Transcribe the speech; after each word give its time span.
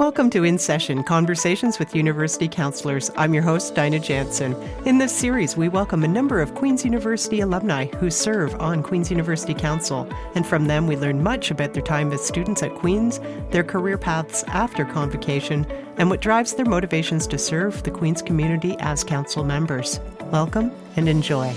Welcome 0.00 0.30
to 0.30 0.44
In 0.44 0.56
Session 0.56 1.04
Conversations 1.04 1.78
with 1.78 1.94
University 1.94 2.48
Counselors. 2.48 3.10
I'm 3.18 3.34
your 3.34 3.42
host, 3.42 3.74
Dinah 3.74 3.98
Jansen. 3.98 4.54
In 4.86 4.96
this 4.96 5.14
series, 5.14 5.58
we 5.58 5.68
welcome 5.68 6.04
a 6.04 6.08
number 6.08 6.40
of 6.40 6.54
Queen's 6.54 6.86
University 6.86 7.40
alumni 7.40 7.84
who 7.84 8.08
serve 8.08 8.58
on 8.62 8.82
Queen's 8.82 9.10
University 9.10 9.52
Council. 9.52 10.08
And 10.34 10.46
from 10.46 10.68
them, 10.68 10.86
we 10.86 10.96
learn 10.96 11.22
much 11.22 11.50
about 11.50 11.74
their 11.74 11.82
time 11.82 12.10
as 12.14 12.24
students 12.24 12.62
at 12.62 12.74
Queen's, 12.76 13.20
their 13.50 13.62
career 13.62 13.98
paths 13.98 14.42
after 14.44 14.86
convocation, 14.86 15.66
and 15.98 16.08
what 16.08 16.22
drives 16.22 16.54
their 16.54 16.64
motivations 16.64 17.26
to 17.26 17.36
serve 17.36 17.82
the 17.82 17.90
Queen's 17.90 18.22
community 18.22 18.76
as 18.78 19.04
council 19.04 19.44
members. 19.44 20.00
Welcome 20.30 20.72
and 20.96 21.10
enjoy. 21.10 21.52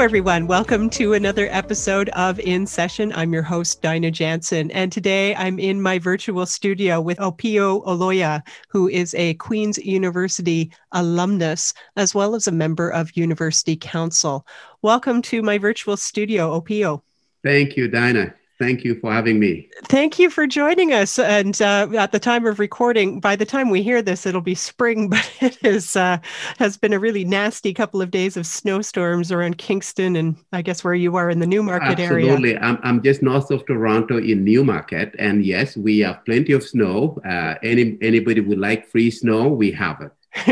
Hello, 0.00 0.06
everyone. 0.06 0.46
Welcome 0.46 0.88
to 0.90 1.12
another 1.12 1.46
episode 1.50 2.08
of 2.14 2.40
In 2.40 2.66
Session. 2.66 3.12
I'm 3.14 3.34
your 3.34 3.42
host, 3.42 3.82
Dinah 3.82 4.12
Jansen, 4.12 4.70
and 4.70 4.90
today 4.90 5.34
I'm 5.34 5.58
in 5.58 5.82
my 5.82 5.98
virtual 5.98 6.46
studio 6.46 7.02
with 7.02 7.18
Opio 7.18 7.84
Oloya, 7.84 8.40
who 8.70 8.88
is 8.88 9.14
a 9.14 9.34
Queen's 9.34 9.76
University 9.76 10.72
alumnus, 10.92 11.74
as 11.96 12.14
well 12.14 12.34
as 12.34 12.46
a 12.46 12.50
member 12.50 12.88
of 12.88 13.14
University 13.14 13.76
Council. 13.76 14.46
Welcome 14.80 15.20
to 15.20 15.42
my 15.42 15.58
virtual 15.58 15.98
studio, 15.98 16.58
Opio. 16.58 17.02
Thank 17.44 17.76
you, 17.76 17.86
Dinah. 17.86 18.34
Thank 18.60 18.84
you 18.84 19.00
for 19.00 19.10
having 19.10 19.40
me. 19.40 19.70
Thank 19.84 20.18
you 20.18 20.28
for 20.28 20.46
joining 20.46 20.92
us. 20.92 21.18
And 21.18 21.60
uh, 21.62 21.88
at 21.96 22.12
the 22.12 22.18
time 22.20 22.44
of 22.44 22.58
recording, 22.58 23.18
by 23.18 23.34
the 23.34 23.46
time 23.46 23.70
we 23.70 23.82
hear 23.82 24.02
this, 24.02 24.26
it'll 24.26 24.42
be 24.42 24.54
spring, 24.54 25.08
but 25.08 25.32
it 25.40 25.56
is 25.64 25.96
uh, 25.96 26.18
has 26.58 26.76
been 26.76 26.92
a 26.92 26.98
really 26.98 27.24
nasty 27.24 27.72
couple 27.72 28.02
of 28.02 28.10
days 28.10 28.36
of 28.36 28.46
snowstorms 28.46 29.32
around 29.32 29.56
Kingston 29.56 30.14
and 30.14 30.36
I 30.52 30.60
guess 30.60 30.84
where 30.84 30.94
you 30.94 31.16
are 31.16 31.30
in 31.30 31.38
the 31.38 31.46
Newmarket 31.46 31.98
Absolutely. 31.98 32.14
area. 32.14 32.32
Absolutely. 32.32 32.58
I'm, 32.58 32.78
I'm 32.82 33.02
just 33.02 33.22
north 33.22 33.50
of 33.50 33.64
Toronto 33.64 34.18
in 34.18 34.44
Newmarket. 34.44 35.14
And 35.18 35.42
yes, 35.42 35.74
we 35.74 36.00
have 36.00 36.22
plenty 36.26 36.52
of 36.52 36.62
snow. 36.62 37.18
Uh, 37.24 37.54
any 37.62 37.96
Anybody 38.02 38.40
would 38.40 38.58
like 38.58 38.86
free 38.88 39.10
snow, 39.10 39.48
we 39.48 39.70
have 39.72 40.02
it. 40.02 40.12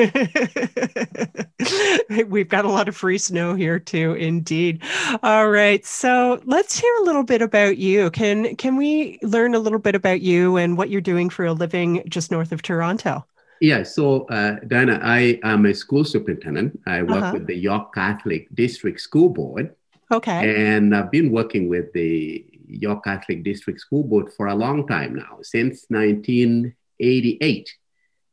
We've 2.26 2.48
got 2.48 2.64
a 2.64 2.70
lot 2.70 2.88
of 2.88 2.96
free 2.96 3.18
snow 3.18 3.54
here 3.54 3.78
too, 3.78 4.14
indeed. 4.14 4.82
All 5.22 5.48
right, 5.50 5.84
so 5.86 6.40
let's 6.44 6.78
hear 6.78 6.92
a 7.00 7.04
little 7.04 7.22
bit 7.22 7.42
about 7.42 7.78
you. 7.78 8.10
Can 8.10 8.56
can 8.56 8.76
we 8.76 9.18
learn 9.22 9.54
a 9.54 9.58
little 9.58 9.78
bit 9.78 9.94
about 9.94 10.20
you 10.20 10.56
and 10.56 10.76
what 10.76 10.90
you're 10.90 11.00
doing 11.00 11.30
for 11.30 11.44
a 11.46 11.52
living 11.52 12.02
just 12.08 12.30
north 12.30 12.50
of 12.50 12.62
Toronto? 12.62 13.24
Yeah, 13.60 13.82
so 13.82 14.26
uh, 14.26 14.56
Diana, 14.66 15.00
I 15.02 15.40
am 15.42 15.66
a 15.66 15.74
school 15.74 16.04
superintendent. 16.04 16.80
I 16.86 17.02
work 17.02 17.22
uh-huh. 17.22 17.32
with 17.34 17.46
the 17.46 17.56
York 17.56 17.94
Catholic 17.94 18.48
District 18.54 19.00
School 19.00 19.28
Board. 19.28 19.74
Okay. 20.10 20.74
And 20.74 20.94
I've 20.94 21.10
been 21.10 21.30
working 21.30 21.68
with 21.68 21.92
the 21.92 22.44
York 22.66 23.04
Catholic 23.04 23.42
District 23.42 23.80
School 23.80 24.04
Board 24.04 24.32
for 24.32 24.46
a 24.46 24.54
long 24.54 24.86
time 24.86 25.14
now, 25.14 25.38
since 25.42 25.86
1988 25.88 27.77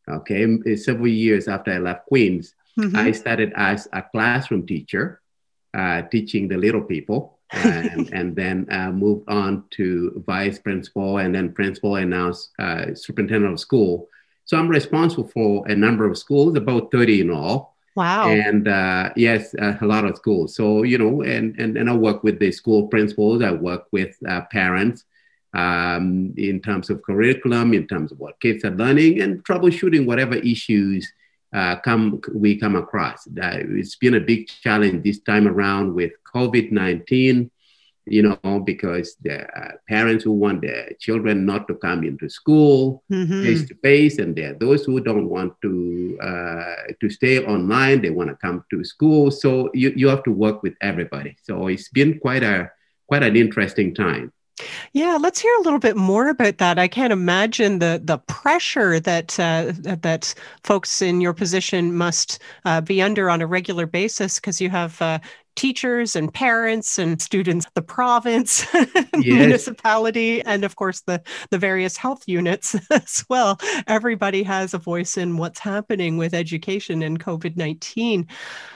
okay, 0.08 0.76
several 0.76 1.08
years 1.08 1.48
after 1.48 1.72
I 1.72 1.78
left 1.78 2.06
Queens, 2.08 2.54
mm-hmm. 2.80 2.96
I 2.96 3.12
started 3.12 3.54
as 3.56 3.88
a 3.94 4.02
classroom 4.02 4.66
teacher, 4.66 5.22
uh, 5.74 6.04
teaching 6.04 6.48
the 6.48 6.58
little 6.58 6.82
people, 6.82 7.40
and, 7.52 8.10
and 8.14 8.36
then 8.36 8.68
uh, 8.72 8.92
moved 8.92 9.28
on 9.30 9.64
to 9.72 10.24
vice 10.26 10.60
principal 10.60 11.18
and 11.18 11.34
then 11.34 11.52
principal 11.54 11.96
and 11.96 12.10
now 12.10 12.34
uh, 12.60 12.94
superintendent 12.94 13.54
of 13.54 13.60
school. 13.60 14.08
So 14.46 14.58
I'm 14.58 14.68
responsible 14.68 15.28
for 15.28 15.68
a 15.68 15.76
number 15.76 16.10
of 16.10 16.18
schools, 16.18 16.56
about 16.56 16.92
30 16.92 17.22
in 17.22 17.32
all. 17.32 17.76
Wow. 17.96 18.28
And 18.28 18.68
uh, 18.68 19.12
yes, 19.16 19.56
uh, 19.56 19.78
a 19.80 19.86
lot 19.86 20.06
of 20.06 20.18
schools. 20.18 20.56
So, 20.56 20.84
you 20.84 20.98
know, 20.98 21.22
and, 21.22 21.58
and, 21.58 21.78
and 21.78 21.90
I 21.90 21.96
work 21.96 22.24
with 22.24 22.40
the 22.40 22.52
school 22.52 22.88
principals, 22.88 23.42
I 23.42 23.52
work 23.52 23.86
with 23.92 24.16
uh, 24.28 24.42
parents 24.52 25.06
um, 25.56 26.34
in 26.38 26.60
terms 26.62 26.90
of 26.90 27.02
curriculum, 27.02 27.74
in 27.74 27.86
terms 27.88 28.12
of 28.12 28.20
what 28.20 28.40
kids 28.40 28.64
are 28.68 28.78
learning, 28.84 29.22
and 29.22 29.44
troubleshooting 29.48 30.06
whatever 30.06 30.36
issues 30.36 31.02
uh, 31.54 31.76
come 31.88 32.22
we 32.34 32.60
come 32.60 32.76
across. 32.76 33.20
Uh, 33.28 33.60
it's 33.80 33.96
been 33.96 34.16
a 34.16 34.26
big 34.32 34.42
challenge 34.66 35.04
this 35.04 35.20
time 35.20 35.48
around 35.48 35.94
with 35.96 36.12
COVID 36.36 36.72
nineteen. 36.72 37.52
You 38.08 38.22
know, 38.22 38.60
because 38.60 39.18
the 39.28 39.38
uh, 39.60 39.72
parents 39.90 40.24
who 40.24 40.34
want 40.34 40.62
their 40.62 40.92
children 41.00 41.44
not 41.44 41.68
to 41.70 41.74
come 41.74 42.04
into 42.04 42.30
school 42.30 43.02
face 43.44 43.68
to 43.70 43.76
face, 43.82 44.20
and 44.22 44.36
there 44.36 44.52
are 44.52 44.60
those 44.66 44.86
who 44.86 45.00
don't 45.00 45.28
want 45.28 45.54
to 45.64 45.74
uh, 46.22 46.94
to 47.02 47.10
stay 47.10 47.36
online. 47.44 48.04
They 48.04 48.12
want 48.12 48.30
to 48.30 48.36
come 48.36 48.64
to 48.70 48.86
school. 48.86 49.32
So 49.32 49.72
you, 49.74 49.90
you 49.96 50.08
have 50.14 50.22
to 50.26 50.32
work 50.32 50.62
with 50.62 50.76
everybody. 50.82 51.36
So 51.42 51.66
it's 51.74 51.90
been 51.90 52.20
quite 52.20 52.44
a 52.44 52.70
quite 53.10 53.24
an 53.24 53.36
interesting 53.36 53.96
time. 53.96 54.32
Yeah, 54.94 55.18
let's 55.20 55.40
hear 55.40 55.54
a 55.58 55.62
little 55.62 55.80
bit 55.80 55.98
more 55.98 56.30
about 56.30 56.58
that. 56.60 56.80
I 56.80 56.88
can't 56.88 57.12
imagine 57.14 57.80
the 57.80 58.02
the 58.04 58.18
pressure 58.20 59.00
that 59.02 59.40
uh, 59.40 59.74
that 59.82 60.34
folks 60.64 61.02
in 61.02 61.22
your 61.22 61.34
position 61.34 61.96
must 61.96 62.40
uh, 62.64 62.82
be 62.82 63.02
under 63.02 63.30
on 63.30 63.42
a 63.42 63.48
regular 63.48 63.86
basis 63.86 64.36
because 64.40 64.62
you 64.62 64.70
have 64.70 65.02
uh, 65.02 65.20
teachers 65.56 66.16
and 66.16 66.34
parents 66.34 66.98
and 67.00 67.22
students, 67.22 67.66
the 67.74 67.82
province, 67.82 68.66
yes. 68.74 69.06
municipality, 69.14 70.42
and 70.42 70.64
of 70.64 70.76
course 70.76 71.02
the, 71.02 71.22
the 71.50 71.58
various 71.58 71.98
health 71.98 72.24
units 72.28 72.76
as 72.92 73.26
well. 73.30 73.58
Everybody 73.88 74.44
has 74.44 74.74
a 74.74 74.78
voice 74.78 75.18
in 75.18 75.38
what's 75.38 75.60
happening 75.60 76.18
with 76.18 76.34
education 76.34 77.04
and 77.04 77.20
COVID 77.20 77.58
19. 77.58 78.28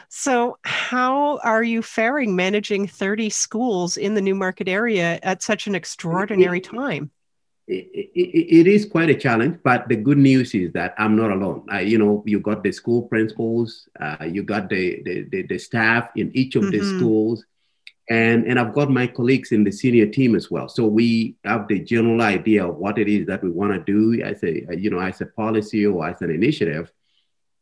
So, 0.09 0.57
how 0.63 1.38
are 1.39 1.63
you 1.63 1.81
faring 1.81 2.35
managing 2.35 2.88
30 2.88 3.29
schools 3.29 3.97
in 3.97 4.16
the 4.16 4.22
Newmarket 4.22 4.68
area 4.68 5.19
at 5.22 5.44
such 5.44 5.68
an 5.68 5.75
extraordinary 5.75 6.62
time? 6.62 7.12
It, 7.69 8.09
it, 8.16 8.59
it 8.62 8.68
is 8.68 8.85
quite 8.85 9.09
a 9.09 9.16
challenge, 9.16 9.59
but 9.63 9.88
the 9.88 9.96
good 9.96 10.18
news 10.18 10.56
is 10.56 10.74
that 10.74 10.96
I'm 10.97 11.16
not 11.16 11.30
alone. 11.31 11.66
Uh, 11.72 11.78
you 11.78 12.00
know, 12.00 12.24
you 12.25 12.40
got 12.40 12.63
the 12.63 12.72
school 12.72 13.03
principals, 13.03 13.88
uh, 14.00 14.25
you 14.25 14.41
got 14.41 14.69
the, 14.69 15.02
the, 15.03 15.28
the, 15.30 15.44
the, 15.44 15.57
staff 15.59 16.09
in 16.16 16.31
each 16.34 16.56
of 16.56 16.63
mm-hmm. 16.63 16.72
the 16.72 16.97
schools, 16.97 17.46
and, 18.09 18.46
and 18.46 18.59
I've 18.59 18.74
got 18.74 18.90
my 18.90 19.06
colleagues 19.06 19.52
in 19.52 19.63
the 19.63 19.72
senior 19.72 20.07
team 20.07 20.35
as 20.35 20.50
well. 20.50 20.68
So 20.68 20.88
we 20.88 21.35
have 21.46 21.68
the 21.68 21.80
general 21.80 22.22
idea 22.24 22.68
of 22.68 22.78
what 22.78 22.97
it 22.97 23.07
is 23.07 23.28
that 23.28 23.44
we 23.44 23.52
want 23.52 23.74
to 23.74 23.80
do 23.80 24.19
as 24.24 24.44
a, 24.44 24.66
you 24.75 24.90
know, 24.90 25.00
as 25.00 25.22
a 25.22 25.28
policy 25.28 25.86
or 25.86 26.07
as 26.07 26.22
an 26.24 26.31
initiative. 26.31 26.91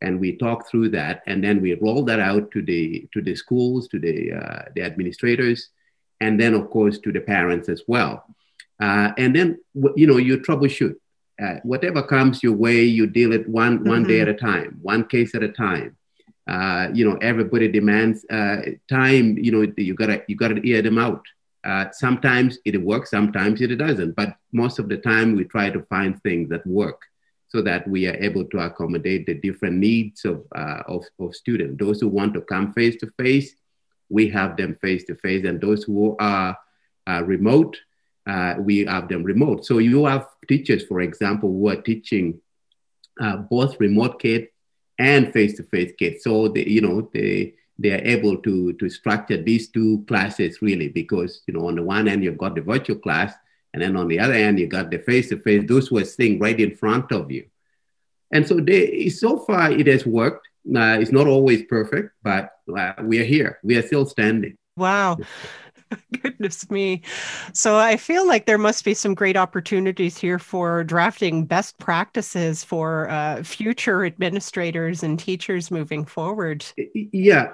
And 0.00 0.20
we 0.20 0.36
talk 0.36 0.70
through 0.70 0.90
that, 0.90 1.22
and 1.26 1.44
then 1.44 1.60
we 1.60 1.74
roll 1.74 2.04
that 2.04 2.20
out 2.20 2.52
to 2.52 2.62
the 2.62 3.08
to 3.12 3.20
the 3.20 3.34
schools, 3.34 3.88
to 3.88 3.98
the 3.98 4.32
uh, 4.32 4.62
the 4.76 4.82
administrators, 4.82 5.70
and 6.20 6.38
then 6.40 6.54
of 6.54 6.70
course 6.70 6.98
to 7.00 7.10
the 7.10 7.20
parents 7.20 7.68
as 7.68 7.82
well. 7.88 8.24
Uh, 8.80 9.12
and 9.18 9.34
then, 9.34 9.58
you 9.96 10.06
know, 10.06 10.16
you 10.16 10.38
troubleshoot. 10.38 10.94
Uh, 11.40 11.60
whatever 11.62 12.02
comes 12.02 12.42
your 12.42 12.54
way, 12.54 12.82
you 12.82 13.06
deal 13.06 13.32
it 13.32 13.48
one, 13.48 13.78
mm-hmm. 13.78 13.88
one 13.88 14.04
day 14.04 14.20
at 14.20 14.28
a 14.28 14.34
time, 14.34 14.78
one 14.82 15.04
case 15.04 15.34
at 15.34 15.42
a 15.42 15.48
time. 15.48 15.96
Uh, 16.48 16.88
you 16.94 17.08
know, 17.08 17.16
everybody 17.20 17.68
demands 17.68 18.24
uh, 18.30 18.62
time. 18.88 19.36
You 19.36 19.52
know, 19.52 19.72
you 19.76 19.94
gotta 19.94 20.22
you 20.26 20.34
gotta 20.34 20.60
hear 20.60 20.80
them 20.80 20.98
out. 20.98 21.24
Uh, 21.62 21.84
sometimes 21.92 22.58
it 22.64 22.80
works, 22.82 23.10
sometimes 23.10 23.60
it 23.60 23.76
doesn't. 23.76 24.16
But 24.16 24.36
most 24.52 24.78
of 24.78 24.88
the 24.88 24.96
time, 24.96 25.36
we 25.36 25.44
try 25.44 25.70
to 25.70 25.82
find 25.82 26.20
things 26.22 26.48
that 26.48 26.66
work 26.66 27.02
so 27.48 27.60
that 27.62 27.86
we 27.86 28.06
are 28.06 28.14
able 28.14 28.44
to 28.46 28.58
accommodate 28.60 29.26
the 29.26 29.34
different 29.34 29.76
needs 29.76 30.24
of, 30.24 30.44
uh, 30.54 30.82
of, 30.86 31.04
of 31.18 31.34
students. 31.34 31.78
Those 31.78 32.00
who 32.00 32.08
want 32.08 32.34
to 32.34 32.40
come 32.40 32.72
face 32.72 32.96
to 32.96 33.10
face, 33.18 33.54
we 34.08 34.28
have 34.30 34.56
them 34.56 34.78
face 34.80 35.04
to 35.04 35.14
face, 35.16 35.44
and 35.44 35.60
those 35.60 35.84
who 35.84 36.16
are 36.18 36.56
remote, 37.24 37.76
uh, 38.28 38.54
we 38.58 38.84
have 38.84 39.08
them 39.08 39.24
remote. 39.24 39.64
So 39.64 39.78
you 39.78 40.04
have 40.04 40.28
teachers, 40.46 40.84
for 40.84 41.00
example, 41.00 41.48
who 41.48 41.68
are 41.68 41.80
teaching 41.80 42.40
uh, 43.20 43.38
both 43.38 43.80
remote 43.80 44.20
kids 44.20 44.48
and 44.98 45.32
face-to-face 45.32 45.92
kids. 45.98 46.24
So 46.24 46.48
they, 46.48 46.64
you 46.64 46.82
know, 46.82 47.08
they 47.12 47.54
they 47.80 47.92
are 47.92 48.04
able 48.04 48.36
to 48.38 48.72
to 48.74 48.90
structure 48.90 49.40
these 49.40 49.68
two 49.68 50.04
classes 50.08 50.60
really 50.60 50.88
because 50.88 51.42
you 51.46 51.54
know 51.54 51.68
on 51.68 51.76
the 51.76 51.82
one 51.82 52.06
hand 52.06 52.24
you've 52.24 52.36
got 52.38 52.54
the 52.54 52.60
virtual 52.60 52.98
class, 52.98 53.32
and 53.72 53.82
then 53.82 53.96
on 53.96 54.08
the 54.08 54.18
other 54.18 54.34
hand 54.34 54.58
you 54.58 54.66
got 54.66 54.90
the 54.90 54.98
face-to-face. 54.98 55.64
Those 55.66 55.90
were 55.90 56.04
sitting 56.04 56.38
right 56.38 56.58
in 56.58 56.76
front 56.76 57.12
of 57.12 57.30
you, 57.30 57.46
and 58.30 58.46
so 58.46 58.60
they 58.60 59.08
so 59.08 59.38
far 59.38 59.72
it 59.72 59.86
has 59.86 60.04
worked. 60.04 60.46
Uh, 60.68 60.98
it's 61.00 61.12
not 61.12 61.26
always 61.26 61.62
perfect, 61.62 62.12
but 62.22 62.52
uh, 62.76 62.92
we 63.02 63.18
are 63.20 63.24
here. 63.24 63.58
We 63.62 63.76
are 63.78 63.86
still 63.86 64.04
standing. 64.04 64.58
Wow. 64.76 65.18
Goodness 66.22 66.70
me. 66.70 67.02
So 67.52 67.76
I 67.76 67.96
feel 67.96 68.26
like 68.26 68.46
there 68.46 68.58
must 68.58 68.84
be 68.84 68.94
some 68.94 69.14
great 69.14 69.36
opportunities 69.36 70.16
here 70.16 70.38
for 70.38 70.84
drafting 70.84 71.44
best 71.44 71.78
practices 71.78 72.64
for 72.64 73.08
uh, 73.10 73.42
future 73.42 74.04
administrators 74.04 75.02
and 75.02 75.18
teachers 75.18 75.70
moving 75.70 76.04
forward. 76.04 76.64
Yeah. 76.94 77.52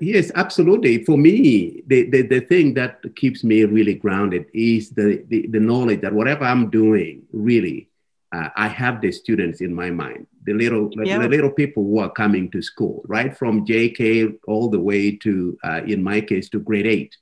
Yes, 0.00 0.30
absolutely. 0.34 1.04
For 1.04 1.18
me, 1.18 1.82
the, 1.86 2.08
the, 2.08 2.22
the 2.22 2.40
thing 2.40 2.72
that 2.74 3.02
keeps 3.16 3.44
me 3.44 3.64
really 3.64 3.94
grounded 3.94 4.46
is 4.54 4.90
the, 4.90 5.24
the, 5.28 5.46
the 5.48 5.60
knowledge 5.60 6.00
that 6.00 6.14
whatever 6.14 6.44
I'm 6.44 6.70
doing, 6.70 7.24
really, 7.32 7.90
uh, 8.32 8.48
I 8.56 8.68
have 8.68 9.02
the 9.02 9.12
students 9.12 9.60
in 9.60 9.74
my 9.74 9.90
mind, 9.90 10.26
the 10.44 10.54
little 10.54 10.90
yeah. 11.04 11.18
the 11.18 11.28
little 11.28 11.50
people 11.50 11.82
who 11.84 11.98
are 11.98 12.10
coming 12.10 12.50
to 12.52 12.62
school, 12.62 13.02
right 13.06 13.36
from 13.36 13.66
JK 13.66 14.38
all 14.48 14.70
the 14.70 14.80
way 14.80 15.14
to, 15.18 15.58
uh, 15.62 15.82
in 15.86 16.02
my 16.02 16.22
case, 16.22 16.48
to 16.48 16.60
grade 16.60 16.86
eight 16.86 17.14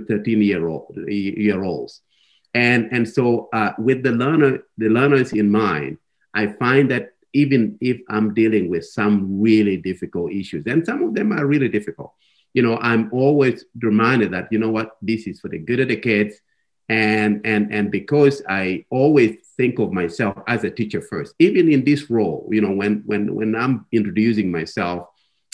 to 0.00 0.04
13 0.06 0.42
year, 0.42 0.66
old, 0.68 0.96
year 1.06 1.62
olds. 1.62 2.00
And, 2.54 2.88
and 2.92 3.08
so 3.08 3.48
uh, 3.52 3.72
with 3.78 4.02
the 4.02 4.12
learner, 4.12 4.60
the 4.78 4.88
learners 4.88 5.32
in 5.32 5.50
mind, 5.50 5.98
I 6.32 6.46
find 6.46 6.90
that 6.90 7.10
even 7.32 7.76
if 7.80 8.00
I'm 8.08 8.32
dealing 8.32 8.70
with 8.70 8.84
some 8.84 9.40
really 9.40 9.76
difficult 9.76 10.32
issues, 10.32 10.64
and 10.66 10.86
some 10.86 11.02
of 11.02 11.14
them 11.14 11.32
are 11.32 11.46
really 11.46 11.68
difficult, 11.68 12.12
you 12.52 12.62
know, 12.62 12.78
I'm 12.78 13.10
always 13.12 13.64
reminded 13.80 14.32
that, 14.32 14.48
you 14.52 14.58
know 14.58 14.70
what, 14.70 14.96
this 15.02 15.26
is 15.26 15.40
for 15.40 15.48
the 15.48 15.58
good 15.58 15.80
of 15.80 15.88
the 15.88 15.96
kids. 15.96 16.36
And, 16.88 17.40
and, 17.44 17.72
and 17.74 17.90
because 17.90 18.42
I 18.48 18.84
always 18.90 19.36
think 19.56 19.78
of 19.80 19.92
myself 19.92 20.38
as 20.46 20.62
a 20.62 20.70
teacher 20.70 21.00
first, 21.00 21.34
even 21.40 21.70
in 21.72 21.84
this 21.84 22.08
role, 22.08 22.48
you 22.52 22.60
know, 22.60 22.70
when, 22.70 23.02
when, 23.06 23.34
when 23.34 23.56
I'm 23.56 23.86
introducing 23.90 24.52
myself, 24.52 25.08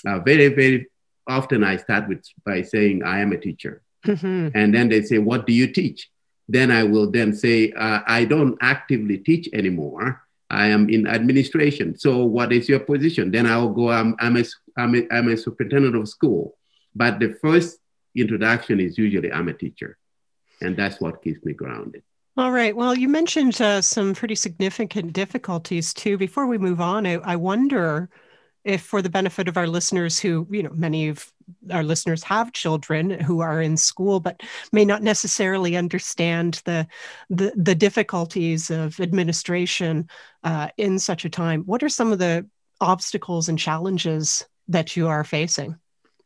uh, 0.06 0.18
very, 0.18 0.48
very 0.48 0.88
often 1.26 1.64
I 1.64 1.76
start 1.76 2.08
with 2.08 2.24
by 2.44 2.62
saying, 2.62 3.04
I 3.04 3.20
am 3.20 3.32
a 3.32 3.38
teacher. 3.38 3.82
Mm-hmm. 4.06 4.48
And 4.54 4.74
then 4.74 4.88
they 4.88 5.02
say, 5.02 5.18
what 5.18 5.46
do 5.46 5.52
you 5.52 5.66
teach? 5.72 6.10
Then 6.48 6.70
I 6.70 6.82
will 6.84 7.10
then 7.10 7.32
say, 7.32 7.72
uh, 7.72 8.00
I 8.06 8.24
don't 8.24 8.56
actively 8.60 9.18
teach 9.18 9.48
anymore. 9.52 10.22
I 10.48 10.66
am 10.66 10.90
in 10.90 11.06
administration. 11.06 11.96
So 11.96 12.24
what 12.24 12.52
is 12.52 12.68
your 12.68 12.80
position? 12.80 13.30
Then 13.30 13.46
I'll 13.46 13.68
go, 13.68 13.90
I'm, 13.90 14.16
I'm, 14.18 14.36
a, 14.36 14.44
I'm, 14.76 14.94
a, 14.96 15.06
I'm 15.12 15.28
a 15.28 15.36
superintendent 15.36 15.94
of 15.94 16.08
school. 16.08 16.56
But 16.94 17.20
the 17.20 17.34
first 17.40 17.78
introduction 18.16 18.80
is 18.80 18.98
usually 18.98 19.32
I'm 19.32 19.48
a 19.48 19.54
teacher. 19.54 19.96
And 20.60 20.76
that's 20.76 21.00
what 21.00 21.22
keeps 21.22 21.44
me 21.44 21.52
grounded. 21.52 22.02
All 22.36 22.50
right. 22.50 22.74
Well, 22.74 22.96
you 22.96 23.08
mentioned 23.08 23.60
uh, 23.60 23.80
some 23.80 24.14
pretty 24.14 24.34
significant 24.34 25.12
difficulties 25.12 25.94
too. 25.94 26.16
Before 26.16 26.46
we 26.46 26.58
move 26.58 26.80
on, 26.80 27.06
I, 27.06 27.14
I 27.14 27.36
wonder 27.36 28.08
if 28.64 28.82
for 28.82 29.00
the 29.02 29.10
benefit 29.10 29.48
of 29.48 29.56
our 29.56 29.66
listeners 29.66 30.18
who 30.18 30.46
you 30.50 30.62
know 30.62 30.70
many 30.74 31.08
of 31.08 31.32
our 31.72 31.82
listeners 31.82 32.22
have 32.22 32.52
children 32.52 33.10
who 33.10 33.40
are 33.40 33.60
in 33.60 33.76
school 33.76 34.20
but 34.20 34.42
may 34.72 34.84
not 34.84 35.02
necessarily 35.02 35.76
understand 35.76 36.62
the 36.64 36.86
the, 37.28 37.52
the 37.56 37.74
difficulties 37.74 38.70
of 38.70 39.00
administration 39.00 40.08
uh, 40.44 40.68
in 40.76 40.98
such 40.98 41.24
a 41.24 41.30
time 41.30 41.62
what 41.62 41.82
are 41.82 41.88
some 41.88 42.12
of 42.12 42.18
the 42.18 42.46
obstacles 42.80 43.48
and 43.48 43.58
challenges 43.58 44.46
that 44.68 44.96
you 44.96 45.06
are 45.08 45.24
facing? 45.24 45.76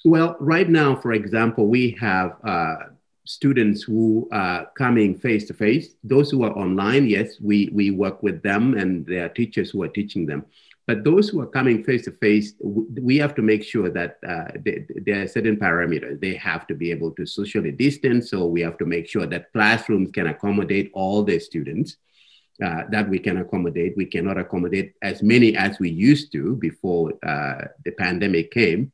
Well 0.05 0.37
right 0.41 0.69
now 0.69 0.97
for 0.97 1.13
example 1.13 1.67
we 1.67 1.97
have 2.01 2.37
uh, 2.45 2.77
students 3.25 3.83
who 3.83 4.29
are 4.33 4.67
coming 4.77 5.15
face 5.15 5.47
to 5.47 5.55
face 5.55 5.95
those 6.05 6.31
who 6.31 6.43
are 6.43 6.53
online 6.59 7.07
yes 7.07 7.41
we 7.41 7.71
we 7.73 7.91
work 7.91 8.23
with 8.23 8.43
them 8.43 8.75
and 8.75 9.07
their 9.07 9.31
teachers 9.31 9.71
who 9.71 9.83
are 9.83 9.89
teaching 9.89 10.27
them 10.27 10.45
but 10.87 11.03
those 11.03 11.31
who 11.31 11.41
are 11.41 11.47
coming 11.47 11.83
face 11.83 12.05
to 12.05 12.13
face, 12.13 12.53
we 12.61 13.17
have 13.17 13.35
to 13.37 13.43
make 13.43 13.63
sure 13.65 13.89
that 13.89 14.19
uh, 14.27 14.49
they, 14.63 14.87
there 15.07 15.23
are 15.23 15.27
certain 15.27 15.57
parameters. 15.57 16.21
They 16.21 16.35
have 16.35 16.67
to 16.67 16.75
be 16.75 16.91
able 16.91 17.13
to 17.13 17.25
socially 17.25 17.73
distance. 17.73 18.31
So 18.31 18.45
we 18.45 18.61
have 18.61 18.77
to 18.79 18.85
make 18.85 19.09
sure 19.09 19.27
that 19.27 19.51
classrooms 19.53 20.11
can 20.13 20.27
accommodate 20.27 20.91
all 20.93 21.23
the 21.23 21.39
students 21.39 21.97
uh, 22.63 22.83
that 22.91 23.09
we 23.09 23.19
can 23.19 23.39
accommodate. 23.39 23.97
We 23.97 24.05
cannot 24.05 24.37
accommodate 24.37 24.93
as 25.01 25.23
many 25.23 25.57
as 25.57 25.79
we 25.79 25.91
used 25.91 26.33
to 26.33 26.55
before 26.57 27.15
uh, 27.27 27.65
the 27.85 27.93
pandemic 27.93 28.51
came. 28.51 28.93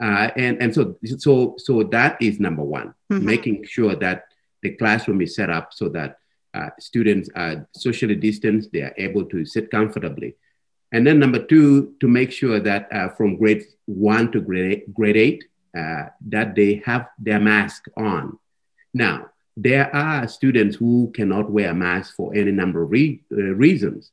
Uh, 0.00 0.30
and 0.36 0.60
and 0.62 0.74
so, 0.74 0.96
so, 1.18 1.54
so 1.58 1.82
that 1.84 2.16
is 2.20 2.40
number 2.40 2.62
one, 2.62 2.94
mm-hmm. 3.12 3.24
making 3.24 3.64
sure 3.64 3.94
that 3.96 4.24
the 4.62 4.70
classroom 4.70 5.20
is 5.20 5.34
set 5.34 5.50
up 5.50 5.72
so 5.72 5.88
that 5.88 6.18
uh, 6.54 6.70
students 6.78 7.28
are 7.34 7.68
socially 7.76 8.14
distanced, 8.14 8.70
they 8.72 8.82
are 8.82 8.94
able 8.96 9.24
to 9.24 9.44
sit 9.44 9.70
comfortably. 9.70 10.36
And 10.92 11.06
then 11.06 11.18
number 11.18 11.44
two, 11.44 11.94
to 12.00 12.08
make 12.08 12.30
sure 12.30 12.60
that 12.60 12.92
uh, 12.92 13.08
from 13.10 13.36
grade 13.36 13.64
one 13.86 14.30
to 14.32 14.40
grade, 14.40 14.84
grade 14.92 15.16
eight, 15.16 15.44
uh, 15.76 16.04
that 16.28 16.54
they 16.54 16.82
have 16.86 17.08
their 17.18 17.40
mask 17.40 17.86
on. 17.96 18.38
Now, 18.92 19.30
there 19.56 19.94
are 19.94 20.28
students 20.28 20.76
who 20.76 21.10
cannot 21.14 21.50
wear 21.50 21.70
a 21.70 21.74
mask 21.74 22.14
for 22.14 22.34
any 22.34 22.52
number 22.52 22.82
of 22.82 22.90
re- 22.90 23.22
uh, 23.32 23.36
reasons. 23.36 24.10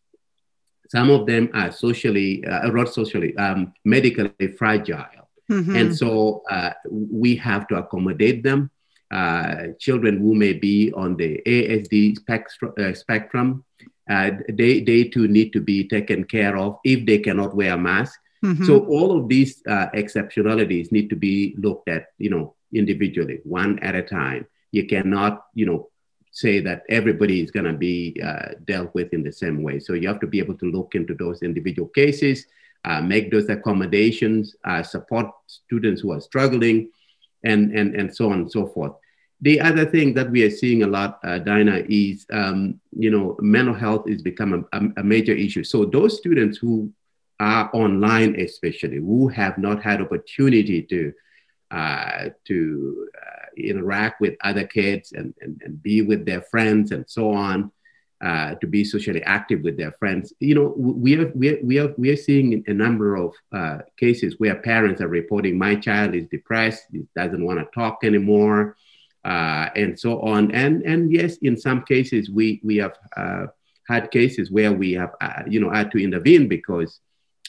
Some 0.90 1.10
of 1.10 1.26
them 1.26 1.50
are 1.54 1.72
socially, 1.72 2.44
uh, 2.46 2.68
not 2.68 2.94
socially, 2.94 3.36
um, 3.38 3.74
medically 3.86 4.48
fragile. 4.58 5.30
Mm-hmm. 5.50 5.76
And 5.76 5.96
so 5.96 6.44
uh, 6.50 6.72
we 6.90 7.36
have 7.38 7.68
to 7.70 7.76
accommodate 7.76 8.44
them. 8.44 8.72
Uh, 9.10 9.68
children 9.80 10.18
who 10.20 10.34
may 10.34 10.54
be 10.54 10.92
on 10.94 11.18
the 11.18 11.42
ASD 11.46 12.16
spectrum, 12.18 12.74
spectrum 12.96 13.66
uh, 14.10 14.32
they, 14.50 14.82
they 14.82 15.04
too 15.06 15.28
need 15.28 15.54
to 15.54 15.62
be 15.62 15.88
taken 15.88 16.24
care 16.24 16.58
of 16.58 16.80
if 16.84 17.06
they 17.06 17.20
cannot 17.20 17.56
wear 17.56 17.74
a 17.74 17.78
mask. 17.78 18.20
Mm-hmm. 18.44 18.66
So 18.66 18.86
all 18.86 19.18
of 19.18 19.28
these 19.30 19.62
uh, 19.68 19.88
exceptionalities 19.94 20.92
need 20.92 21.10
to 21.10 21.16
be 21.16 21.56
looked 21.58 21.88
at, 21.88 22.08
you 22.18 22.30
know, 22.30 22.56
individually, 22.74 23.40
one 23.44 23.80
at 23.80 23.96
a 23.96 24.02
time. 24.02 24.48
You 24.72 24.88
cannot, 24.88 25.46
you 25.54 25.66
know, 25.66 25.90
say 26.32 26.60
that 26.62 26.84
everybody 26.90 27.42
is 27.42 27.52
going 27.52 27.66
to 27.66 27.74
be 27.74 28.20
uh, 28.24 28.54
dealt 28.66 28.94
with 28.96 29.14
in 29.14 29.22
the 29.22 29.32
same 29.32 29.62
way. 29.62 29.80
So 29.80 29.94
you 29.94 30.08
have 30.08 30.22
to 30.22 30.28
be 30.28 30.40
able 30.40 30.58
to 30.58 30.72
look 30.72 30.96
into 30.96 31.14
those 31.14 31.44
individual 31.44 31.90
cases, 31.90 32.46
uh, 32.86 33.02
make 33.02 33.30
those 33.30 33.50
accommodations, 33.50 34.56
uh, 34.64 34.82
support 34.82 35.28
students 35.46 36.02
who 36.02 36.14
are 36.14 36.22
struggling, 36.22 36.90
and 37.44 37.72
and 37.78 37.96
and 37.96 38.16
so 38.16 38.32
on 38.32 38.40
and 38.42 38.52
so 38.52 38.66
forth 38.68 38.94
the 39.42 39.60
other 39.60 39.86
thing 39.86 40.14
that 40.14 40.30
we 40.30 40.44
are 40.44 40.52
seeing 40.52 40.84
a 40.84 40.88
lot, 40.88 41.20
uh, 41.24 41.40
Dinah, 41.40 41.84
is 41.90 42.26
um, 42.32 42.80
you 42.92 43.10
know 43.10 43.36
mental 43.40 43.74
health 43.74 44.08
is 44.08 44.22
becoming 44.22 44.66
a, 44.72 44.82
a, 44.98 45.04
major 45.04 45.34
issue. 45.34 45.64
So 45.64 45.86
those 45.86 46.18
students 46.18 46.58
who 46.58 46.92
are 47.40 47.70
online, 47.74 48.40
especially 48.40 48.98
who 48.98 49.28
have 49.30 49.58
not 49.58 49.82
had 49.82 50.00
opportunity 50.00 50.84
to 50.84 51.14
uh, 51.72 52.30
to 52.46 53.10
uh, 53.18 53.46
interact 53.58 54.22
with 54.22 54.36
other 54.44 54.66
kids 54.66 55.14
and, 55.14 55.34
and, 55.42 55.60
and 55.66 55.82
be 55.82 56.02
with 56.02 56.26
their 56.26 56.42
friends 56.42 56.92
and 56.92 57.06
so 57.10 57.32
on, 57.32 57.72
uh, 58.22 58.56
to 58.56 58.68
be 58.68 58.84
socially 58.84 59.24
active 59.24 59.62
with 59.62 59.76
their 59.76 59.94
friends. 59.94 60.34
You 60.40 60.54
know, 60.54 60.74
we 60.78 61.18
are 61.18 61.32
we 61.34 61.50
are 61.50 61.60
we 61.64 61.80
are, 61.80 61.94
we 61.98 62.12
are 62.12 62.16
seeing 62.16 62.64
a 62.68 62.74
number 62.74 63.16
of 63.16 63.34
uh, 63.52 63.80
cases 63.98 64.36
where 64.38 64.56
parents 64.56 65.02
are 65.02 65.08
reporting, 65.08 65.58
"My 65.58 65.74
child 65.74 66.14
is 66.14 66.28
depressed, 66.28 66.84
doesn't 67.16 67.44
want 67.44 67.58
to 67.58 67.66
talk 67.74 68.04
anymore." 68.04 68.78
Uh, 69.24 69.70
and 69.76 70.00
so 70.00 70.22
on. 70.22 70.52
And 70.52 70.84
and 70.84 71.12
yes, 71.12 71.38
in 71.38 71.58
some 71.58 71.84
cases 71.84 72.30
we 72.30 72.60
we 72.64 72.78
have 72.78 72.98
uh, 73.16 73.48
had 73.88 74.12
cases 74.12 74.52
where 74.52 74.74
we 74.74 74.94
have 74.94 75.14
uh, 75.22 75.44
you 75.48 75.60
know 75.60 75.70
had 75.70 75.92
to 75.92 76.04
intervene 76.04 76.48
because 76.48 77.00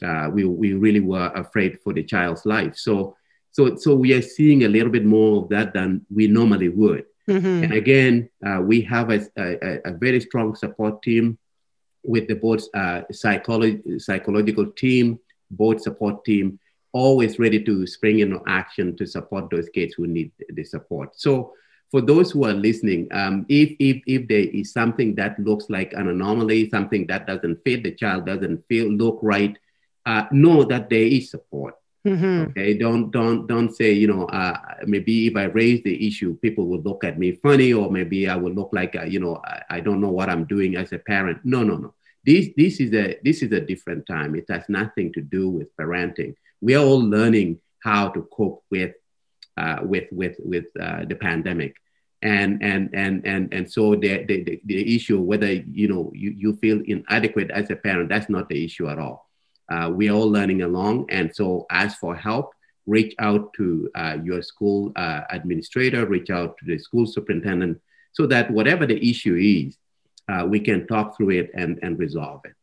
uh, 0.03 0.29
we 0.33 0.45
we 0.45 0.75
really 0.75 1.01
were 1.01 1.31
afraid 1.35 1.81
for 1.83 1.93
the 1.93 2.03
child's 2.03 2.45
life. 2.45 2.77
So 2.77 3.17
so 3.51 3.77
so 3.77 3.95
we 3.95 4.13
are 4.15 4.23
seeing 4.23 4.65
a 4.65 4.69
little 4.69 4.91
bit 4.91 5.05
more 5.05 5.43
of 5.43 5.49
that 5.51 5.73
than 5.73 6.05
we 6.11 6.27
normally 6.27 6.69
would. 6.69 7.05
Mm-hmm. 7.29 7.65
And 7.65 7.73
again, 7.73 8.31
uh, 8.45 8.61
we 8.61 8.81
have 8.83 9.11
a, 9.11 9.21
a, 9.39 9.79
a, 9.85 9.93
very 9.93 10.21
strong 10.21 10.57
support 10.57 11.03
team 11.03 11.39
with 12.03 12.27
the 12.27 12.35
board's 12.35 12.69
uh, 12.75 13.03
psychology, 13.13 14.01
psychological 14.01 14.67
team, 14.73 15.21
board 15.49 15.81
support 15.81 16.25
team, 16.25 16.59
always 16.93 17.39
ready 17.39 17.63
to 17.63 17.87
spring 17.87 18.19
into 18.19 18.41
action 18.49 18.97
to 18.97 19.07
support 19.07 19.51
those 19.51 19.69
kids 19.69 19.95
who 19.95 20.09
need 20.09 20.33
the 20.49 20.65
support. 20.65 21.11
So 21.15 21.53
for 21.93 22.01
those 22.01 22.31
who 22.31 22.47
are 22.47 22.55
listening, 22.55 23.07
um, 23.13 23.45
if, 23.51 23.77
if, 23.79 24.03
if 24.07 24.27
there 24.27 24.39
is 24.39 24.73
something 24.73 25.15
that 25.17 25.39
looks 25.39 25.67
like 25.69 25.93
an 25.93 26.09
anomaly, 26.09 26.71
something 26.71 27.07
that 27.09 27.27
doesn't 27.27 27.63
fit, 27.65 27.85
the 27.85 27.93
child 27.93 28.25
doesn't 28.25 28.67
feel, 28.67 28.91
look 28.91 29.19
right, 29.21 29.57
uh, 30.07 30.25
know 30.33 30.65
that 30.65 30.89
there 30.89 31.03
is 31.05 31.31
support. 31.31 31.75
Mm-hmm. 32.07 32.51
Okay, 32.51 32.75
don't 32.79 33.13
don't 33.13 33.47
don't 33.47 33.73
say 33.73 33.93
you 33.93 34.09
know 34.09 34.25
uh, 34.25 34.59
maybe 34.85 35.29
if 35.29 35.37
I 35.37 35.45
raise 35.45 35.85
the 35.85 36.05
issue, 36.05 36.37
people 36.39 36.67
will 36.67 36.81
look 36.81 37.05
at 37.05 37.17
me 37.17 37.31
funny, 37.31 37.73
or 37.73 37.93
maybe 37.93 38.29
I 38.29 38.35
will 38.35 38.51
look 38.51 38.71
like 38.73 38.97
uh, 38.97 39.05
you 39.05 39.21
know 39.21 39.41
I, 39.45 39.63
I, 39.77 39.81
don't 39.81 40.01
know 40.01 40.11
what 40.11 40.29
I'm 40.29 40.45
doing 40.45 40.75
as 40.75 40.93
a 40.93 40.99
parent. 40.99 41.39
No, 41.45 41.63
no, 41.63 41.77
no. 41.77 41.95
This 42.27 42.49
this 42.57 42.81
is 42.81 42.93
a 42.93 43.21
this 43.23 43.41
is 43.41 43.53
a 43.53 43.61
different 43.61 44.05
time. 44.07 44.35
It 44.35 44.47
has 44.49 44.65
nothing 44.69 45.13
to 45.13 45.21
do 45.21 45.49
with 45.49 45.69
parenting. 45.77 46.35
We 46.61 46.75
are 46.75 46.85
all 46.85 46.99
learning 46.99 47.61
how 47.85 48.09
to 48.09 48.29
cope 48.37 48.65
with 48.69 48.97
uh, 49.57 49.79
with 49.85 50.09
with 50.11 50.35
with 50.41 50.65
uh, 50.81 51.05
the 51.05 51.15
pandemic 51.15 51.77
and 52.23 52.63
and 52.63 52.91
and 52.95 53.27
and 53.27 53.53
and 53.53 53.71
so 53.71 53.95
the, 53.97 54.25
the 54.25 54.61
the 54.65 54.95
issue 54.95 55.21
whether 55.21 55.53
you 55.53 55.89
know 55.89 56.11
you, 56.15 56.31
you 56.37 56.55
feel 56.57 56.81
inadequate 56.87 57.51
as 57.51 57.69
a 57.71 57.77
parent 57.77 58.09
that's 58.09 58.31
not 58.31 58.49
the 58.49 58.65
issue 58.65 58.89
at 58.89 58.99
all. 58.99 59.29
Uh, 59.69 59.91
we 59.93 60.09
are 60.09 60.13
all 60.13 60.31
learning 60.31 60.63
along 60.63 61.07
and 61.11 61.35
so 61.35 61.67
ask 61.71 61.99
for 61.99 62.15
help. 62.15 62.53
Reach 62.87 63.15
out 63.21 63.53
to 63.55 63.89
uh, 63.95 64.19
your 64.23 64.43
school 64.43 64.93
uh, 64.97 65.23
administrator 65.31 66.07
reach 66.07 66.31
out 66.31 66.57
to 66.59 66.65
the 66.65 66.79
school 66.79 67.07
superintendent 67.07 67.81
so 68.13 68.27
that 68.27 68.51
whatever 68.51 68.87
the 68.87 68.99
issue 69.11 69.37
is 69.37 69.77
uh, 70.29 70.45
we 70.47 70.61
can 70.61 70.87
talk 70.87 71.17
through 71.17 71.31
it 71.31 71.51
and 71.55 71.79
and 71.83 71.99
resolve 71.99 72.41
it 72.45 72.55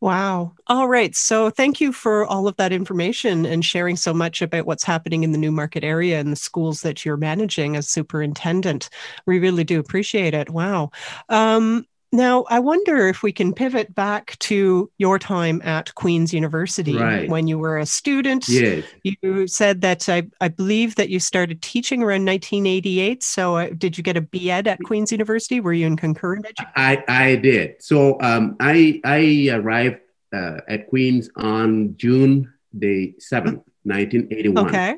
Wow. 0.00 0.54
All 0.66 0.88
right. 0.88 1.14
So 1.14 1.50
thank 1.50 1.78
you 1.78 1.92
for 1.92 2.24
all 2.24 2.48
of 2.48 2.56
that 2.56 2.72
information 2.72 3.44
and 3.44 3.62
sharing 3.62 3.96
so 3.96 4.14
much 4.14 4.40
about 4.40 4.64
what's 4.64 4.82
happening 4.84 5.24
in 5.24 5.32
the 5.32 5.38
Newmarket 5.38 5.84
area 5.84 6.18
and 6.18 6.32
the 6.32 6.36
schools 6.36 6.80
that 6.80 7.04
you're 7.04 7.18
managing 7.18 7.76
as 7.76 7.88
superintendent. 7.90 8.88
We 9.26 9.38
really 9.40 9.64
do 9.64 9.78
appreciate 9.78 10.32
it. 10.32 10.48
Wow. 10.48 10.90
Um, 11.28 11.84
Now, 12.12 12.44
I 12.48 12.58
wonder 12.58 13.06
if 13.06 13.22
we 13.22 13.32
can 13.32 13.52
pivot 13.52 13.94
back 13.94 14.36
to 14.40 14.90
your 14.98 15.18
time 15.18 15.62
at 15.64 15.94
Queen's 15.94 16.34
University 16.34 16.96
Right. 16.96 17.28
when 17.28 17.46
you 17.46 17.56
were 17.56 17.78
a 17.78 17.86
student. 17.86 18.48
Yes. 18.48 18.84
You 19.04 19.46
said 19.46 19.80
that 19.82 20.08
I, 20.08 20.24
I 20.40 20.48
believe 20.48 20.96
that 20.96 21.08
you 21.08 21.20
started 21.20 21.62
teaching 21.62 22.02
around 22.02 22.24
1988. 22.24 23.22
So, 23.22 23.56
uh, 23.56 23.68
did 23.78 23.96
you 23.96 24.02
get 24.02 24.16
a 24.16 24.20
BEd 24.20 24.66
at 24.66 24.80
Queen's 24.84 25.12
University? 25.12 25.60
Were 25.60 25.72
you 25.72 25.86
in 25.86 25.96
concurrent 25.96 26.46
education? 26.46 26.72
I, 26.74 27.04
I 27.06 27.36
did. 27.36 27.80
So 27.80 28.20
um, 28.20 28.56
I, 28.58 29.00
I 29.04 29.50
arrived 29.52 30.00
uh, 30.32 30.58
at 30.68 30.88
Queen's 30.88 31.30
on 31.36 31.96
June 31.96 32.52
the 32.72 33.14
7th, 33.20 33.62
1981. 33.84 34.66
Okay. 34.66 34.96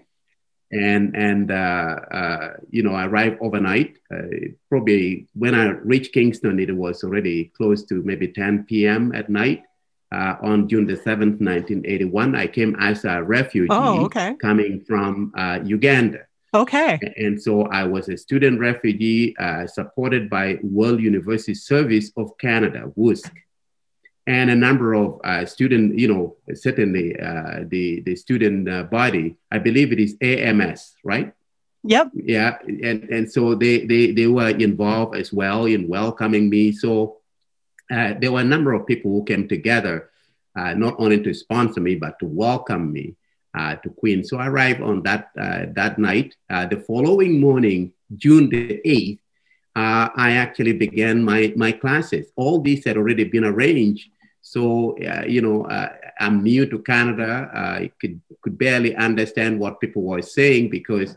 And 0.72 1.14
and 1.14 1.50
uh, 1.50 1.96
uh, 2.10 2.48
you 2.70 2.82
know 2.82 2.94
I 2.94 3.06
arrived 3.06 3.38
overnight. 3.40 3.98
Uh, 4.12 4.22
probably 4.68 5.26
when 5.34 5.54
I 5.54 5.70
reached 5.70 6.12
Kingston, 6.12 6.58
it 6.58 6.74
was 6.74 7.04
already 7.04 7.52
close 7.56 7.84
to 7.84 8.02
maybe 8.02 8.28
10 8.28 8.64
p.m. 8.64 9.12
at 9.14 9.28
night. 9.28 9.64
Uh, 10.10 10.36
on 10.42 10.68
June 10.68 10.86
the 10.86 10.92
7th, 10.92 11.40
1981, 11.40 12.34
I 12.36 12.46
came 12.46 12.76
as 12.78 13.06
a 13.06 13.22
refugee 13.22 13.68
Oh, 13.70 14.04
okay. 14.04 14.34
coming 14.42 14.84
from 14.86 15.32
uh, 15.34 15.60
Uganda. 15.64 16.26
Okay. 16.52 16.98
And 17.16 17.40
so 17.42 17.62
I 17.68 17.84
was 17.84 18.10
a 18.10 18.18
student 18.18 18.60
refugee 18.60 19.34
uh, 19.38 19.66
supported 19.66 20.28
by 20.28 20.58
World 20.62 21.00
University 21.00 21.54
Service 21.54 22.12
of 22.18 22.36
Canada, 22.36 22.92
WUSC, 22.98 23.30
and 24.26 24.50
a 24.50 24.54
number 24.54 24.94
of 24.94 25.20
uh, 25.24 25.44
student, 25.44 25.98
you 25.98 26.08
know, 26.08 26.36
certainly 26.54 27.18
uh, 27.18 27.64
the, 27.66 28.00
the 28.00 28.14
student 28.14 28.68
uh, 28.68 28.84
body, 28.84 29.36
I 29.50 29.58
believe 29.58 29.92
it 29.92 29.98
is 29.98 30.16
AMS, 30.20 30.94
right? 31.02 31.32
Yep. 31.84 32.12
Yeah. 32.14 32.58
And, 32.62 33.04
and 33.10 33.32
so 33.32 33.56
they, 33.56 33.84
they, 33.84 34.12
they 34.12 34.28
were 34.28 34.50
involved 34.50 35.16
as 35.16 35.32
well 35.32 35.64
in 35.64 35.88
welcoming 35.88 36.48
me. 36.48 36.70
So 36.72 37.18
uh, 37.90 38.14
there 38.20 38.30
were 38.30 38.40
a 38.40 38.44
number 38.44 38.72
of 38.72 38.86
people 38.86 39.10
who 39.10 39.24
came 39.24 39.48
together, 39.48 40.10
uh, 40.56 40.74
not 40.74 40.94
only 40.98 41.20
to 41.22 41.34
sponsor 41.34 41.80
me, 41.80 41.96
but 41.96 42.18
to 42.20 42.26
welcome 42.26 42.92
me 42.92 43.16
uh, 43.54 43.76
to 43.76 43.90
Queen. 43.90 44.24
So 44.24 44.38
I 44.38 44.46
arrived 44.48 44.80
on 44.80 45.02
that 45.02 45.30
uh, 45.38 45.66
that 45.74 45.98
night. 45.98 46.36
Uh, 46.48 46.66
the 46.66 46.78
following 46.78 47.40
morning, 47.40 47.92
June 48.16 48.48
the 48.48 48.80
eighth, 48.84 49.20
uh, 49.74 50.08
I 50.14 50.32
actually 50.32 50.74
began 50.74 51.24
my 51.24 51.52
my 51.56 51.72
classes. 51.72 52.26
All 52.36 52.60
these 52.60 52.84
had 52.84 52.96
already 52.96 53.24
been 53.24 53.44
arranged. 53.44 54.10
So 54.42 54.98
uh, 54.98 55.24
you 55.26 55.40
know, 55.40 55.64
uh, 55.64 55.88
I'm 56.20 56.42
new 56.42 56.66
to 56.66 56.78
Canada. 56.80 57.50
I 57.54 57.90
could 58.00 58.20
could 58.42 58.58
barely 58.58 58.94
understand 58.96 59.58
what 59.58 59.80
people 59.80 60.02
were 60.02 60.22
saying 60.22 60.68
because, 60.68 61.16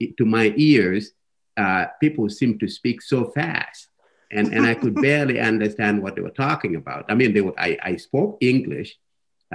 it, 0.00 0.16
to 0.18 0.24
my 0.26 0.52
ears, 0.56 1.12
uh, 1.56 1.86
people 2.00 2.28
seemed 2.28 2.60
to 2.60 2.68
speak 2.68 3.00
so 3.00 3.30
fast. 3.30 3.88
And, 4.30 4.52
and 4.52 4.66
I 4.66 4.74
could 4.74 4.94
barely 5.10 5.38
understand 5.38 6.02
what 6.02 6.16
they 6.16 6.22
were 6.22 6.30
talking 6.30 6.74
about. 6.74 7.04
I 7.08 7.14
mean, 7.14 7.32
they 7.32 7.40
were, 7.40 7.54
I, 7.56 7.78
I 7.82 7.96
spoke 7.96 8.38
English, 8.40 8.98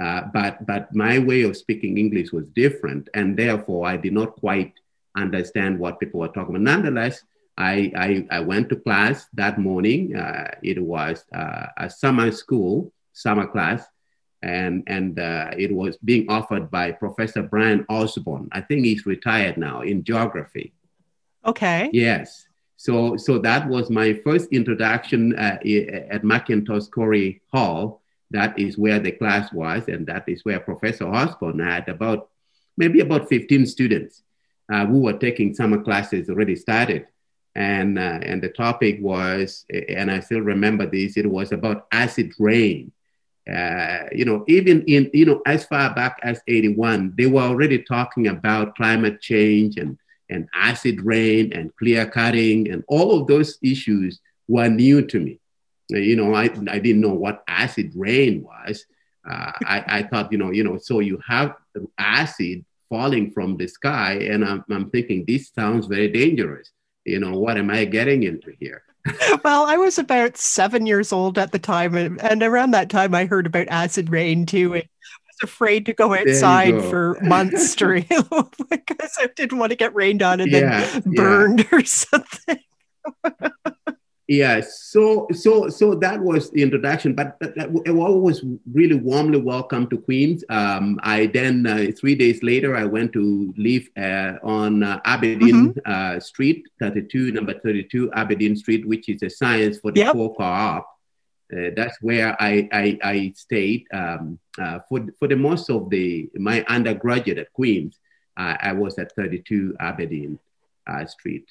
uh, 0.00 0.22
but 0.32 0.64
but 0.66 0.94
my 0.94 1.18
way 1.18 1.42
of 1.42 1.56
speaking 1.56 1.98
English 1.98 2.32
was 2.32 2.46
different, 2.56 3.08
and 3.14 3.36
therefore 3.36 3.86
I 3.86 3.96
did 3.96 4.14
not 4.14 4.36
quite 4.36 4.72
understand 5.16 5.78
what 5.78 6.00
people 6.00 6.20
were 6.20 6.28
talking 6.28 6.56
about. 6.56 6.62
Nonetheless, 6.62 7.22
I 7.56 7.92
I, 7.96 8.26
I 8.30 8.40
went 8.40 8.68
to 8.70 8.76
class 8.76 9.26
that 9.34 9.58
morning. 9.58 10.16
Uh, 10.16 10.50
it 10.62 10.82
was 10.82 11.24
uh, 11.34 11.66
a 11.76 11.90
summer 11.90 12.30
school, 12.32 12.92
summer 13.12 13.46
class, 13.46 13.84
and 14.42 14.82
and 14.86 15.18
uh, 15.18 15.50
it 15.56 15.72
was 15.72 15.96
being 15.98 16.30
offered 16.30 16.70
by 16.70 16.92
Professor 16.92 17.42
Brian 17.42 17.84
Osborne. 17.88 18.48
I 18.52 18.60
think 18.60 18.84
he's 18.84 19.06
retired 19.06 19.56
now 19.56 19.82
in 19.82 20.04
geography. 20.04 20.72
Okay. 21.44 21.90
Yes. 21.92 22.46
So, 22.76 23.18
so 23.18 23.38
that 23.40 23.68
was 23.68 23.90
my 23.90 24.14
first 24.14 24.48
introduction 24.52 25.34
uh, 25.36 25.58
at 26.10 26.22
Mackintosh 26.22 26.88
Corry 26.88 27.40
Hall. 27.52 28.00
That 28.30 28.58
is 28.58 28.78
where 28.78 28.98
the 28.98 29.12
class 29.12 29.52
was, 29.52 29.88
and 29.88 30.06
that 30.06 30.26
is 30.26 30.46
where 30.46 30.60
Professor 30.60 31.06
Osborne 31.06 31.58
had 31.58 31.90
about 31.90 32.30
maybe 32.78 33.00
about 33.00 33.28
15 33.28 33.66
students 33.66 34.22
uh, 34.72 34.86
who 34.86 35.00
were 35.00 35.18
taking 35.18 35.54
summer 35.54 35.82
classes 35.82 36.30
already 36.30 36.56
started. 36.56 37.06
And, 37.54 37.98
uh, 37.98 38.20
and 38.22 38.42
the 38.42 38.48
topic 38.50 38.98
was, 39.00 39.64
and 39.88 40.10
I 40.10 40.20
still 40.20 40.40
remember 40.40 40.86
this, 40.86 41.16
it 41.16 41.26
was 41.26 41.52
about 41.52 41.86
acid 41.90 42.32
rain. 42.38 42.92
Uh, 43.50 44.04
you 44.12 44.24
know, 44.24 44.44
even 44.46 44.82
in, 44.82 45.10
you 45.12 45.24
know, 45.24 45.42
as 45.46 45.64
far 45.64 45.92
back 45.94 46.18
as 46.22 46.40
81, 46.46 47.14
they 47.16 47.26
were 47.26 47.42
already 47.42 47.82
talking 47.82 48.28
about 48.28 48.76
climate 48.76 49.20
change 49.20 49.76
and 49.76 49.98
and 50.30 50.48
acid 50.54 51.00
rain 51.02 51.52
and 51.52 51.74
clear 51.76 52.06
cutting 52.08 52.70
and 52.70 52.84
all 52.86 53.20
of 53.20 53.26
those 53.26 53.58
issues 53.62 54.20
were 54.48 54.68
new 54.68 55.02
to 55.02 55.18
me. 55.18 55.40
Uh, 55.92 55.98
You 55.98 56.16
know, 56.16 56.34
I, 56.34 56.44
I 56.70 56.78
didn't 56.78 57.00
know 57.00 57.14
what 57.14 57.42
acid 57.48 57.92
rain 57.96 58.42
was. 58.44 58.84
Uh, 59.28 59.52
I, 59.66 59.84
I 59.86 60.02
thought, 60.04 60.32
you 60.32 60.38
know, 60.38 60.50
you 60.50 60.64
know, 60.64 60.78
so 60.78 61.00
you 61.00 61.20
have 61.26 61.56
acid 61.98 62.64
falling 62.88 63.30
from 63.32 63.56
the 63.56 63.66
sky, 63.68 64.14
and 64.30 64.44
I'm, 64.44 64.64
I'm 64.70 64.90
thinking 64.90 65.24
this 65.26 65.50
sounds 65.54 65.86
very 65.86 66.08
dangerous. 66.08 66.70
You 67.04 67.18
know, 67.18 67.38
what 67.38 67.56
am 67.58 67.70
I 67.70 67.84
getting 67.84 68.22
into 68.22 68.52
here? 68.58 68.82
Well, 69.44 69.64
I 69.64 69.76
was 69.76 69.98
about 69.98 70.36
seven 70.36 70.84
years 70.86 71.12
old 71.12 71.38
at 71.38 71.52
the 71.52 71.58
time, 71.58 71.94
and, 71.96 72.20
and 72.20 72.42
around 72.42 72.72
that 72.72 72.90
time, 72.90 73.14
I 73.14 73.24
heard 73.24 73.46
about 73.46 73.68
acid 73.68 74.10
rain 74.10 74.44
too. 74.44 74.74
And 74.74 74.82
I 74.82 74.86
was 75.28 75.50
afraid 75.50 75.86
to 75.86 75.94
go 75.94 76.14
outside 76.14 76.72
go. 76.72 76.90
for 76.90 77.18
months 77.22 77.74
during 77.74 78.04
because 78.70 79.16
I 79.18 79.28
didn't 79.34 79.58
want 79.58 79.70
to 79.70 79.76
get 79.76 79.94
rained 79.94 80.22
on 80.22 80.40
and 80.40 80.50
Yeah, 80.50 80.80
then 80.84 81.02
yeah. 81.06 81.22
burned 81.22 81.68
or 81.72 81.84
something. 81.84 82.58
Yeah, 84.30 84.60
so 84.60 85.26
so 85.32 85.68
so 85.70 85.96
that 85.96 86.20
was 86.20 86.52
the 86.52 86.62
introduction, 86.62 87.16
but 87.16 87.36
I 87.58 87.66
was 87.90 88.44
really 88.72 88.94
warmly 88.94 89.40
welcomed 89.40 89.90
to 89.90 89.98
Queens. 89.98 90.44
Um, 90.48 91.00
I 91.02 91.26
then 91.26 91.66
uh, 91.66 91.90
three 91.98 92.14
days 92.14 92.40
later 92.40 92.76
I 92.76 92.84
went 92.84 93.12
to 93.14 93.52
live 93.56 93.88
uh, 93.96 94.34
on 94.44 94.84
uh, 94.84 95.00
Aberdeen 95.04 95.74
uh, 95.84 96.20
Street, 96.20 96.64
32, 96.78 97.32
number 97.32 97.58
32 97.58 98.12
Aberdeen 98.12 98.54
Street, 98.54 98.86
which 98.86 99.08
is 99.08 99.20
a 99.24 99.30
science 99.30 99.78
for 99.80 99.90
the 99.90 99.98
Yep. 100.02 100.12
poor 100.12 100.32
co-op. 100.36 100.86
Uh, 101.52 101.70
that's 101.74 102.00
where 102.00 102.40
I 102.40 102.68
I, 102.70 102.98
I 103.02 103.32
stayed 103.34 103.88
um, 103.92 104.38
uh, 104.60 104.78
for 104.88 105.08
for 105.18 105.26
the 105.26 105.34
most 105.34 105.68
of 105.70 105.90
the 105.90 106.30
my 106.36 106.64
undergraduate 106.68 107.38
at 107.38 107.52
Queens. 107.52 107.98
Uh, 108.36 108.54
I 108.62 108.74
was 108.74 108.96
at 108.96 109.10
32 109.16 109.74
Aberdeen 109.80 110.38
uh, 110.86 111.04
Street 111.06 111.46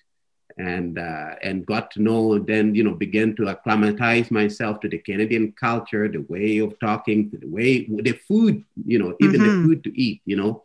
and 0.60 1.00
uh, 1.00 1.36
and 1.44 1.66
got 1.66 1.92
to 1.94 2.04
know 2.04 2.40
then 2.40 2.76
you 2.76 2.84
know 2.84 2.96
began 2.96 3.36
to 3.38 3.48
acclimatize 3.50 4.32
myself 4.32 4.82
to 4.82 4.90
the 4.90 5.00
Canadian 5.00 5.54
culture, 5.60 6.08
the 6.10 6.26
way 6.30 6.60
of 6.60 6.80
talking, 6.80 7.32
the 7.40 7.48
way 7.48 7.88
the 7.88 8.14
food, 8.28 8.64
you 8.86 9.00
know, 9.00 9.16
even 9.20 9.42
Mhm. 9.42 9.44
the 9.44 9.52
food 9.62 9.84
to 9.86 9.92
eat, 10.00 10.22
you 10.26 10.38
know, 10.38 10.64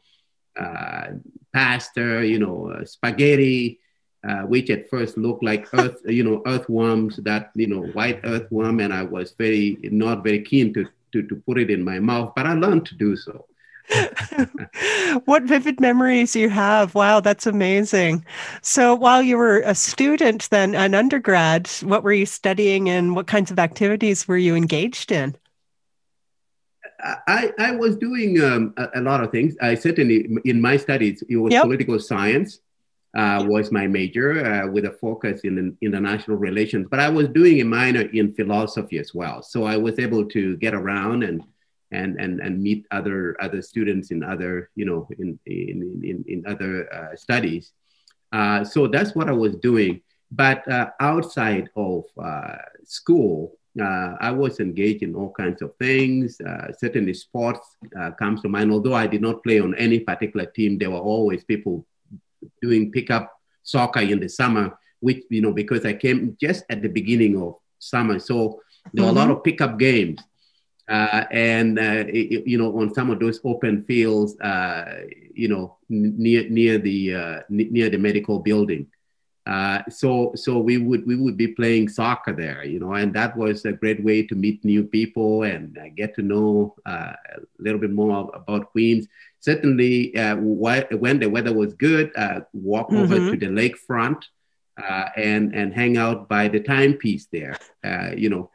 uh, 0.61 1.09
pasta, 1.53 2.27
you 2.27 2.39
know, 2.39 2.71
uh, 2.73 2.85
spaghetti, 2.85 3.81
uh, 4.29 4.43
which 4.43 4.71
at 4.71 4.89
first 4.91 5.19
looked 5.19 5.45
like 5.45 5.67
earth, 5.75 6.01
you 6.07 6.25
know, 6.25 6.43
earthworms, 6.47 7.19
that 7.25 7.51
you 7.55 7.69
know, 7.69 7.81
white 7.93 8.21
earthworm, 8.25 8.81
and 8.81 8.93
I 8.93 9.03
was 9.05 9.35
very 9.39 9.79
not 9.85 10.25
very 10.25 10.43
keen 10.43 10.73
to 10.75 10.87
to 11.13 11.23
to 11.29 11.37
put 11.47 11.59
it 11.59 11.71
in 11.71 11.85
my 11.85 12.01
mouth, 12.01 12.33
but 12.37 12.47
I 12.47 12.55
learned 12.55 12.87
to 12.87 12.97
do 12.97 13.17
so. 13.17 13.47
what 15.25 15.43
vivid 15.45 15.81
memories 15.81 16.35
you 16.35 16.49
have. 16.49 16.95
Wow, 16.95 17.21
that's 17.21 17.47
amazing. 17.47 18.25
So, 18.63 18.95
while 18.95 19.23
you 19.23 19.37
were 19.37 19.61
a 19.61 19.75
student, 19.75 20.49
then 20.51 20.75
an 20.75 20.95
undergrad, 20.95 21.69
what 21.83 22.03
were 22.03 22.13
you 22.13 22.27
studying 22.27 22.89
and 22.89 23.15
what 23.15 23.27
kinds 23.27 23.51
of 23.51 23.59
activities 23.59 24.27
were 24.27 24.39
you 24.39 24.55
engaged 24.55 25.13
in? 25.13 25.37
I, 27.27 27.53
I 27.59 27.73
was 27.73 27.97
doing 27.97 28.43
um, 28.43 28.73
a, 28.77 28.89
a 28.97 29.01
lot 29.01 29.23
of 29.23 29.31
things. 29.31 29.55
I 29.61 29.75
certainly, 29.75 30.29
in 30.45 30.61
my 30.61 30.77
studies, 30.77 31.23
it 31.29 31.37
was 31.37 31.53
Yep. 31.53 31.65
political 31.65 31.99
science 31.99 32.61
uh, 33.15 33.45
was 33.47 33.71
my 33.71 33.87
major 33.87 34.45
uh, 34.45 34.67
with 34.67 34.87
a 34.87 34.93
focus 34.93 35.43
in 35.45 35.77
international 35.83 36.37
relations. 36.37 36.87
But 36.91 37.01
I 37.01 37.09
was 37.09 37.29
doing 37.29 37.61
a 37.61 37.65
minor 37.65 38.03
in 38.03 38.35
philosophy 38.35 38.99
as 38.99 39.15
well, 39.15 39.43
so 39.43 39.65
I 39.65 39.77
was 39.77 39.99
able 39.99 40.25
to 40.27 40.57
get 40.57 40.75
around 40.75 41.23
and 41.23 41.45
and 41.95 42.21
and, 42.21 42.41
and 42.41 42.63
meet 42.63 42.87
other 42.91 43.37
other 43.41 43.63
students 43.63 44.11
in 44.11 44.23
other 44.23 44.71
you 44.75 44.85
know 44.85 45.09
in 45.19 45.39
in 45.47 45.79
in, 46.03 46.25
in 46.29 46.45
other 46.47 46.93
uh, 46.93 47.17
studies. 47.17 47.73
Uh, 48.33 48.65
so 48.65 48.89
that's 48.89 49.15
what 49.15 49.29
I 49.29 49.33
was 49.33 49.55
doing. 49.57 50.03
But 50.31 50.67
uh, 50.67 50.91
outside 50.99 51.71
of 51.77 52.05
uh, 52.19 52.57
school, 52.83 53.57
uh, 53.81 54.15
I 54.21 54.31
was 54.33 54.59
engaged 54.59 55.03
in 55.03 55.15
all 55.15 55.33
kinds 55.33 55.63
of 55.63 55.77
things. 55.77 56.41
Uh, 56.41 56.73
certainly, 56.73 57.15
sports 57.15 57.77
uh, 57.99 58.11
comes 58.13 58.43
to 58.43 58.49
mind. 58.49 58.73
Although 58.73 58.95
I 58.95 59.07
did 59.07 59.23
not 59.23 59.43
play 59.45 59.61
on 59.61 59.75
any 59.77 60.01
particular 60.01 60.47
team, 60.47 60.79
there 60.79 60.91
were 60.91 60.99
always 60.99 61.45
people 61.45 61.87
doing 62.61 62.91
pickup 62.91 63.33
soccer 63.63 64.01
in 64.01 64.19
the 64.19 64.29
summer. 64.29 64.77
Which 65.01 65.25
you 65.29 65.43
know, 65.43 65.53
because 65.53 65.85
I 65.85 65.95
came 65.95 66.37
just 66.41 66.65
at 66.71 66.83
the 66.83 66.89
beginning 66.89 67.41
of 67.41 67.57
summer, 67.79 68.19
so 68.19 68.61
there 68.93 69.05
were 69.05 69.11
a 69.11 69.21
lot 69.21 69.31
of 69.31 69.45
pickup 69.45 69.79
games. 69.79 70.21
Uh, 70.89 71.25
and 71.31 71.79
uh, 71.79 72.05
it- 72.09 72.47
you 72.47 72.59
know, 72.59 72.79
on 72.79 72.93
some 72.95 73.11
of 73.11 73.19
those 73.19 73.41
open 73.45 73.83
fields, 73.85 74.39
uh, 74.41 75.03
you 75.35 75.49
know, 75.49 75.77
n- 75.91 76.15
near 76.19 76.49
near 76.49 76.79
the 76.79 77.15
uh, 77.15 77.41
near 77.49 77.89
the 77.91 77.99
medical 77.99 78.39
building, 78.41 78.87
Uh, 79.47 79.83
so 79.91 80.33
so 80.35 80.53
we 80.59 80.77
would 80.79 81.05
we 81.07 81.17
would 81.17 81.37
be 81.37 81.49
playing 81.49 81.89
soccer 81.89 82.33
there, 82.33 82.65
you 82.65 82.79
know, 82.81 82.95
and 82.95 83.13
that 83.13 83.37
was 83.37 83.65
a 83.65 83.73
great 83.83 84.01
way 84.03 84.23
to 84.27 84.35
meet 84.35 84.65
new 84.65 84.83
people 84.83 85.43
and 85.53 85.77
uh, 85.77 85.85
get 86.01 86.15
to 86.15 86.23
know 86.23 86.75
uh, 86.87 87.13
a 87.37 87.41
little 87.65 87.81
bit 87.81 87.93
more 87.93 88.31
about 88.33 88.71
Queens. 88.73 89.05
Certainly, 89.41 90.17
uh, 90.17 90.37
wh- 90.37 90.89
when 91.03 91.19
the 91.21 91.29
weather 91.29 91.53
was 91.53 91.75
good, 91.75 92.09
uh, 92.17 92.41
walk 92.53 92.89
mm-hmm. 92.89 93.03
over 93.03 93.17
to 93.31 93.37
the 93.37 93.51
lakefront 93.61 94.21
uh, 94.83 95.09
and 95.17 95.55
and 95.55 95.75
hang 95.75 95.99
out 95.99 96.27
by 96.29 96.49
the 96.49 96.61
timepiece 96.61 97.27
there, 97.31 97.57
you 98.17 98.29
know, 98.33 98.51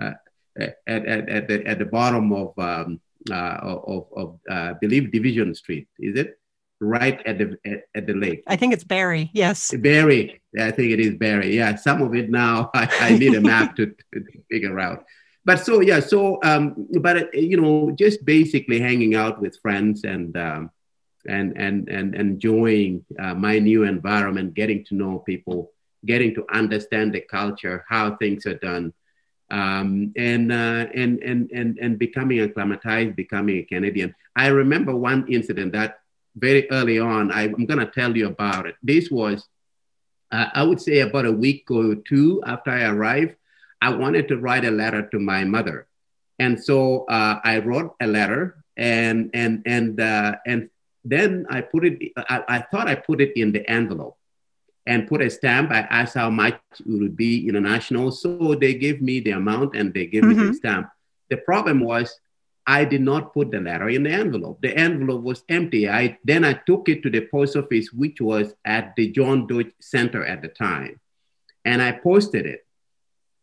at, 0.58 0.76
at, 0.86 1.28
at, 1.28 1.48
the, 1.48 1.66
at 1.66 1.78
the 1.78 1.84
bottom 1.84 2.32
of 2.32 2.58
um, 2.58 3.00
uh, 3.30 3.58
of, 3.62 4.06
of 4.16 4.38
I 4.50 4.74
believe 4.80 5.12
Division 5.12 5.54
Street, 5.54 5.88
is 5.98 6.18
it? 6.18 6.38
right 6.80 7.20
at 7.26 7.38
the 7.38 7.56
at, 7.64 7.84
at, 7.94 8.06
the 8.06 8.14
lake. 8.14 8.42
I 8.46 8.56
think 8.56 8.72
it's 8.72 8.84
Barrie. 8.84 9.30
Yes. 9.32 9.72
Barrie. 9.76 10.40
I 10.58 10.70
think 10.70 10.92
it 10.92 11.00
is 11.00 11.14
Barrie. 11.14 11.56
Yeah. 11.56 11.74
Some 11.76 12.02
of 12.02 12.14
it 12.14 12.30
now 12.30 12.70
I, 12.74 12.88
I 13.00 13.18
need 13.18 13.34
a 13.34 13.40
map 13.40 13.76
to, 13.76 13.86
to, 13.86 14.24
figure 14.50 14.78
out. 14.78 15.04
But 15.44 15.64
so 15.64 15.80
yeah. 15.80 16.00
So 16.00 16.38
um, 16.42 16.88
but 17.00 17.16
uh, 17.16 17.26
you 17.32 17.60
know, 17.60 17.90
just 17.92 18.24
basically 18.24 18.80
hanging 18.80 19.14
out 19.14 19.40
with 19.40 19.58
friends 19.60 20.04
and 20.04 20.36
um, 20.36 20.70
and 21.26 21.56
and 21.56 21.88
and 21.88 22.14
enjoying 22.14 23.04
uh, 23.18 23.34
my 23.34 23.58
new 23.58 23.84
environment, 23.84 24.54
getting 24.54 24.84
to 24.86 24.94
know 24.94 25.18
people, 25.18 25.70
getting 26.06 26.34
to 26.34 26.46
understand 26.50 27.14
the 27.14 27.20
culture, 27.20 27.84
how 27.88 28.16
things 28.16 28.46
are 28.46 28.58
done. 28.58 28.92
Um, 29.54 30.12
and, 30.16 30.50
uh, 30.50 30.86
and, 30.92 31.22
and, 31.22 31.48
and, 31.52 31.78
and 31.78 31.96
becoming 31.96 32.40
acclimatized, 32.40 33.14
becoming 33.14 33.58
a 33.58 33.62
Canadian. 33.62 34.12
I 34.34 34.48
remember 34.48 34.96
one 34.96 35.28
incident 35.28 35.72
that 35.74 36.00
very 36.36 36.68
early 36.70 36.98
on. 36.98 37.30
I, 37.30 37.44
am 37.44 37.64
going 37.66 37.78
to 37.78 37.86
tell 37.86 38.16
you 38.16 38.26
about 38.26 38.66
it. 38.66 38.74
This 38.82 39.12
was, 39.12 39.46
uh, 40.32 40.46
I 40.52 40.64
would 40.64 40.80
say, 40.80 41.00
about 41.00 41.26
a 41.26 41.32
week 41.32 41.70
or 41.70 41.94
two 41.94 42.42
after 42.44 42.70
I 42.70 42.84
arrived. 42.84 43.36
I 43.80 43.90
wanted 43.90 44.26
to 44.28 44.38
write 44.38 44.64
a 44.64 44.70
letter 44.70 45.06
to 45.10 45.18
my 45.18 45.44
mother, 45.44 45.86
and 46.38 46.58
so 46.58 47.04
uh, 47.04 47.38
I 47.44 47.58
wrote 47.58 47.94
a 48.00 48.06
letter, 48.06 48.64
and 48.76 49.30
and 49.34 49.62
and 49.66 50.00
uh, 50.00 50.36
and 50.46 50.70
then 51.04 51.46
I 51.50 51.60
put 51.60 51.84
it. 51.84 52.12
I, 52.16 52.42
I, 52.48 52.58
thought 52.60 52.88
I 52.88 52.94
put 52.94 53.20
it 53.20 53.38
in 53.38 53.52
the 53.52 53.68
envelope, 53.70 54.16
and 54.86 55.08
put 55.08 55.22
a 55.22 55.30
stamp. 55.30 55.70
I 55.70 55.80
asked 55.80 56.14
how 56.14 56.30
much 56.30 56.60
it 56.80 56.86
would 56.86 57.16
be 57.16 57.48
international, 57.48 58.10
so 58.12 58.54
they 58.54 58.74
gave 58.74 59.00
me 59.00 59.20
the 59.20 59.32
amount 59.32 59.74
and 59.74 59.92
they 59.92 60.06
gave 60.06 60.22
mm-hmm. 60.22 60.30
me 60.30 60.34
the 60.34 60.42
mm-hmm. 60.42 60.54
stamp. 60.54 60.90
The 61.30 61.38
problem 61.38 61.80
was 61.80 62.18
I 62.66 62.84
did 62.84 63.02
not 63.02 63.34
put 63.34 63.50
the 63.50 63.60
letter 63.60 63.88
in 63.88 64.04
the 64.04 64.10
envelope. 64.10 64.60
The 64.62 64.76
envelope 64.76 65.22
was 65.22 65.44
empty. 65.48 65.88
I 65.88 66.18
then 66.24 66.44
I 66.44 66.54
took 66.54 66.88
it 66.88 67.02
to 67.02 67.10
the 67.10 67.22
post 67.22 67.56
office, 67.56 67.92
which 67.92 68.20
was 68.20 68.54
at 68.64 68.94
the 68.96 69.10
John 69.10 69.46
Deutsch 69.46 69.72
Center 69.80 70.24
at 70.24 70.42
the 70.42 70.48
time, 70.48 71.00
and 71.64 71.82
I 71.82 71.92
posted 71.92 72.46
it. 72.46 72.66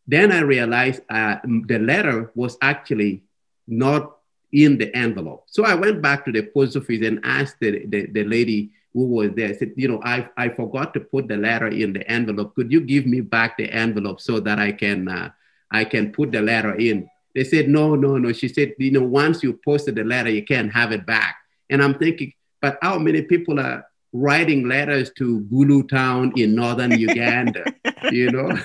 Then 0.07 0.31
I 0.31 0.39
realized 0.39 1.01
uh, 1.09 1.37
the 1.43 1.79
letter 1.79 2.31
was 2.35 2.57
actually 2.61 3.23
not 3.67 4.17
in 4.51 4.77
the 4.77 4.95
envelope. 4.95 5.45
So 5.47 5.63
I 5.63 5.75
went 5.75 6.01
back 6.01 6.25
to 6.25 6.31
the 6.31 6.43
post 6.43 6.75
office 6.75 7.01
and 7.05 7.19
asked 7.23 7.57
the, 7.59 7.85
the, 7.85 8.07
the 8.07 8.23
lady 8.23 8.71
who 8.93 9.05
was 9.05 9.31
there, 9.35 9.49
I 9.49 9.53
said, 9.53 9.73
you 9.75 9.87
know, 9.87 10.01
I, 10.03 10.29
I 10.37 10.49
forgot 10.49 10.93
to 10.93 10.99
put 10.99 11.27
the 11.27 11.37
letter 11.37 11.67
in 11.67 11.93
the 11.93 12.09
envelope. 12.09 12.55
Could 12.55 12.71
you 12.71 12.81
give 12.81 13.05
me 13.05 13.21
back 13.21 13.57
the 13.57 13.69
envelope 13.71 14.19
so 14.19 14.39
that 14.41 14.59
I 14.59 14.71
can 14.71 15.07
uh, 15.07 15.31
I 15.71 15.85
can 15.85 16.11
put 16.11 16.31
the 16.31 16.41
letter 16.41 16.75
in? 16.75 17.09
They 17.33 17.45
said, 17.45 17.69
no, 17.69 17.95
no, 17.95 18.17
no. 18.17 18.33
She 18.33 18.49
said, 18.49 18.73
you 18.77 18.91
know, 18.91 19.03
once 19.03 19.41
you 19.41 19.59
posted 19.63 19.95
the 19.95 20.03
letter, 20.03 20.29
you 20.29 20.43
can't 20.43 20.71
have 20.73 20.91
it 20.91 21.05
back. 21.05 21.37
And 21.69 21.81
I'm 21.81 21.97
thinking, 21.97 22.33
but 22.61 22.77
how 22.81 22.99
many 22.99 23.21
people 23.21 23.59
are 23.59 23.85
writing 24.11 24.67
letters 24.67 25.11
to 25.17 25.41
Gulu 25.51 25.87
Town 25.87 26.33
in 26.35 26.55
northern 26.55 26.91
Uganda? 26.99 27.73
you 28.11 28.31
know? 28.31 28.57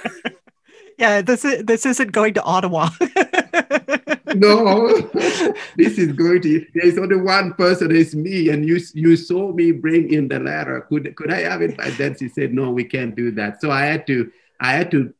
Yeah, 0.98 1.22
this 1.22 1.44
is 1.44 1.62
this 1.64 1.86
isn't 1.86 2.10
going 2.12 2.34
to 2.34 2.42
Ottawa. 2.42 2.88
no, 4.40 5.00
this 5.76 5.98
is 5.98 6.12
going 6.12 6.42
to. 6.42 6.66
There's 6.74 6.98
only 6.98 7.16
one 7.16 7.54
person. 7.54 7.94
It's 7.94 8.14
me, 8.14 8.50
and 8.50 8.66
you 8.66 8.80
you 8.94 9.16
saw 9.16 9.52
me 9.52 9.72
bring 9.72 10.12
in 10.12 10.28
the 10.28 10.38
letter. 10.38 10.82
Could 10.88 11.14
could 11.16 11.32
I 11.32 11.40
have 11.40 11.62
it? 11.62 11.76
But 11.76 11.96
then 11.98 12.16
she 12.16 12.28
said, 12.28 12.52
no, 12.52 12.70
we 12.70 12.84
can't 12.84 13.14
do 13.14 13.30
that. 13.32 13.60
So 13.60 13.70
I 13.70 13.84
had 13.84 14.06
to 14.08 14.30
I 14.60 14.72
had 14.72 14.90
to 14.92 15.12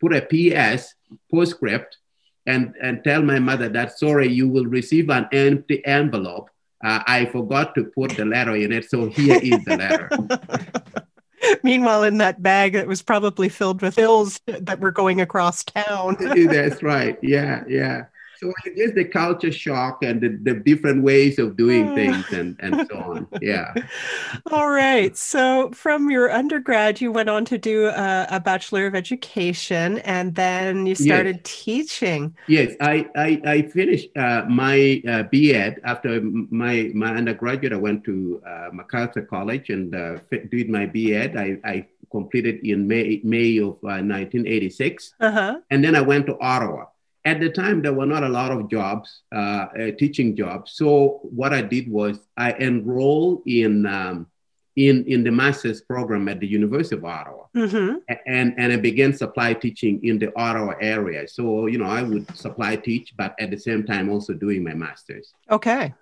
put 0.00 0.14
a 0.14 0.22
PS 0.22 0.94
postscript 1.30 1.98
and, 2.46 2.74
and 2.80 3.02
tell 3.02 3.22
my 3.22 3.38
mother 3.38 3.68
that, 3.70 3.98
sorry, 3.98 4.28
you 4.28 4.48
will 4.48 4.66
receive 4.66 5.10
an 5.10 5.28
empty 5.32 5.84
envelope. 5.84 6.50
Uh, 6.84 7.02
I 7.06 7.26
forgot 7.26 7.74
to 7.74 7.84
put 7.84 8.16
the 8.16 8.24
letter 8.24 8.54
in 8.54 8.72
it. 8.72 8.88
So 8.88 9.08
here 9.08 9.40
is 9.42 9.64
the 9.64 9.76
letter. 9.76 10.10
Meanwhile, 11.62 12.04
in 12.04 12.18
that 12.18 12.42
bag, 12.42 12.74
it 12.74 12.86
was 12.86 13.02
probably 13.02 13.48
filled 13.48 13.82
with 13.82 13.96
bills 13.96 14.40
that 14.46 14.80
were 14.80 14.90
going 14.90 15.20
across 15.20 15.64
town. 15.64 16.16
That's 16.20 16.82
right. 16.82 17.18
Yeah, 17.22 17.64
yeah. 17.68 18.06
So 18.38 18.52
it's 18.64 18.94
the 18.94 19.04
culture 19.04 19.52
shock 19.52 20.02
and 20.02 20.20
the, 20.20 20.28
the 20.42 20.54
different 20.60 21.02
ways 21.02 21.38
of 21.38 21.56
doing 21.56 21.94
things 21.94 22.30
and, 22.32 22.56
and 22.60 22.86
so 22.88 22.96
on. 22.96 23.28
Yeah. 23.40 23.72
All 24.52 24.70
right. 24.70 25.16
So 25.16 25.70
from 25.70 26.10
your 26.10 26.30
undergrad, 26.30 27.00
you 27.00 27.12
went 27.12 27.28
on 27.28 27.44
to 27.46 27.58
do 27.58 27.86
a, 27.86 28.26
a 28.30 28.40
Bachelor 28.40 28.86
of 28.86 28.94
Education 28.94 29.98
and 30.00 30.34
then 30.34 30.86
you 30.86 30.94
started 30.94 31.36
yes. 31.36 31.42
teaching. 31.44 32.36
Yes, 32.46 32.74
I, 32.80 33.08
I, 33.16 33.40
I 33.44 33.62
finished 33.62 34.08
uh, 34.16 34.44
my 34.48 35.02
uh, 35.08 35.22
BEd 35.24 35.80
after 35.84 36.20
my, 36.20 36.90
my 36.94 37.14
undergraduate. 37.14 37.72
I 37.72 37.76
went 37.76 38.04
to 38.04 38.42
uh, 38.46 38.70
McArthur 38.70 39.26
College 39.26 39.70
and 39.70 39.94
uh, 39.94 40.18
did 40.50 40.68
my 40.68 40.86
BEd. 40.86 41.36
I, 41.36 41.58
I 41.64 41.86
completed 42.10 42.64
in 42.64 42.86
May, 42.86 43.20
May 43.24 43.58
of 43.58 43.82
1986. 43.82 45.14
Uh, 45.20 45.24
uh-huh. 45.24 45.60
And 45.70 45.84
then 45.84 45.94
I 45.94 46.00
went 46.00 46.26
to 46.26 46.38
Ottawa 46.40 46.86
at 47.26 47.40
the 47.40 47.50
time 47.50 47.82
there 47.82 47.92
were 47.92 48.06
not 48.06 48.22
a 48.22 48.28
lot 48.28 48.52
of 48.52 48.70
jobs 48.70 49.22
uh, 49.34 49.66
uh, 49.78 49.90
teaching 49.98 50.34
jobs. 50.36 50.72
So 50.72 51.20
what 51.22 51.52
i 51.52 51.60
did 51.60 51.90
was 51.90 52.20
i 52.36 52.52
enrolled 52.52 53.42
in 53.46 53.84
um, 53.84 54.28
in 54.76 55.04
in 55.06 55.24
the 55.24 55.32
master's 55.32 55.80
program 55.80 56.28
at 56.28 56.38
the 56.40 56.46
university 56.46 56.96
of 56.96 57.04
ottawa. 57.04 57.42
Mm-hmm. 57.54 57.96
and 58.26 58.54
and 58.58 58.72
i 58.72 58.76
began 58.76 59.12
supply 59.12 59.54
teaching 59.54 60.02
in 60.04 60.18
the 60.18 60.30
ottawa 60.38 60.74
area. 60.80 61.26
So 61.28 61.66
you 61.66 61.78
know 61.78 61.90
i 61.98 62.02
would 62.02 62.24
supply 62.36 62.76
teach 62.76 63.12
but 63.16 63.34
at 63.40 63.50
the 63.50 63.58
same 63.58 63.84
time 63.84 64.08
also 64.08 64.32
doing 64.32 64.62
my 64.62 64.74
master's. 64.74 65.34
Okay. 65.50 65.92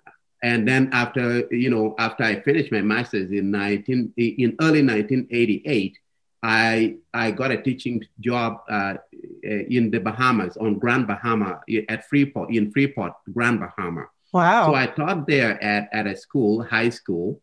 And 0.43 0.67
then 0.67 0.89
after 0.91 1.47
you 1.51 1.71
know 1.71 1.95
after 1.97 2.23
i 2.23 2.39
finished 2.41 2.71
my 2.71 2.81
master's 2.81 3.31
in 3.31 3.49
19 3.49 4.13
in 4.17 4.55
early 4.61 4.83
1988 4.83 5.97
I 6.45 6.97
I 7.11 7.31
got 7.31 7.49
a 7.49 7.59
teaching 7.59 8.05
job 8.19 8.61
uh, 8.69 8.95
in 9.41 9.89
the 9.89 9.97
Bahamas 9.99 10.57
on 10.57 10.77
Grand 10.77 11.07
Bahama 11.07 11.61
at 11.89 12.07
Freeport 12.07 12.53
in 12.53 12.71
Freeport, 12.71 13.13
Grand 13.33 13.59
Bahama. 13.59 14.05
Wow! 14.31 14.67
So 14.67 14.75
I 14.75 14.85
taught 14.85 15.25
there 15.25 15.61
at, 15.63 15.89
at 15.91 16.05
a 16.05 16.15
school, 16.15 16.61
high 16.61 16.89
school, 16.89 17.41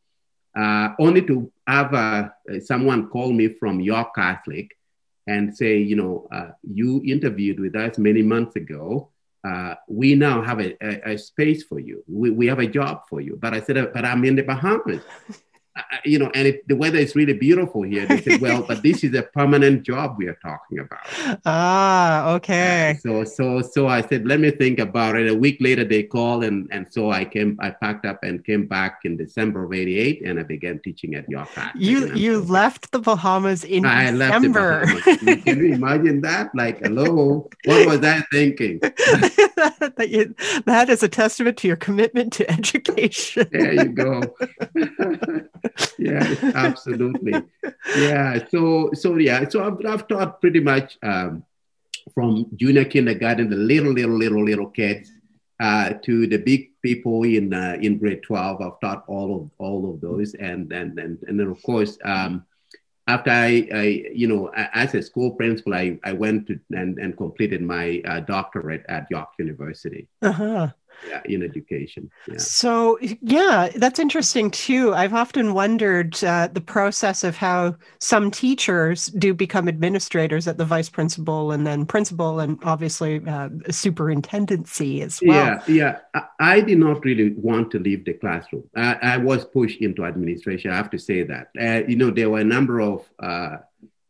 uh, 0.57 0.91
only 1.01 1.23
to 1.23 1.51
have 1.67 1.93
uh, 1.93 2.29
someone 2.61 3.09
call 3.09 3.33
me 3.33 3.49
from 3.49 3.81
York 3.81 4.15
Catholic 4.15 4.71
and 5.27 5.57
say, 5.57 5.79
you 5.79 5.97
know, 5.97 6.29
uh, 6.31 6.51
you 6.63 7.03
interviewed 7.05 7.59
with 7.59 7.75
us 7.75 7.99
many 7.99 8.23
months 8.23 8.55
ago. 8.55 9.09
Uh, 9.45 9.75
we 9.89 10.15
now 10.15 10.41
have 10.43 10.61
a, 10.61 10.77
a, 10.81 11.15
a, 11.15 11.19
space 11.19 11.65
for 11.65 11.81
you. 11.81 12.05
We, 12.07 12.31
we 12.31 12.47
have 12.47 12.61
a 12.61 12.67
job 12.67 13.03
for 13.09 13.21
you. 13.21 13.37
But 13.41 13.55
I 13.55 13.61
said, 13.61 13.93
but 13.93 14.05
I'm 14.05 14.25
in 14.25 14.37
the 14.37 14.43
Bahamas. 14.43 15.03
you 16.05 16.19
know, 16.19 16.31
and 16.35 16.49
it, 16.49 16.69
the 16.69 16.77
weather 16.77 16.99
is 16.99 17.15
really 17.15 17.33
beautiful 17.33 17.83
here. 17.83 18.05
They 18.07 18.21
said, 18.21 18.41
well, 18.41 18.63
but 18.63 18.83
this 18.83 19.05
is 19.05 19.15
a 19.15 19.23
permanent 19.23 19.85
job 19.85 20.17
we 20.19 20.27
are 20.27 20.39
talking 20.43 20.81
about. 20.81 21.01
Ah, 21.45 22.33
okay. 22.35 22.99
So, 23.01 23.25
so, 23.25 23.63
so 23.63 23.89
I 23.89 24.03
said, 24.03 24.27
let 24.27 24.39
me 24.39 24.51
think 24.51 24.79
about 24.79 25.17
it. 25.17 25.31
A 25.31 25.35
week 25.35 25.57
later, 25.61 25.85
they 25.85 26.03
called, 26.03 26.45
and 26.45 26.69
and 26.71 26.87
so 26.91 27.11
I 27.11 27.25
came, 27.25 27.59
I 27.61 27.71
packed 27.71 28.07
up 28.07 28.23
and 28.23 28.45
came 28.45 28.67
back 28.67 29.01
in 29.05 29.17
December 29.17 29.65
of 29.65 29.73
'88, 29.73 30.23
and 30.25 30.39
I 30.39 30.43
began 30.43 30.79
teaching 30.81 31.15
at 31.15 31.29
York. 31.29 31.49
You 31.75 32.15
you 32.15 32.41
left 32.41 32.93
the 32.93 33.01
Bahamas 33.01 33.65
in 33.65 33.85
I 33.85 34.11
December. 34.11 34.87
Bahamas. 34.87 35.45
Can 35.45 35.59
you 35.59 35.75
imagine 35.75 36.21
that? 36.23 36.55
Like, 36.55 36.79
hello, 36.79 37.49
what 37.65 37.87
was 37.87 38.05
I 38.05 38.23
thinking? 38.31 38.79
that 38.81 40.87
is 40.89 41.03
a 41.03 41.09
testament 41.09 41.57
to 41.59 41.69
your 41.69 41.77
commitment 41.77 42.33
to 42.35 42.51
education. 42.59 43.49
there 43.51 43.75
you 43.75 43.89
go 43.89 44.23
yeah, 45.99 46.35
absolutely. 46.55 47.35
Yeah. 47.97 48.45
So 48.49 48.91
so 48.95 49.17
yeah. 49.17 49.49
So 49.49 49.65
I've, 49.65 49.87
I've 49.87 50.09
taught 50.09 50.41
pretty 50.41 50.61
much 50.61 50.99
um, 51.03 51.45
from 52.15 52.47
junior 52.57 52.85
kindergarten, 52.85 53.51
the 53.51 53.57
little 53.57 53.93
little 53.93 54.17
little 54.17 54.45
little 54.45 54.71
kids, 54.71 55.11
uh, 55.61 55.95
to 56.05 56.27
the 56.27 56.39
big 56.39 56.71
people 56.83 57.23
in 57.25 57.53
uh, 57.53 57.77
in 57.81 57.99
grade 57.99 58.23
twelve. 58.23 58.61
I've 58.61 58.81
taught 58.81 59.05
all 59.07 59.43
of 59.43 59.51
all 59.59 59.93
of 59.93 60.01
those, 60.01 60.35
and 60.35 60.73
and 60.73 60.99
and 60.99 61.19
and 61.27 61.39
then 61.39 61.49
of 61.49 61.63
course. 61.63 61.99
Um, 62.05 62.45
after 63.09 63.31
I, 63.31 63.69
I, 63.75 64.05
you 64.15 64.29
know, 64.29 64.53
as 64.55 64.95
a 64.95 65.03
school 65.03 65.33
principal, 65.33 65.75
I, 65.75 65.99
I 66.05 66.13
went 66.13 66.47
to 66.47 66.61
and, 66.71 66.99
and 66.99 67.17
completed 67.17 67.61
my 67.61 68.01
uh, 68.07 68.21
doctorate 68.21 68.85
at 68.89 69.09
York 69.11 69.31
University. 69.41 70.07
Uh-huh. 70.23 70.69
Yeah, 71.09 71.21
in 71.25 71.43
education. 71.43 72.11
Yeah. 72.29 72.39
So, 72.39 72.99
yeah, 73.01 73.71
that's 73.75 73.99
interesting 73.99 74.51
too. 74.51 74.95
I've 74.95 75.15
often 75.15 75.55
wondered 75.55 76.23
uh, 76.25 76.49
the 76.53 76.61
process 76.61 77.25
of 77.25 77.37
how 77.37 77.77
some 78.01 78.31
teachers 78.31 79.07
do 79.07 79.35
become 79.35 79.69
administrators 79.69 80.47
at 80.49 80.59
the 80.59 80.65
vice 80.65 80.89
principal 80.89 81.53
and 81.53 81.67
then 81.67 81.87
principal, 81.87 82.41
and 82.41 82.59
obviously 82.65 83.23
uh, 83.27 83.49
superintendency 83.71 85.03
as 85.03 85.21
well. 85.25 85.61
Yeah, 85.67 85.75
yeah. 85.75 85.99
I, 86.15 86.57
I, 86.57 86.61
did 86.61 86.79
not 86.79 87.05
really 87.05 87.33
want 87.33 87.71
to 87.73 87.79
leave 87.79 88.05
the 88.05 88.15
classroom. 88.15 88.65
I, 88.77 88.95
I, 89.03 89.17
was 89.17 89.45
pushed 89.45 89.81
into 89.81 90.05
administration. 90.05 90.71
I 90.71 90.77
have 90.77 90.91
to 90.91 90.99
say 90.99 91.23
that. 91.23 91.49
Uh, 91.59 91.87
you 91.87 91.97
know, 91.97 92.11
there 92.11 92.31
were 92.31 92.41
a 92.41 92.45
number 92.45 92.81
of 92.81 93.09
uh, 93.19 93.57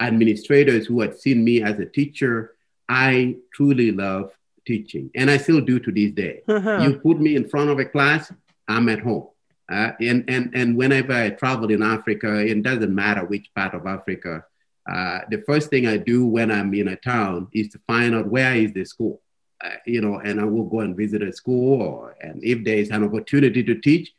administrators 0.00 0.86
who 0.86 1.00
had 1.00 1.18
seen 1.18 1.44
me 1.44 1.62
as 1.62 1.78
a 1.78 1.86
teacher. 1.86 2.54
I 2.88 3.36
truly 3.54 3.92
love 3.92 4.32
teaching, 4.64 5.10
and 5.14 5.30
I 5.30 5.36
still 5.36 5.60
do 5.60 5.78
to 5.80 5.90
this 5.92 6.12
day. 6.12 6.42
Uh-huh. 6.48 6.80
You 6.82 6.98
put 6.98 7.20
me 7.20 7.36
in 7.36 7.48
front 7.48 7.70
of 7.70 7.78
a 7.78 7.84
class, 7.84 8.32
I'm 8.68 8.88
at 8.88 9.00
home. 9.00 9.28
Uh, 9.70 9.92
and, 10.00 10.24
and, 10.28 10.50
and 10.54 10.76
whenever 10.76 11.12
I 11.12 11.30
travel 11.30 11.70
in 11.70 11.82
Africa, 11.82 12.44
it 12.44 12.62
doesn't 12.62 12.94
matter 12.94 13.24
which 13.24 13.48
part 13.54 13.74
of 13.74 13.86
Africa, 13.86 14.44
uh, 14.90 15.20
the 15.30 15.42
first 15.46 15.70
thing 15.70 15.86
I 15.86 15.96
do 15.96 16.26
when 16.26 16.50
I'm 16.50 16.74
in 16.74 16.88
a 16.88 16.96
town 16.96 17.48
is 17.52 17.68
to 17.68 17.80
find 17.86 18.14
out 18.14 18.26
where 18.26 18.54
is 18.54 18.72
the 18.72 18.84
school, 18.84 19.22
uh, 19.64 19.70
you 19.86 20.00
know, 20.00 20.18
and 20.18 20.40
I 20.40 20.44
will 20.44 20.64
go 20.64 20.80
and 20.80 20.96
visit 20.96 21.22
a 21.22 21.32
school, 21.32 21.80
or, 21.80 22.16
and 22.20 22.42
if 22.42 22.64
there 22.64 22.76
is 22.76 22.90
an 22.90 23.04
opportunity 23.04 23.62
to 23.62 23.76
teach, 23.76 24.12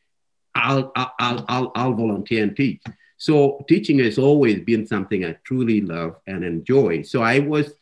I'll, 0.56 0.92
I'll, 0.96 1.46
I'll, 1.48 1.72
I'll 1.76 1.94
volunteer 1.94 2.44
and 2.44 2.56
teach. 2.56 2.82
So 3.18 3.64
teaching 3.68 4.00
has 4.00 4.18
always 4.18 4.62
been 4.62 4.88
something 4.88 5.24
I 5.24 5.38
truly 5.44 5.82
love 5.82 6.16
and 6.28 6.44
enjoy. 6.44 7.04
So 7.04 7.22
I 7.22 7.40
was 7.40 7.74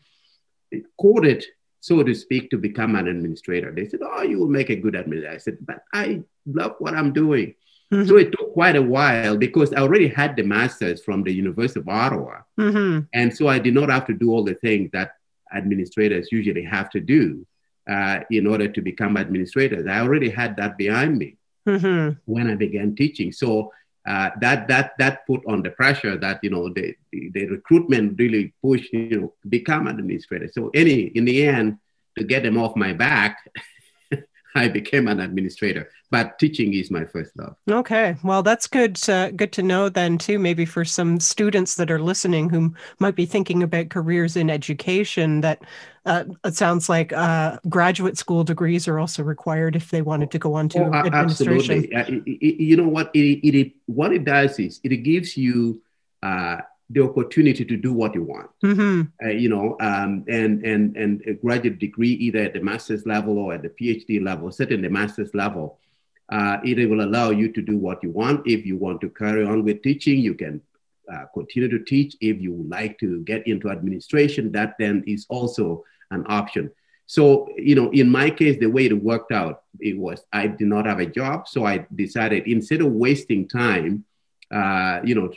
courted 1.00 1.45
so 1.81 2.03
to 2.03 2.13
speak, 2.13 2.49
to 2.51 2.57
become 2.57 2.95
an 2.95 3.07
administrator. 3.07 3.71
They 3.71 3.87
said, 3.87 3.99
Oh, 4.03 4.21
you 4.21 4.39
will 4.39 4.47
make 4.47 4.69
a 4.69 4.75
good 4.75 4.95
administrator. 4.95 5.35
I 5.35 5.37
said, 5.37 5.57
But 5.61 5.83
I 5.93 6.21
love 6.45 6.75
what 6.79 6.93
I'm 6.93 7.11
doing. 7.11 7.55
Mm-hmm. 7.91 8.07
So 8.07 8.17
it 8.17 8.31
took 8.31 8.53
quite 8.53 8.77
a 8.77 8.81
while 8.81 9.35
because 9.35 9.73
I 9.73 9.81
already 9.81 10.07
had 10.07 10.37
the 10.37 10.43
master's 10.43 11.03
from 11.03 11.23
the 11.23 11.33
University 11.33 11.81
of 11.81 11.89
Ottawa. 11.89 12.41
Mm-hmm. 12.57 13.01
And 13.13 13.35
so 13.35 13.49
I 13.49 13.59
did 13.59 13.73
not 13.73 13.89
have 13.89 14.07
to 14.07 14.13
do 14.13 14.31
all 14.31 14.45
the 14.45 14.53
things 14.53 14.91
that 14.93 15.15
administrators 15.53 16.29
usually 16.31 16.63
have 16.63 16.89
to 16.91 17.01
do 17.01 17.45
uh, 17.89 18.19
in 18.29 18.47
order 18.47 18.69
to 18.69 18.81
become 18.81 19.17
administrators. 19.17 19.87
I 19.87 19.99
already 19.99 20.29
had 20.29 20.55
that 20.57 20.77
behind 20.77 21.17
me 21.17 21.35
mm-hmm. 21.67 22.17
when 22.25 22.49
I 22.49 22.55
began 22.55 22.95
teaching. 22.95 23.31
So 23.31 23.73
uh, 24.07 24.31
that 24.39 24.67
that 24.67 24.93
that 24.97 25.27
put 25.27 25.41
on 25.47 25.61
the 25.61 25.69
pressure 25.69 26.17
that 26.17 26.39
you 26.41 26.49
know 26.49 26.69
the, 26.69 26.95
the, 27.11 27.29
the 27.29 27.45
recruitment 27.47 28.17
really 28.17 28.53
pushed 28.61 28.91
you 28.93 29.21
know 29.21 29.33
become 29.49 29.87
administrator. 29.87 30.49
So 30.51 30.71
any 30.73 31.03
in 31.03 31.25
the 31.25 31.45
end 31.45 31.77
to 32.17 32.23
get 32.23 32.43
them 32.43 32.57
off 32.57 32.75
my 32.75 32.93
back, 32.93 33.37
I 34.55 34.67
became 34.67 35.07
an 35.07 35.19
administrator 35.19 35.89
but 36.11 36.37
teaching 36.37 36.73
is 36.73 36.91
my 36.91 37.05
first 37.05 37.31
love. 37.37 37.55
Okay, 37.69 38.17
well, 38.21 38.43
that's 38.43 38.67
good. 38.67 38.97
To, 38.97 39.31
good 39.33 39.53
to 39.53 39.63
know 39.63 39.87
then 39.87 40.17
too. 40.17 40.37
Maybe 40.37 40.65
for 40.65 40.83
some 40.83 41.21
students 41.21 41.75
that 41.75 41.89
are 41.89 42.01
listening 42.01 42.49
who 42.49 42.75
might 42.99 43.15
be 43.15 43.25
thinking 43.25 43.63
about 43.63 43.89
careers 43.89 44.35
in 44.35 44.49
education, 44.49 45.39
that 45.39 45.63
uh, 46.05 46.25
it 46.43 46.55
sounds 46.55 46.89
like 46.89 47.13
uh, 47.13 47.59
graduate 47.69 48.17
school 48.17 48.43
degrees 48.43 48.89
are 48.89 48.99
also 48.99 49.23
required 49.23 49.77
if 49.77 49.89
they 49.89 50.01
wanted 50.01 50.31
to 50.31 50.39
go 50.39 50.53
on 50.53 50.67
to 50.69 50.79
oh, 50.79 50.93
administration. 50.93 51.87
Absolutely. 51.93 51.95
Uh, 51.95 52.21
it, 52.25 52.45
it, 52.45 52.61
you 52.61 52.75
know 52.75 52.89
what 52.89 53.09
it, 53.15 53.47
it, 53.47 53.71
what 53.85 54.11
it 54.11 54.25
does 54.25 54.59
is 54.59 54.81
it 54.83 54.97
gives 54.97 55.37
you 55.37 55.81
uh, 56.21 56.57
the 56.91 57.04
opportunity 57.04 57.63
to 57.65 57.77
do 57.77 57.93
what 57.93 58.13
you 58.15 58.23
want. 58.23 58.49
Mm-hmm. 58.63 59.01
Uh, 59.23 59.30
you 59.30 59.49
know, 59.49 59.77
um, 59.80 60.25
and 60.27 60.65
and 60.65 60.95
and 60.95 61.21
a 61.27 61.34
graduate 61.34 61.80
degree 61.80 62.12
either 62.13 62.39
at 62.39 62.54
the 62.54 62.62
master's 62.62 63.06
level 63.06 63.38
or 63.38 63.54
at 63.54 63.62
the 63.62 63.69
PhD 63.69 64.23
level, 64.23 64.51
certainly 64.51 64.88
the 64.88 64.93
master's 64.93 65.34
level 65.34 65.80
uh, 66.32 66.58
it 66.63 66.89
will 66.89 67.04
allow 67.04 67.30
you 67.30 67.51
to 67.51 67.62
do 67.62 67.77
what 67.77 68.01
you 68.01 68.10
want. 68.10 68.47
If 68.47 68.65
you 68.65 68.77
want 68.77 69.01
to 69.01 69.10
carry 69.10 69.45
on 69.45 69.63
with 69.65 69.84
teaching, 69.84 70.19
you 70.19 70.34
can 70.34 70.62
uh, 71.12 71.25
continue 71.34 71.69
to 71.69 71.84
teach. 71.84 72.15
If 72.21 72.41
you 72.41 72.54
would 72.54 72.69
like 72.69 72.97
to 72.99 73.19
get 73.21 73.45
into 73.45 73.69
administration, 73.69 74.51
that 74.54 74.75
then 74.80 75.04
is 75.06 75.25
also 75.30 75.84
an 76.10 76.25
option. 76.27 76.71
So, 77.06 77.49
you 77.58 77.75
know, 77.75 77.89
in 77.91 78.10
my 78.10 78.30
case, 78.30 78.58
the 78.58 78.67
way 78.67 78.86
it 78.86 79.04
worked 79.04 79.34
out, 79.34 79.63
it 79.82 79.97
was 79.97 80.23
I 80.32 80.47
did 80.47 80.67
not 80.67 80.86
have 80.86 80.99
a 80.99 81.06
job. 81.06 81.49
So 81.49 81.65
I 81.65 81.86
decided 81.93 82.47
instead 82.47 82.80
of 82.80 82.93
wasting 82.93 83.49
time, 83.49 84.06
uh, 84.49 85.01
you 85.04 85.15
know, 85.15 85.34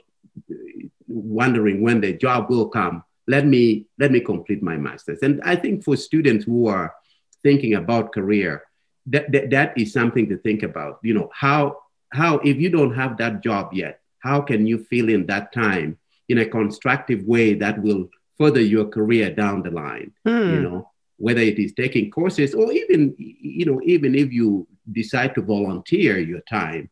wondering 1.15 1.83
when 1.83 2.01
the 2.01 2.13
job 2.13 2.51
will 2.51 2.69
come, 2.69 3.05
let 3.27 3.47
me 3.47 3.87
let 3.99 4.11
me 4.11 4.21
complete 4.21 4.63
my 4.63 4.77
master's. 4.77 5.21
And 5.23 5.41
I 5.45 5.57
think 5.57 5.85
for 5.85 5.97
students 5.97 6.45
who 6.45 6.67
are 6.67 6.95
thinking 7.43 7.75
about 7.75 8.13
career, 8.13 8.65
that, 9.07 9.31
that, 9.33 9.51
that 9.51 9.79
is 9.79 9.93
something 9.93 10.29
to 10.29 10.39
think 10.39 10.63
about. 10.63 10.99
You 11.03 11.15
know, 11.15 11.31
how, 11.33 11.79
how, 12.13 12.39
if 12.39 12.57
you 12.57 12.71
don't 12.71 12.95
have 12.95 13.17
that 13.19 13.43
job 13.43 13.73
yet, 13.73 14.01
how 14.19 14.41
can 14.41 14.67
you 14.67 14.79
fill 14.91 15.09
in 15.09 15.27
that 15.27 15.53
time 15.53 15.99
in 16.29 16.39
a 16.39 16.47
constructive 16.47 17.23
way 17.25 17.55
that 17.55 17.81
will 17.81 18.09
further 18.39 18.61
your 18.61 18.87
career 18.87 19.31
down 19.31 19.63
the 19.63 19.71
line? 19.71 20.13
Mm. 20.27 20.53
You 20.53 20.61
know, 20.63 20.91
whether 21.19 21.41
it 21.41 21.59
is 21.59 21.73
taking 21.75 22.11
courses 22.11 22.55
or 22.55 22.73
even, 22.73 23.15
you 23.19 23.67
know, 23.67 23.81
even 23.85 24.15
if 24.15 24.33
you 24.33 24.67
decide 24.91 25.35
to 25.35 25.43
volunteer 25.43 26.19
your 26.19 26.41
time 26.41 26.91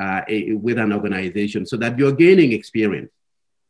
uh, 0.00 0.20
with 0.28 0.78
an 0.78 0.92
organization 0.92 1.66
so 1.66 1.76
that 1.78 1.98
you're 1.98 2.12
gaining 2.12 2.52
experience, 2.52 3.10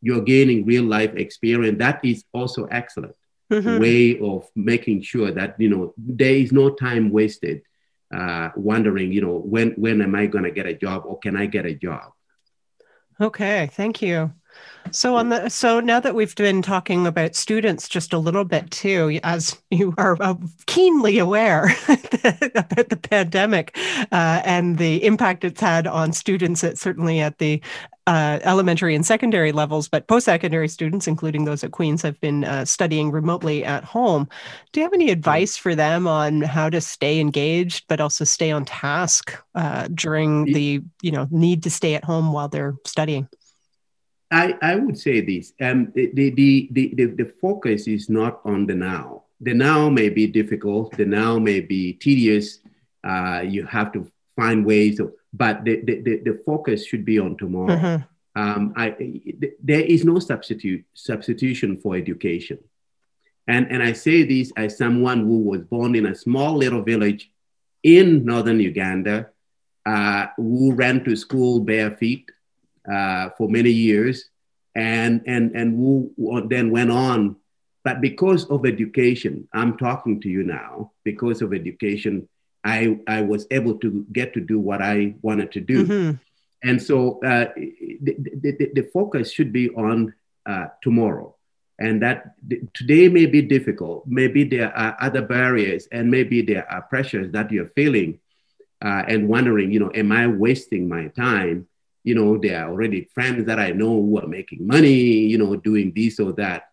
you're 0.04 0.22
gaining 0.22 0.64
real 0.64 0.84
life 0.84 1.14
experience. 1.16 1.78
That 1.78 2.04
is 2.04 2.24
also 2.32 2.66
excellent. 2.66 3.16
Mm-hmm. 3.52 3.78
way 3.78 4.18
of 4.20 4.48
making 4.56 5.02
sure 5.02 5.30
that 5.30 5.54
you 5.60 5.68
know 5.68 5.92
there 5.98 6.34
is 6.34 6.50
no 6.50 6.70
time 6.70 7.10
wasted 7.10 7.60
uh, 8.14 8.50
wondering, 8.56 9.12
you 9.12 9.20
know, 9.20 9.38
when 9.38 9.72
when 9.72 10.00
am 10.00 10.14
I 10.14 10.26
going 10.26 10.44
to 10.44 10.50
get 10.50 10.66
a 10.66 10.74
job 10.74 11.04
or 11.06 11.18
can 11.18 11.36
I 11.36 11.46
get 11.46 11.66
a 11.66 11.74
job? 11.74 12.12
Okay, 13.20 13.70
thank 13.72 14.02
you. 14.02 14.32
So 14.92 15.16
on 15.16 15.30
the 15.30 15.48
so 15.48 15.80
now 15.80 15.98
that 15.98 16.14
we've 16.14 16.34
been 16.36 16.62
talking 16.62 17.06
about 17.06 17.34
students 17.34 17.88
just 17.88 18.12
a 18.12 18.18
little 18.18 18.44
bit 18.44 18.70
too, 18.70 19.18
as 19.24 19.60
you 19.70 19.94
are 19.98 20.16
uh, 20.20 20.34
keenly 20.66 21.18
aware 21.18 21.64
about 21.88 22.88
the 22.88 22.98
pandemic 23.02 23.76
uh, 24.12 24.42
and 24.44 24.78
the 24.78 25.04
impact 25.04 25.44
it's 25.44 25.60
had 25.60 25.86
on 25.86 26.12
students, 26.12 26.62
at, 26.62 26.78
certainly 26.78 27.20
at 27.20 27.38
the 27.38 27.60
uh, 28.06 28.38
elementary 28.42 28.94
and 28.94 29.06
secondary 29.06 29.52
levels, 29.52 29.88
but 29.88 30.06
post-secondary 30.08 30.68
students, 30.68 31.06
including 31.06 31.44
those 31.44 31.64
at 31.64 31.70
Queens, 31.70 32.02
have 32.02 32.20
been 32.20 32.44
uh, 32.44 32.64
studying 32.64 33.10
remotely 33.10 33.64
at 33.64 33.84
home. 33.84 34.28
Do 34.72 34.80
you 34.80 34.84
have 34.84 34.92
any 34.92 35.10
advice 35.10 35.56
for 35.56 35.74
them 35.74 36.06
on 36.06 36.42
how 36.42 36.68
to 36.68 36.80
stay 36.80 37.20
engaged, 37.20 37.84
but 37.88 38.00
also 38.00 38.24
stay 38.24 38.50
on 38.50 38.64
task 38.64 39.36
uh, 39.54 39.88
during 39.94 40.44
the 40.44 40.82
you 41.02 41.12
know 41.12 41.26
need 41.30 41.62
to 41.62 41.70
stay 41.70 41.94
at 41.94 42.04
home 42.04 42.32
while 42.32 42.48
they're 42.48 42.74
studying? 42.86 43.28
I, 44.30 44.54
I 44.60 44.76
would 44.76 44.98
say 44.98 45.20
this 45.20 45.52
um, 45.60 45.92
the, 45.94 46.10
the, 46.12 46.30
the, 46.30 46.90
the, 46.94 47.04
the 47.06 47.24
focus 47.40 47.86
is 47.86 48.10
not 48.10 48.40
on 48.44 48.66
the 48.66 48.74
now. 48.74 49.24
The 49.40 49.54
now 49.54 49.88
may 49.88 50.08
be 50.08 50.26
difficult, 50.26 50.96
the 50.96 51.04
now 51.04 51.38
may 51.38 51.60
be 51.60 51.92
tedious. 51.94 52.58
Uh, 53.02 53.44
you 53.46 53.64
have 53.66 53.92
to 53.92 54.10
find 54.36 54.64
ways 54.64 54.98
of, 54.98 55.12
but 55.34 55.64
the, 55.64 55.74
the, 55.86 55.94
the, 56.06 56.14
the 56.26 56.42
focus 56.46 56.86
should 56.86 57.04
be 57.04 57.18
on 57.18 57.36
tomorrow. 57.36 57.76
Mm-hmm. 57.76 58.40
Um, 58.42 58.72
I, 58.76 58.86
there 59.62 59.80
is 59.94 60.04
no 60.04 60.18
substitute 60.18 60.84
substitution 60.94 61.76
for 61.76 61.96
education. 61.96 62.58
And, 63.46 63.70
and 63.70 63.82
I 63.82 63.92
say 63.92 64.22
this 64.22 64.52
as 64.56 64.78
someone 64.78 65.20
who 65.20 65.38
was 65.50 65.62
born 65.62 65.94
in 65.94 66.06
a 66.06 66.14
small 66.14 66.56
little 66.56 66.82
village 66.82 67.30
in 67.82 68.24
northern 68.24 68.60
Uganda, 68.60 69.30
uh, 69.84 70.26
who 70.36 70.72
ran 70.72 71.04
to 71.04 71.14
school 71.14 71.60
bare 71.60 71.92
feet, 72.00 72.30
uh, 72.90 73.30
for 73.36 73.48
many 73.48 73.70
years, 73.70 74.30
and 74.74 75.22
and 75.26 75.54
and 75.54 75.76
who 75.76 76.12
then 76.48 76.70
went 76.70 76.90
on. 76.90 77.36
But 77.82 78.00
because 78.00 78.46
of 78.46 78.64
education, 78.64 79.46
I'm 79.52 79.76
talking 79.76 80.20
to 80.22 80.28
you 80.28 80.42
now. 80.42 80.92
Because 81.04 81.42
of 81.42 81.52
education, 81.52 82.28
I 82.64 82.98
I 83.06 83.22
was 83.22 83.46
able 83.50 83.78
to 83.78 84.06
get 84.12 84.34
to 84.34 84.40
do 84.40 84.58
what 84.58 84.82
I 84.82 85.14
wanted 85.22 85.52
to 85.52 85.60
do. 85.60 85.86
Mm-hmm. 85.86 86.16
And 86.68 86.82
so 86.82 87.20
uh, 87.22 87.52
the, 87.56 88.16
the, 88.40 88.70
the, 88.74 88.88
focus 88.90 89.30
should 89.30 89.52
be 89.52 89.68
on 89.68 90.14
uh, 90.46 90.68
tomorrow. 90.82 91.36
And 91.78 92.00
that 92.00 92.36
today 92.72 93.08
may 93.08 93.26
be 93.26 93.42
difficult. 93.42 94.04
Maybe 94.06 94.44
there 94.44 94.74
are 94.74 94.96
other 94.98 95.20
barriers, 95.20 95.88
and 95.92 96.10
maybe 96.10 96.40
there 96.40 96.70
are 96.72 96.80
pressures 96.80 97.32
that 97.32 97.52
you're 97.52 97.68
feeling 97.76 98.18
uh, 98.82 99.02
and 99.06 99.28
wondering, 99.28 99.72
you 99.72 99.80
know, 99.80 99.90
am 99.94 100.10
I 100.10 100.26
wasting 100.26 100.88
my 100.88 101.08
time? 101.08 101.68
you 102.04 102.14
know, 102.14 102.38
there 102.38 102.62
are 102.62 102.70
already 102.70 103.08
friends 103.14 103.46
that 103.46 103.58
I 103.58 103.70
know 103.70 103.90
who 103.90 104.20
are 104.20 104.26
making 104.26 104.66
money, 104.66 104.92
you 104.92 105.38
know, 105.38 105.56
doing 105.56 105.92
this 105.96 106.20
or 106.20 106.32
that. 106.34 106.68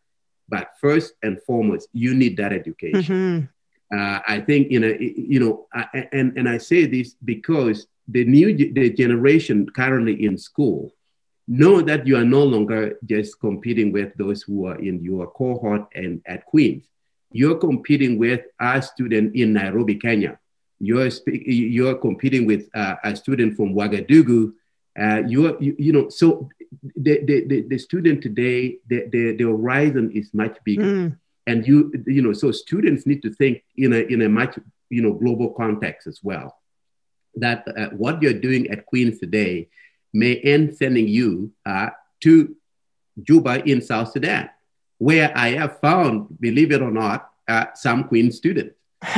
But 0.48 0.72
first 0.80 1.14
and 1.24 1.42
foremost, 1.44 1.88
you 1.94 2.14
need 2.14 2.36
that 2.38 2.52
education. 2.52 3.02
Mm-hmm. 3.02 3.46
Uh, 3.94 4.20
I 4.28 4.40
think, 4.40 4.72
you 4.72 4.80
know, 4.80 4.96
you 5.00 5.40
know, 5.40 5.68
I, 5.74 6.08
and, 6.14 6.38
and 6.38 6.48
I 6.48 6.58
say 6.58 6.86
this 6.86 7.16
because 7.26 7.88
the 8.08 8.26
new 8.26 8.56
the 8.56 8.90
generation 8.90 9.70
currently 9.70 10.26
in 10.26 10.38
school 10.38 10.94
know 11.48 11.82
that 11.82 12.08
you 12.08 12.16
are 12.16 12.24
no 12.24 12.44
longer 12.44 12.98
just 13.06 13.40
competing 13.40 13.92
with 13.92 14.14
those 14.16 14.42
who 14.42 14.66
are 14.66 14.80
in 14.80 15.04
your 15.04 15.28
cohort 15.32 15.88
and 15.94 16.22
at 16.26 16.46
Queens. 16.46 16.86
You're 17.32 17.58
competing 17.58 18.18
with 18.18 18.42
our 18.60 18.82
student 18.82 19.36
in 19.36 19.54
Nairobi, 19.54 19.96
Kenya, 19.96 20.40
you're 20.82 21.10
you're 21.28 21.96
competing 21.96 22.46
with 22.46 22.68
uh, 22.74 22.96
a 23.04 23.16
student 23.16 23.56
from 23.56 23.76
Ouagadougou. 23.76 24.54
Uh, 25.00 25.22
you're 25.28 25.62
you, 25.62 25.76
you, 25.78 25.94
know 25.94 26.10
so 26.10 26.50
the, 26.98 27.24
the, 27.24 27.66
the, 27.70 27.78
student 27.78 28.22
today 28.22 28.78
the, 28.88 29.08
the, 29.10 29.36
the 29.38 29.44
horizon 29.46 30.12
is 30.12 30.34
much 30.34 30.58
bigger 30.66 30.84
mm. 30.84 31.18
And 31.48 31.66
you 31.68 31.92
you 32.06 32.22
know 32.22 32.34
so 32.34 32.52
students 32.52 33.06
need 33.06 33.22
to 33.22 33.32
think 33.34 33.64
in 33.78 33.94
a 33.94 33.98
in 33.98 34.22
a 34.22 34.30
much 34.30 34.58
you 34.90 35.02
know 35.02 35.14
global 35.14 35.52
context 35.52 36.08
as 36.08 36.20
well. 36.24 36.58
That 37.36 37.66
uh, 37.68 37.90
what 37.90 38.22
you're 38.22 38.34
doing 38.34 38.70
at 38.70 38.86
queens 38.86 39.20
today 39.20 39.70
may 40.14 40.36
end 40.38 40.76
sending 40.76 41.08
you 41.08 41.52
uh, 41.66 41.90
to 42.22 42.56
juba 43.22 43.62
in 43.70 43.82
south 43.82 44.10
sudan 44.12 44.50
where 44.98 45.38
i 45.38 45.50
have 45.50 45.80
found 45.80 46.28
believe 46.40 46.72
it 46.72 46.82
or 46.82 46.92
not 46.92 47.30
uh, 47.48 47.66
some 47.74 48.06
queen 48.06 48.32
students 48.32 48.76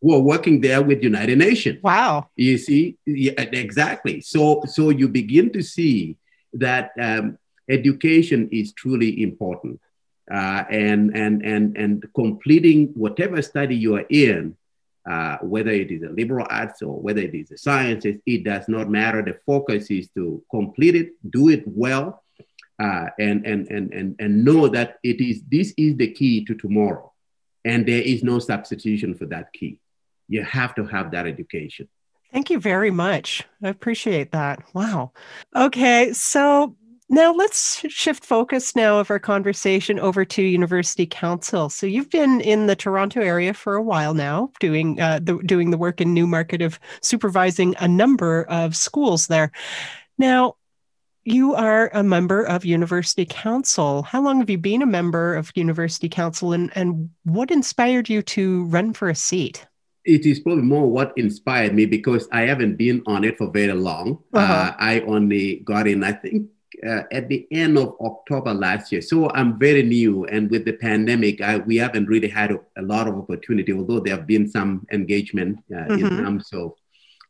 who 0.00 0.14
are 0.14 0.20
working 0.20 0.60
there 0.60 0.82
with 0.82 1.02
united 1.02 1.36
nations. 1.36 1.82
Wow. 1.82 2.28
You 2.36 2.58
see? 2.58 2.96
Yeah, 3.04 3.32
exactly. 3.40 4.20
So 4.20 4.62
so 4.66 4.90
you 4.90 5.08
begin 5.08 5.50
to 5.52 5.62
see 5.62 6.16
that 6.52 6.92
um, 7.00 7.36
education 7.68 8.48
is 8.52 8.72
truly 8.72 9.22
important. 9.22 9.80
Uh, 10.30 10.64
and, 10.70 11.14
and, 11.14 11.44
and, 11.44 11.76
and 11.76 12.04
completing 12.14 12.88
whatever 12.94 13.42
study 13.42 13.76
you 13.76 13.94
are 13.94 14.06
in, 14.08 14.56
uh, 15.06 15.36
whether 15.42 15.70
it 15.70 15.90
is 15.90 16.02
a 16.02 16.08
liberal 16.08 16.46
arts 16.48 16.80
or 16.80 16.98
whether 16.98 17.20
it 17.20 17.34
is 17.34 17.50
a 17.50 17.58
sciences, 17.58 18.16
it 18.24 18.42
does 18.42 18.66
not 18.66 18.88
matter. 18.88 19.20
The 19.22 19.38
focus 19.44 19.90
is 19.90 20.08
to 20.14 20.42
complete 20.50 20.94
it, 20.94 21.10
do 21.28 21.50
it 21.50 21.62
well, 21.66 22.22
uh, 22.78 23.08
and, 23.18 23.44
and, 23.44 23.68
and, 23.68 23.92
and, 23.92 24.16
and 24.18 24.44
know 24.44 24.66
that 24.68 24.96
it 25.02 25.20
is, 25.20 25.42
this 25.50 25.74
is 25.76 25.96
the 25.96 26.10
key 26.10 26.44
to 26.46 26.54
tomorrow. 26.54 27.12
And 27.66 27.86
there 27.86 28.00
is 28.00 28.22
no 28.24 28.38
substitution 28.38 29.14
for 29.14 29.26
that 29.26 29.52
key. 29.52 29.78
You 30.28 30.42
have 30.42 30.74
to 30.76 30.86
have 30.86 31.10
that 31.10 31.26
education. 31.26 31.86
Thank 32.32 32.50
you 32.50 32.58
very 32.58 32.90
much. 32.90 33.44
I 33.62 33.68
appreciate 33.68 34.32
that. 34.32 34.62
Wow. 34.74 35.12
Okay, 35.54 36.12
so 36.14 36.76
now 37.08 37.32
let's 37.32 37.84
shift 37.88 38.24
focus 38.24 38.74
now 38.74 38.98
of 38.98 39.10
our 39.10 39.18
conversation 39.18 39.98
over 39.98 40.24
to 40.24 40.42
University 40.42 41.06
Council. 41.06 41.68
So 41.68 41.86
you've 41.86 42.10
been 42.10 42.40
in 42.40 42.66
the 42.66 42.76
Toronto 42.76 43.20
area 43.20 43.52
for 43.52 43.74
a 43.74 43.82
while 43.82 44.14
now, 44.14 44.50
doing 44.60 45.00
uh, 45.00 45.20
the, 45.22 45.38
doing 45.44 45.70
the 45.70 45.78
work 45.78 46.00
in 46.00 46.14
Newmarket 46.14 46.62
of 46.62 46.80
supervising 47.02 47.74
a 47.78 47.88
number 47.88 48.44
of 48.44 48.74
schools 48.74 49.26
there. 49.26 49.52
Now, 50.18 50.56
you 51.24 51.54
are 51.54 51.90
a 51.94 52.02
member 52.02 52.42
of 52.42 52.64
University 52.64 53.24
Council. 53.24 54.02
How 54.02 54.22
long 54.22 54.40
have 54.40 54.50
you 54.50 54.58
been 54.58 54.82
a 54.82 54.86
member 54.86 55.34
of 55.34 55.52
University 55.54 56.08
Council, 56.08 56.52
and, 56.52 56.70
and 56.74 57.10
what 57.24 57.50
inspired 57.50 58.08
you 58.10 58.22
to 58.22 58.64
run 58.66 58.92
for 58.92 59.08
a 59.08 59.14
seat? 59.14 59.66
it 60.04 60.26
is 60.26 60.40
probably 60.40 60.62
more 60.62 60.86
what 60.86 61.16
inspired 61.16 61.74
me 61.74 61.86
because 61.86 62.28
I 62.30 62.42
haven't 62.42 62.76
been 62.76 63.02
on 63.06 63.24
it 63.24 63.38
for 63.38 63.50
very 63.50 63.72
long. 63.72 64.22
Uh-huh. 64.34 64.52
Uh, 64.52 64.76
I 64.78 65.00
only 65.00 65.60
got 65.64 65.86
in, 65.86 66.04
I 66.04 66.12
think, 66.12 66.48
uh, 66.86 67.02
at 67.12 67.28
the 67.28 67.46
end 67.50 67.78
of 67.78 67.94
October 68.00 68.52
last 68.54 68.92
year. 68.92 69.02
So 69.02 69.30
I'm 69.30 69.58
very 69.58 69.82
new, 69.82 70.24
and 70.26 70.50
with 70.50 70.64
the 70.64 70.72
pandemic, 70.72 71.40
I, 71.40 71.58
we 71.58 71.76
haven't 71.76 72.06
really 72.06 72.28
had 72.28 72.52
a, 72.52 72.60
a, 72.76 72.82
lot 72.82 73.08
of 73.08 73.16
opportunity. 73.16 73.72
Although 73.72 74.00
there 74.00 74.16
have 74.16 74.26
been 74.26 74.48
some 74.48 74.86
engagement 74.92 75.60
uh, 75.70 75.76
mm-hmm. 75.76 76.06
in 76.06 76.24
terms 76.24 76.50
of 76.52 76.74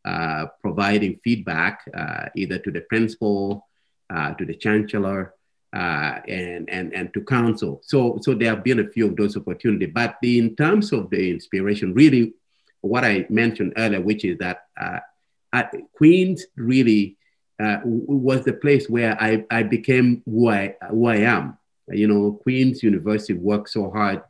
uh, 0.04 0.46
providing 0.61 1.20
feedback, 1.24 1.80
uh, 1.96 2.26
either 2.37 2.59
to 2.59 2.70
the 2.70 2.83
principal, 2.83 3.66
uh, 4.11 4.35
to 4.35 4.44
the 4.44 4.54
chancellor. 4.54 5.35
and, 5.72 6.70
and, 6.70 6.94
and 6.94 7.12
to 7.12 7.20
council. 7.24 7.80
So, 7.83 8.20
so 8.22 8.33
there 8.33 8.54
have 8.54 8.62
been 8.62 8.78
a 8.78 8.88
few 8.88 9.07
of 9.09 9.16
those 9.16 9.37
opportunities. 9.37 9.90
But 9.92 10.18
the, 10.22 10.38
in 10.38 10.54
terms 10.54 10.92
of 10.92 11.11
the 11.11 11.28
inspiration, 11.30 11.92
really 11.94 12.35
what 12.80 13.04
I 13.04 13.26
mentioned 13.28 13.72
earlier, 13.76 14.00
which 14.00 14.24
is 14.24 14.38
that 14.38 14.66
uh, 14.80 15.00
Queens 15.94 16.46
really 16.57 17.16
uh, 17.61 17.79
was 17.85 18.45
the 18.45 18.53
place 18.53 18.88
where 18.88 19.21
I, 19.21 19.45
I 19.51 19.62
became 19.62 20.23
who 20.25 20.49
I, 20.49 20.77
who 20.90 21.07
I 21.07 21.17
am. 21.17 21.59
You 21.88 22.09
know, 22.09 22.33
Queens 22.43 22.83
University 22.83 23.35
worked 23.35 23.71
so 23.71 23.90
hard 23.90 24.23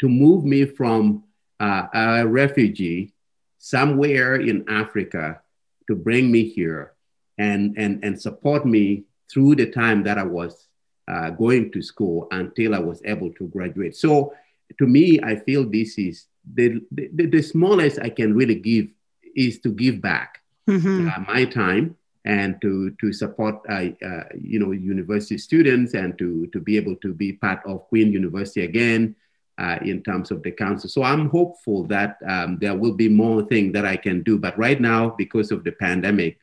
to 0.00 0.08
move 0.08 0.44
me 0.44 0.64
from 0.64 1.24
uh, 1.58 1.86
a 1.92 2.26
refugee 2.26 3.12
somewhere 3.58 4.36
in 4.36 4.64
Africa 4.68 5.40
to 5.88 5.96
bring 5.96 6.30
me 6.30 6.48
here 6.48 6.92
and, 7.38 7.74
and, 7.76 8.04
and 8.04 8.20
support 8.20 8.64
me 8.66 9.04
through 9.32 9.56
the 9.56 9.70
time 9.70 10.02
that 10.04 10.18
I 10.18 10.22
was 10.22 10.68
uh, 11.08 11.30
going 11.30 11.72
to 11.72 11.82
school 11.82 12.28
until 12.30 12.74
I 12.74 12.78
was 12.78 13.00
able 13.04 13.32
to 13.34 13.48
graduate. 13.48 13.96
So 13.96 14.34
to 14.78 14.86
me, 14.86 15.18
I 15.22 15.36
feel 15.36 15.68
this 15.68 15.98
is 15.98 16.26
the, 16.54 16.80
the, 16.92 17.26
the 17.26 17.42
smallest 17.42 17.98
I 17.98 18.10
can 18.10 18.34
really 18.34 18.54
give 18.54 18.88
is 19.34 19.58
to 19.60 19.70
give 19.70 20.00
back 20.00 20.40
mm-hmm. 20.68 21.08
uh, 21.08 21.24
my 21.32 21.44
time 21.44 21.96
and 22.24 22.60
to 22.60 22.90
to 23.00 23.12
support 23.12 23.56
uh, 23.68 23.86
uh, 24.04 24.24
you 24.40 24.58
know 24.58 24.72
university 24.72 25.38
students 25.38 25.94
and 25.94 26.18
to 26.18 26.46
to 26.48 26.60
be 26.60 26.76
able 26.76 26.96
to 26.96 27.12
be 27.12 27.32
part 27.32 27.60
of 27.64 27.88
Queen 27.88 28.12
University 28.12 28.64
again 28.64 29.14
uh, 29.58 29.78
in 29.82 30.02
terms 30.02 30.30
of 30.30 30.42
the 30.42 30.50
council. 30.50 30.90
So 30.90 31.02
I'm 31.02 31.28
hopeful 31.30 31.84
that 31.88 32.18
um, 32.26 32.58
there 32.60 32.76
will 32.76 32.94
be 32.94 33.08
more 33.08 33.42
things 33.44 33.72
that 33.72 33.86
I 33.86 33.96
can 33.96 34.22
do. 34.22 34.38
But 34.38 34.58
right 34.58 34.80
now, 34.80 35.10
because 35.16 35.50
of 35.50 35.64
the 35.64 35.72
pandemic, 35.72 36.38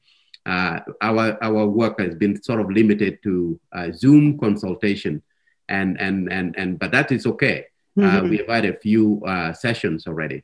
uh, 0.45 0.79
our 1.01 1.37
our 1.43 1.67
work 1.67 1.99
has 1.99 2.15
been 2.15 2.41
sort 2.41 2.61
of 2.61 2.71
limited 2.71 3.19
to 3.23 3.59
uh, 3.73 3.91
Zoom 3.91 4.39
consultation, 4.39 5.21
and 5.69 5.99
and 5.99 6.31
and 6.31 6.55
and 6.57 6.79
but 6.79 6.91
that 6.91 7.11
is 7.11 7.25
okay 7.25 7.65
uh, 7.97 8.01
mm-hmm. 8.01 8.29
we 8.29 8.37
have 8.37 8.47
had 8.47 8.65
a 8.65 8.77
few 8.77 9.21
uh, 9.25 9.53
sessions 9.53 10.07
already. 10.07 10.43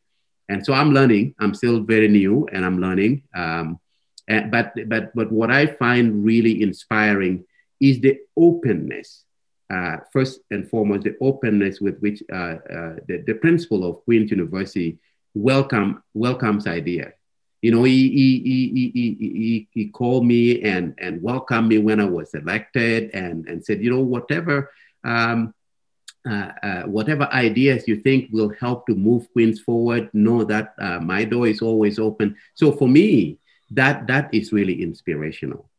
And 0.49 0.65
so 0.65 0.73
I'm 0.73 0.93
learning. 0.93 1.35
I'm 1.39 1.53
still 1.53 1.81
very 1.81 2.07
new 2.07 2.47
and 2.51 2.65
I'm 2.65 2.79
learning. 2.79 3.23
Um, 3.35 3.79
and, 4.27 4.51
but, 4.51 4.73
but, 4.87 5.15
but 5.15 5.31
what 5.31 5.51
I 5.51 5.67
find 5.67 6.23
really 6.23 6.61
inspiring 6.61 7.45
is 7.79 7.99
the 8.01 8.19
openness. 8.37 9.23
Uh, 9.69 9.97
first 10.11 10.41
and 10.51 10.69
foremost, 10.69 11.03
the 11.03 11.15
openness 11.21 11.79
with 11.79 11.97
which 11.99 12.21
uh, 12.31 12.35
uh, 12.35 12.95
the, 13.07 13.23
the 13.25 13.33
principal 13.35 13.89
of 13.89 14.03
Queen's 14.03 14.29
University 14.29 14.97
welcome, 15.33 16.03
welcomes 16.13 16.67
idea. 16.67 17.13
You 17.61 17.71
know, 17.71 17.83
he, 17.83 18.09
he, 18.09 18.39
he, 18.39 18.91
he, 18.93 19.15
he, 19.19 19.67
he 19.71 19.87
called 19.89 20.25
me 20.25 20.61
and, 20.61 20.95
and 20.97 21.21
welcomed 21.21 21.69
me 21.69 21.77
when 21.77 21.99
I 21.99 22.05
was 22.05 22.33
elected 22.33 23.11
and, 23.13 23.47
and 23.47 23.63
said, 23.63 23.81
you 23.81 23.91
know, 23.91 24.01
whatever 24.01 24.71
um, 25.03 25.53
uh, 26.29 26.51
uh, 26.61 26.83
whatever 26.83 27.27
ideas 27.33 27.87
you 27.87 27.95
think 27.95 28.29
will 28.31 28.53
help 28.59 28.85
to 28.85 28.95
move 28.95 29.31
Queens 29.33 29.59
forward, 29.59 30.09
know 30.13 30.43
that 30.43 30.75
uh, 30.79 30.99
my 30.99 31.23
door 31.23 31.47
is 31.47 31.61
always 31.61 31.97
open. 31.97 32.35
So 32.53 32.71
for 32.71 32.87
me, 32.87 33.39
that 33.71 34.07
that 34.07 34.33
is 34.33 34.51
really 34.51 34.81
inspirational. 34.81 35.69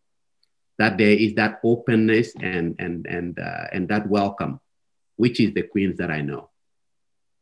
That 0.78 0.98
there 0.98 1.10
is 1.10 1.34
that 1.34 1.60
openness 1.62 2.34
and 2.40 2.74
and 2.78 3.06
and 3.06 3.38
uh, 3.38 3.66
and 3.72 3.88
that 3.88 4.08
welcome, 4.08 4.60
which 5.16 5.38
is 5.40 5.54
the 5.54 5.62
Queens 5.62 5.98
that 5.98 6.10
I 6.10 6.22
know. 6.22 6.50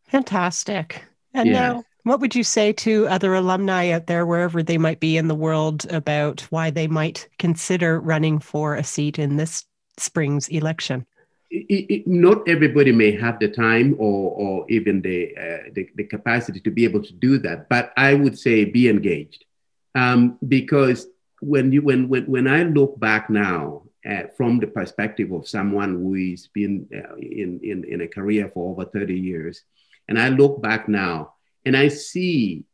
Fantastic. 0.04 1.04
And 1.32 1.52
now, 1.52 1.84
what 2.02 2.20
would 2.20 2.34
you 2.34 2.42
say 2.42 2.72
to 2.72 3.06
other 3.06 3.34
alumni 3.34 3.90
out 3.90 4.08
there, 4.08 4.26
wherever 4.26 4.62
they 4.62 4.78
might 4.78 4.98
be 4.98 5.16
in 5.16 5.28
the 5.28 5.34
world, 5.34 5.86
about 5.90 6.40
why 6.50 6.70
they 6.70 6.88
might 6.88 7.28
consider 7.38 8.00
running 8.00 8.40
for 8.40 8.74
a 8.74 8.82
seat 8.82 9.18
in 9.18 9.36
this 9.36 9.64
spring's 9.96 10.48
election? 10.48 11.06
it, 11.50 11.90
it, 11.90 12.06
not 12.06 12.48
everybody 12.48 12.92
may 12.92 13.10
have 13.10 13.38
the 13.40 13.48
time 13.48 13.94
or, 13.98 14.30
or 14.30 14.66
even 14.70 15.02
the, 15.02 15.36
uh, 15.36 15.70
the, 15.72 15.88
the, 15.96 16.04
capacity 16.04 16.60
to 16.60 16.70
be 16.70 16.84
able 16.84 17.02
to 17.02 17.12
do 17.12 17.38
that. 17.38 17.68
But 17.68 17.92
I 17.96 18.14
would 18.14 18.38
say 18.38 18.64
be 18.64 18.88
engaged 18.88 19.44
um, 19.94 20.38
because 20.46 21.06
when, 21.40 21.72
you, 21.72 21.82
when, 21.82 22.08
when, 22.08 22.24
when 22.26 22.46
I 22.46 22.62
look 22.62 22.98
back 22.98 23.30
now 23.30 23.82
uh, 24.08 24.24
from 24.36 24.58
the 24.58 24.66
perspective 24.66 25.32
of 25.32 25.48
someone 25.48 25.94
who 25.94 26.14
has 26.30 26.46
been 26.48 26.88
uh, 26.94 27.16
in, 27.16 27.60
in, 27.62 27.84
in 27.84 28.00
a 28.02 28.08
career 28.08 28.50
for 28.52 28.70
over 28.70 28.84
30 28.84 29.18
years, 29.18 29.62
and 30.08 30.18
I 30.18 30.28
look 30.28 30.60
back 30.62 30.88
now 30.88 31.34
and 31.64 31.76
I 31.76 31.88
see 31.88 32.64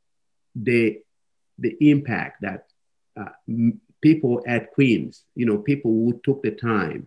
the, 0.55 1.01
the 1.59 1.77
impact 1.91 2.43
that 2.43 2.67
uh, 3.19 3.31
people 4.01 4.43
at 4.47 4.73
Queens, 4.73 5.25
you 5.35 5.47
know, 5.47 5.59
people 5.59 5.91
who 5.91 6.21
took 6.25 6.43
the 6.43 6.51
time 6.51 7.07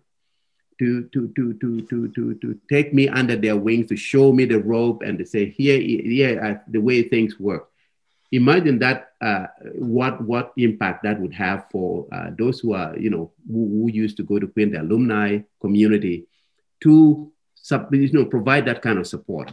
to, 0.79 1.03
to, 1.13 1.31
to, 1.35 1.53
to, 1.53 1.81
to, 1.81 2.07
to, 2.09 2.33
to 2.35 2.59
take 2.69 2.93
me 2.93 3.09
under 3.09 3.35
their 3.35 3.57
wings, 3.57 3.87
to 3.89 3.97
show 3.97 4.31
me 4.31 4.45
the 4.45 4.59
rope 4.59 5.01
and 5.03 5.17
to 5.19 5.25
say, 5.25 5.49
here, 5.49 5.79
here 5.79 6.63
the 6.67 6.79
way 6.79 7.03
things 7.03 7.39
work. 7.39 7.68
Imagine 8.31 8.77
that, 8.79 9.13
uh, 9.21 9.47
what, 9.75 10.21
what 10.21 10.53
impact 10.57 11.03
that 11.03 11.19
would 11.19 11.33
have 11.33 11.65
for 11.71 12.07
uh, 12.11 12.29
those 12.37 12.59
who 12.59 12.73
are, 12.73 12.97
you 12.97 13.09
know, 13.09 13.31
who, 13.47 13.81
who, 13.81 13.91
used 13.91 14.17
to 14.17 14.23
go 14.23 14.37
to 14.37 14.47
Queen, 14.47 14.71
the 14.71 14.81
alumni 14.81 15.39
community, 15.59 16.27
to 16.81 17.31
sub, 17.55 17.93
you 17.93 18.11
know, 18.13 18.25
provide 18.25 18.65
that 18.65 18.81
kind 18.81 18.99
of 18.99 19.07
support. 19.07 19.51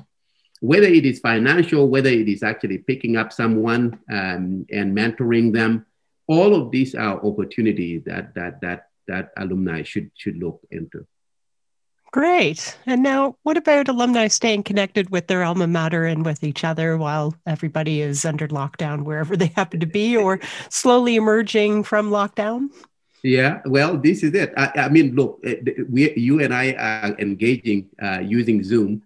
Whether 0.61 0.89
it 0.89 1.07
is 1.07 1.21
financial, 1.21 1.89
whether 1.89 2.11
it 2.11 2.29
is 2.29 2.43
actually 2.43 2.79
picking 2.79 3.17
up 3.17 3.33
someone 3.33 3.99
um, 4.11 4.67
and 4.71 4.97
mentoring 4.97 5.53
them, 5.53 5.87
all 6.27 6.55
of 6.55 6.71
these 6.71 6.95
are 6.95 7.25
opportunities 7.25 8.03
that, 8.05 8.35
that, 8.35 8.61
that, 8.61 8.89
that 9.09 9.31
alumni 9.37 9.83
should, 9.85 10.11
should 10.15 10.37
look 10.37 10.61
into. 10.71 11.07
Great. 12.13 12.79
And 12.87 13.03
now, 13.03 13.37
what 13.43 13.57
about 13.57 13.89
alumni 13.89 14.29
staying 14.29 14.63
connected 14.63 15.11
with 15.11 15.27
their 15.27 15.43
alma 15.43 15.67
mater 15.67 16.05
and 16.07 16.25
with 16.25 16.43
each 16.45 16.65
other 16.65 16.97
while 16.97 17.35
everybody 17.47 18.01
is 18.01 18.25
under 18.25 18.49
lockdown 18.49 19.05
wherever 19.05 19.37
they 19.37 19.49
happen 19.49 19.81
to 19.81 19.87
be 19.87 20.17
or 20.17 20.41
slowly 20.71 21.17
emerging 21.17 21.83
from 21.83 22.11
lockdown? 22.11 22.69
Yeah, 23.23 23.61
well, 23.67 23.97
this 23.97 24.23
is 24.23 24.35
it. 24.35 24.53
I, 24.57 24.71
I 24.77 24.89
mean, 24.89 25.15
look, 25.17 25.41
eh, 25.45 25.57
we, 25.91 26.15
you 26.15 26.41
and 26.41 26.55
I 26.55 26.73
are 26.73 27.17
engaging 27.19 27.91
uh, 28.01 28.21
using 28.21 28.63
Zoom. 28.63 29.03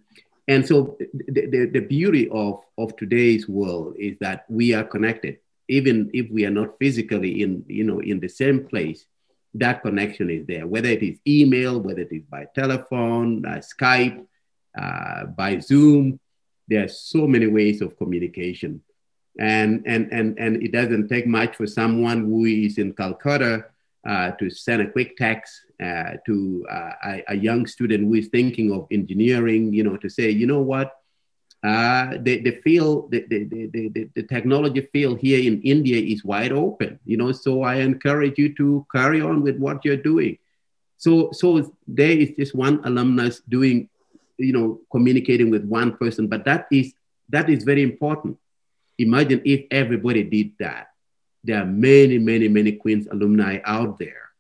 And 0.47 0.67
so 0.67 0.99
the, 0.99 1.47
the, 1.47 1.71
the 1.73 1.81
beauty 1.81 2.29
of, 2.31 2.61
of 2.77 2.97
today's 2.97 3.49
world 3.49 3.95
is 3.99 4.19
that 4.21 4.45
we 4.49 4.75
are 4.75 4.85
connected, 4.85 5.39
even 5.69 6.11
if 6.13 6.31
we 6.31 6.45
are 6.45 6.51
not 6.51 6.79
physically 6.79 7.43
in, 7.43 7.65
you 7.67 7.85
know, 7.85 8.01
in 8.01 8.21
the 8.21 8.29
same 8.29 8.67
place 8.67 9.07
that 9.55 9.83
connection 9.83 10.31
is 10.31 10.47
there, 10.47 10.67
whether 10.67 10.89
it 10.89 11.03
is 11.03 11.19
email, 11.27 11.81
whether 11.81 12.01
it 12.01 12.13
is 12.13 12.23
by 12.25 12.47
telephone, 12.55 13.45
uh, 13.45 13.61
Skype, 13.61 14.25
uh, 14.81 15.25
by 15.27 15.59
Zoom. 15.59 16.21
There 16.69 16.85
are 16.85 16.89
so 16.89 17.27
many 17.27 17.49
ways 17.49 17.81
of 17.81 17.97
communication. 17.97 18.83
And, 19.39 19.83
and, 19.87 20.13
and, 20.13 20.39
and 20.39 20.63
it 20.63 20.73
doesn't 20.73 21.09
take 21.09 21.27
much 21.27 21.57
for 21.57 21.67
someone 21.67 22.27
who 22.27 22.45
is 22.45 22.79
in 22.79 22.93
Calcutta 22.93 23.67
uh, 24.07 24.31
to 24.33 24.51
send 24.51 24.83
a 24.83 24.91
quick 24.91 25.17
text 25.17 25.63
uh, 25.83 26.15
to 26.27 26.67
uh, 26.71 26.93
a, 27.05 27.25
a, 27.29 27.37
young 27.37 27.67
student 27.67 28.05
who 28.05 28.15
is 28.15 28.29
thinking 28.29 28.73
of 28.73 28.87
engineering, 28.91 29.73
you 29.73 29.83
know, 29.83 29.97
to 29.97 30.09
say, 30.09 30.31
you 30.31 30.47
know 30.47 30.61
what, 30.61 31.00
uh, 31.63 32.17
the, 32.21 32.41
the 32.41 32.53
field, 32.63 33.11
the, 33.11 33.27
the, 33.29 33.45
the, 33.45 34.09
the, 34.15 34.23
technology 34.23 34.81
field 34.93 35.19
here 35.19 35.41
in 35.41 35.61
India 35.61 36.01
is 36.01 36.25
wide 36.25 36.53
open, 36.53 36.99
you 37.05 37.19
know, 37.19 37.33
so 37.33 37.63
I 37.63 37.77
encourage 37.77 38.39
you 38.39 38.55
to 38.55 38.87
carry 38.91 39.21
on 39.21 39.43
with 39.43 39.59
what 39.59 39.85
you're 39.85 39.97
doing. 39.97 40.39
So, 40.97 41.31
so 41.33 41.77
there 41.87 42.13
is 42.13 42.31
just 42.39 42.55
one 42.55 42.81
alumnus 42.85 43.41
doing, 43.47 43.91
you 44.39 44.55
know, 44.55 44.81
communicating 44.91 45.51
with 45.51 45.65
one 45.65 45.99
person, 45.99 46.29
but 46.29 46.47
that 46.47 46.67
is, 46.73 46.95
that 47.29 47.51
is 47.51 47.65
very 47.65 47.83
important. 47.83 48.39
Imagine 48.99 49.43
if 49.45 49.67
everybody 49.71 50.23
did 50.25 50.53
that. 50.61 50.89
There 51.45 51.61
are 51.61 51.67
many, 51.67 52.19
many, 52.19 52.49
many 52.49 52.73
Queen's 52.73 53.07
alumni 53.07 53.61
out 53.65 53.99
there 53.99 54.31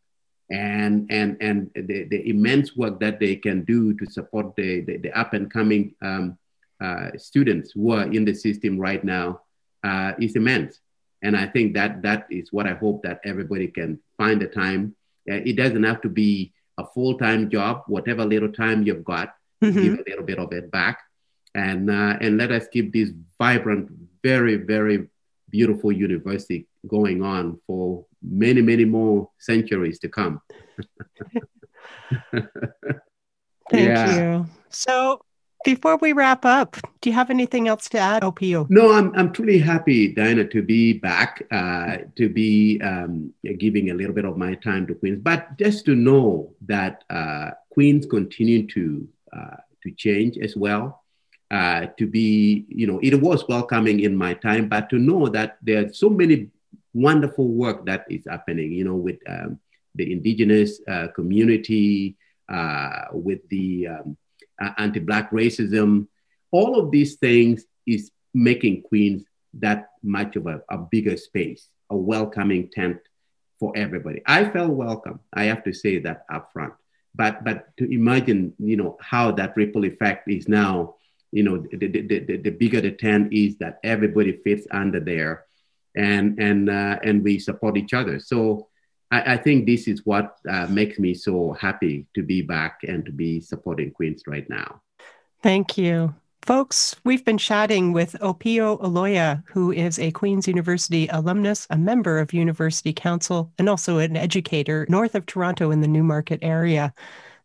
and 0.50 1.06
and 1.10 1.36
and 1.40 1.70
the, 1.74 2.04
the 2.04 2.28
immense 2.28 2.76
work 2.76 2.98
that 2.98 3.20
they 3.20 3.36
can 3.36 3.64
do 3.64 3.94
to 3.94 4.04
support 4.06 4.56
the, 4.56 4.80
the, 4.80 4.96
the 4.96 5.18
up 5.18 5.32
and 5.32 5.50
coming 5.50 5.94
um, 6.02 6.36
students 7.16 7.72
who 7.72 7.92
are 7.92 8.10
in 8.10 8.24
the 8.24 8.34
system 8.34 8.78
right 8.78 9.02
now 9.04 9.40
uh, 9.84 10.12
is 10.20 10.36
immense. 10.36 10.80
And 11.22 11.36
I 11.36 11.46
think 11.46 11.74
that 11.74 12.02
that 12.02 12.26
is 12.30 12.52
what 12.52 12.66
I 12.66 12.74
hope 12.74 13.02
that 13.02 13.20
everybody 13.24 13.68
can 13.68 14.00
find 14.16 14.40
the 14.40 14.46
time. 14.46 14.96
Uh, 15.30 15.34
it 15.34 15.56
doesn't 15.56 15.82
have 15.82 16.00
to 16.02 16.08
be 16.08 16.52
a 16.78 16.86
full 16.94 17.18
time 17.18 17.50
job. 17.50 17.82
Whatever 17.86 18.24
little 18.24 18.50
time 18.50 18.82
you've 18.84 19.04
got, 19.04 19.34
mm-hmm. 19.62 19.82
give 19.82 19.94
a 19.94 20.04
little 20.08 20.24
bit 20.24 20.38
of 20.38 20.52
it 20.52 20.70
back, 20.70 20.98
and 21.54 21.90
uh, 21.90 22.16
and 22.20 22.38
let 22.38 22.50
us 22.50 22.66
keep 22.72 22.92
this 22.92 23.10
vibrant, 23.38 23.90
very 24.22 24.56
very 24.56 25.08
beautiful 25.50 25.92
university 25.92 26.66
going 26.86 27.22
on 27.22 27.60
for 27.66 28.06
many 28.22 28.62
many 28.62 28.86
more 28.86 29.28
centuries 29.38 29.98
to 29.98 30.08
come. 30.08 30.40
Thank 33.70 33.88
yeah. 33.88 34.16
you. 34.16 34.46
So 34.70 35.20
before 35.64 35.96
we 35.98 36.12
wrap 36.12 36.44
up, 36.44 36.76
do 37.00 37.10
you 37.10 37.14
have 37.14 37.30
anything 37.30 37.68
else 37.68 37.88
to 37.90 37.98
add, 37.98 38.22
Opio? 38.22 38.68
No, 38.70 38.92
I'm, 38.92 39.14
I'm 39.14 39.32
truly 39.32 39.58
happy, 39.58 40.08
Diana, 40.08 40.44
to 40.44 40.62
be 40.62 40.94
back, 40.94 41.42
uh, 41.50 41.98
to 42.16 42.28
be 42.28 42.80
um, 42.82 43.32
giving 43.58 43.90
a 43.90 43.94
little 43.94 44.14
bit 44.14 44.24
of 44.24 44.36
my 44.36 44.54
time 44.54 44.86
to 44.86 44.94
Queens, 44.94 45.20
but 45.22 45.56
just 45.58 45.84
to 45.86 45.94
know 45.94 46.52
that 46.66 47.04
uh, 47.10 47.50
Queens 47.70 48.06
continue 48.06 48.66
to, 48.68 49.08
uh, 49.36 49.56
to 49.82 49.90
change 49.92 50.38
as 50.38 50.56
well. 50.56 51.02
Uh, 51.50 51.86
to 51.98 52.06
be, 52.06 52.64
you 52.68 52.86
know, 52.86 53.00
it 53.02 53.20
was 53.20 53.44
welcoming 53.48 54.00
in 54.00 54.14
my 54.14 54.32
time, 54.34 54.68
but 54.68 54.88
to 54.88 55.00
know 55.00 55.26
that 55.26 55.58
there's 55.62 55.98
so 55.98 56.08
many 56.08 56.48
wonderful 56.94 57.48
work 57.48 57.84
that 57.84 58.06
is 58.08 58.22
happening, 58.28 58.70
you 58.70 58.84
know, 58.84 58.94
with 58.94 59.18
um, 59.28 59.58
the 59.96 60.12
indigenous 60.12 60.80
uh, 60.88 61.08
community, 61.08 62.16
uh, 62.48 63.06
with 63.12 63.40
the 63.48 63.88
um, 63.88 64.16
uh, 64.60 64.72
anti-black 64.78 65.30
racism, 65.30 66.06
all 66.50 66.78
of 66.78 66.90
these 66.90 67.16
things 67.16 67.64
is 67.86 68.10
making 68.34 68.82
Queens 68.82 69.24
that 69.54 69.90
much 70.02 70.36
of 70.36 70.46
a, 70.46 70.62
a 70.68 70.78
bigger 70.78 71.16
space, 71.16 71.68
a 71.90 71.96
welcoming 71.96 72.68
tent 72.68 72.98
for 73.58 73.72
everybody. 73.76 74.22
I 74.26 74.48
felt 74.48 74.70
welcome. 74.70 75.20
I 75.32 75.44
have 75.44 75.64
to 75.64 75.72
say 75.72 75.98
that 76.00 76.24
up 76.32 76.50
front. 76.52 76.74
But 77.14 77.44
but 77.44 77.76
to 77.78 77.92
imagine, 77.92 78.54
you 78.58 78.76
know, 78.76 78.96
how 79.00 79.32
that 79.32 79.56
ripple 79.56 79.84
effect 79.84 80.30
is 80.30 80.48
now, 80.48 80.94
you 81.32 81.42
know, 81.42 81.58
the, 81.58 81.88
the, 81.88 82.18
the, 82.20 82.36
the 82.36 82.50
bigger 82.50 82.80
the 82.80 82.92
tent 82.92 83.32
is 83.32 83.56
that 83.58 83.80
everybody 83.82 84.32
fits 84.44 84.66
under 84.70 85.00
there 85.00 85.44
and 85.96 86.38
and 86.38 86.70
uh, 86.70 86.98
and 87.02 87.24
we 87.24 87.38
support 87.38 87.76
each 87.76 87.94
other. 87.94 88.20
So 88.20 88.68
I, 89.10 89.34
I 89.34 89.36
think 89.36 89.66
this 89.66 89.88
is 89.88 90.04
what 90.06 90.36
uh, 90.48 90.66
makes 90.68 90.98
me 90.98 91.14
so 91.14 91.52
happy 91.52 92.06
to 92.14 92.22
be 92.22 92.42
back 92.42 92.80
and 92.86 93.04
to 93.04 93.12
be 93.12 93.40
supporting 93.40 93.90
Queens 93.90 94.22
right 94.26 94.48
now. 94.48 94.80
Thank 95.42 95.78
you. 95.78 96.14
Folks, 96.42 96.96
we've 97.04 97.24
been 97.24 97.38
chatting 97.38 97.92
with 97.92 98.16
Opio 98.22 98.80
Aloya, 98.80 99.42
who 99.46 99.70
is 99.70 99.98
a 99.98 100.10
Queen's 100.10 100.48
University 100.48 101.06
alumnus, 101.08 101.66
a 101.68 101.76
member 101.76 102.18
of 102.18 102.32
University 102.32 102.94
Council, 102.94 103.52
and 103.58 103.68
also 103.68 103.98
an 103.98 104.16
educator 104.16 104.86
north 104.88 105.14
of 105.14 105.26
Toronto 105.26 105.70
in 105.70 105.82
the 105.82 105.88
Newmarket 105.88 106.38
area. 106.40 106.94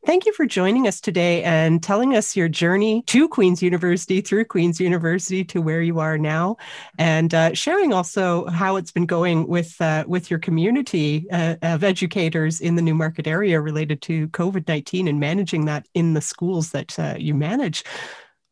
Thank 0.05 0.27
you 0.27 0.33
for 0.33 0.45
joining 0.45 0.87
us 0.87 1.01
today 1.01 1.41
and 1.43 1.81
telling 1.81 2.15
us 2.15 2.35
your 2.35 2.47
journey 2.47 3.01
to 3.07 3.27
Queen's 3.27 3.63
University, 3.63 4.21
through 4.21 4.45
Queen's 4.45 4.79
University 4.79 5.43
to 5.45 5.61
where 5.61 5.81
you 5.81 5.99
are 5.99 6.17
now, 6.19 6.57
and 6.99 7.33
uh, 7.33 7.55
sharing 7.55 7.91
also 7.91 8.45
how 8.45 8.75
it's 8.75 8.91
been 8.91 9.07
going 9.07 9.47
with 9.47 9.81
uh, 9.81 10.03
with 10.07 10.29
your 10.29 10.39
community 10.39 11.25
uh, 11.31 11.55
of 11.63 11.83
educators 11.83 12.61
in 12.61 12.75
the 12.75 12.83
Newmarket 12.83 13.25
area 13.25 13.59
related 13.59 14.03
to 14.03 14.27
COVID 14.27 14.67
nineteen 14.67 15.07
and 15.07 15.19
managing 15.19 15.65
that 15.65 15.87
in 15.95 16.13
the 16.13 16.21
schools 16.21 16.69
that 16.69 16.97
uh, 16.99 17.15
you 17.17 17.33
manage. 17.33 17.83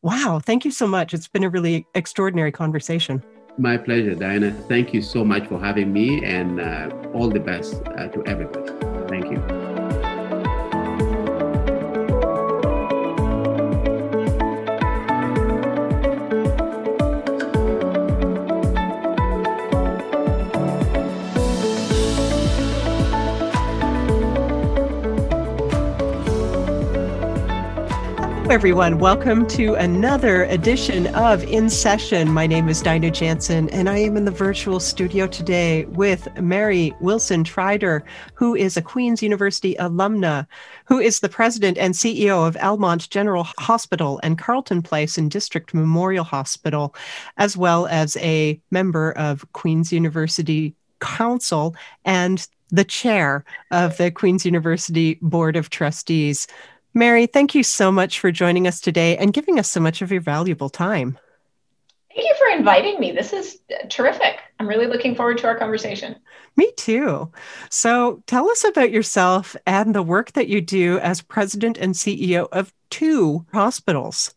Wow, 0.02 0.40
thank 0.44 0.64
you 0.64 0.72
so 0.72 0.88
much. 0.88 1.14
It's 1.14 1.28
been 1.28 1.44
a 1.44 1.50
really 1.50 1.86
extraordinary 1.94 2.50
conversation. 2.50 3.22
My 3.58 3.76
pleasure, 3.76 4.16
Diana. 4.16 4.50
Thank 4.68 4.92
you 4.92 5.00
so 5.00 5.24
much 5.24 5.46
for 5.46 5.60
having 5.60 5.92
me, 5.92 6.24
and 6.24 6.60
uh, 6.60 6.90
all 7.14 7.28
the 7.28 7.38
best 7.38 7.74
uh, 7.96 8.08
to 8.08 8.26
everybody. 8.26 8.72
Thank 9.08 9.30
you. 9.30 9.53
Everyone. 28.54 29.00
Welcome 29.00 29.48
to 29.48 29.74
another 29.74 30.44
edition 30.44 31.08
of 31.08 31.42
In 31.42 31.68
Session. 31.68 32.32
My 32.32 32.46
name 32.46 32.68
is 32.68 32.82
Dinah 32.82 33.10
Jansen, 33.10 33.68
and 33.70 33.88
I 33.88 33.98
am 33.98 34.16
in 34.16 34.26
the 34.26 34.30
virtual 34.30 34.78
studio 34.78 35.26
today 35.26 35.86
with 35.86 36.28
Mary 36.40 36.94
Wilson 37.00 37.42
Trider, 37.42 38.02
who 38.34 38.54
is 38.54 38.76
a 38.76 38.80
Queen's 38.80 39.24
University 39.24 39.74
alumna, 39.80 40.46
who 40.84 41.00
is 41.00 41.18
the 41.18 41.28
president 41.28 41.78
and 41.78 41.94
CEO 41.94 42.46
of 42.46 42.56
Almonte 42.58 43.08
General 43.08 43.42
Hospital 43.58 44.20
and 44.22 44.38
Carleton 44.38 44.82
Place 44.82 45.18
and 45.18 45.32
District 45.32 45.74
Memorial 45.74 46.22
Hospital, 46.22 46.94
as 47.38 47.56
well 47.56 47.88
as 47.88 48.16
a 48.18 48.60
member 48.70 49.10
of 49.14 49.44
Queen's 49.52 49.92
University 49.92 50.76
Council 51.00 51.74
and 52.04 52.46
the 52.70 52.84
chair 52.84 53.44
of 53.72 53.96
the 53.96 54.10
Queen's 54.12 54.44
University 54.44 55.18
Board 55.22 55.56
of 55.56 55.70
Trustees. 55.70 56.46
Mary, 56.96 57.26
thank 57.26 57.56
you 57.56 57.64
so 57.64 57.90
much 57.90 58.20
for 58.20 58.30
joining 58.30 58.68
us 58.68 58.80
today 58.80 59.16
and 59.16 59.32
giving 59.32 59.58
us 59.58 59.68
so 59.68 59.80
much 59.80 60.00
of 60.00 60.12
your 60.12 60.20
valuable 60.20 60.68
time. 60.68 61.18
Thank 62.14 62.28
you 62.28 62.34
for 62.38 62.56
inviting 62.56 63.00
me. 63.00 63.10
This 63.10 63.32
is 63.32 63.58
terrific. 63.88 64.38
I'm 64.60 64.68
really 64.68 64.86
looking 64.86 65.16
forward 65.16 65.38
to 65.38 65.48
our 65.48 65.58
conversation. 65.58 66.14
Me 66.56 66.70
too. 66.76 67.32
So, 67.68 68.22
tell 68.28 68.48
us 68.48 68.62
about 68.62 68.92
yourself 68.92 69.56
and 69.66 69.92
the 69.92 70.02
work 70.04 70.32
that 70.32 70.46
you 70.46 70.60
do 70.60 71.00
as 71.00 71.20
president 71.20 71.76
and 71.78 71.94
CEO 71.94 72.46
of 72.52 72.72
two 72.90 73.44
hospitals. 73.52 74.32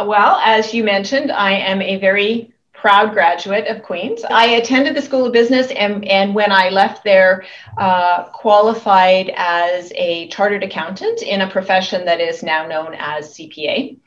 Well, 0.00 0.36
as 0.44 0.72
you 0.72 0.84
mentioned, 0.84 1.32
I 1.32 1.54
am 1.54 1.82
a 1.82 1.96
very 1.96 2.54
proud 2.80 3.12
graduate 3.12 3.66
of 3.66 3.82
Queen's. 3.82 4.24
I 4.24 4.46
attended 4.46 4.94
the 4.94 5.02
School 5.02 5.26
of 5.26 5.32
Business 5.32 5.70
and, 5.72 6.04
and 6.06 6.34
when 6.34 6.52
I 6.52 6.68
left 6.68 7.02
there, 7.04 7.44
uh, 7.76 8.24
qualified 8.24 9.32
as 9.36 9.92
a 9.96 10.28
chartered 10.28 10.62
accountant 10.62 11.22
in 11.22 11.40
a 11.40 11.50
profession 11.50 12.04
that 12.04 12.20
is 12.20 12.42
now 12.42 12.66
known 12.66 12.94
as 12.98 13.34
CPA, 13.34 13.98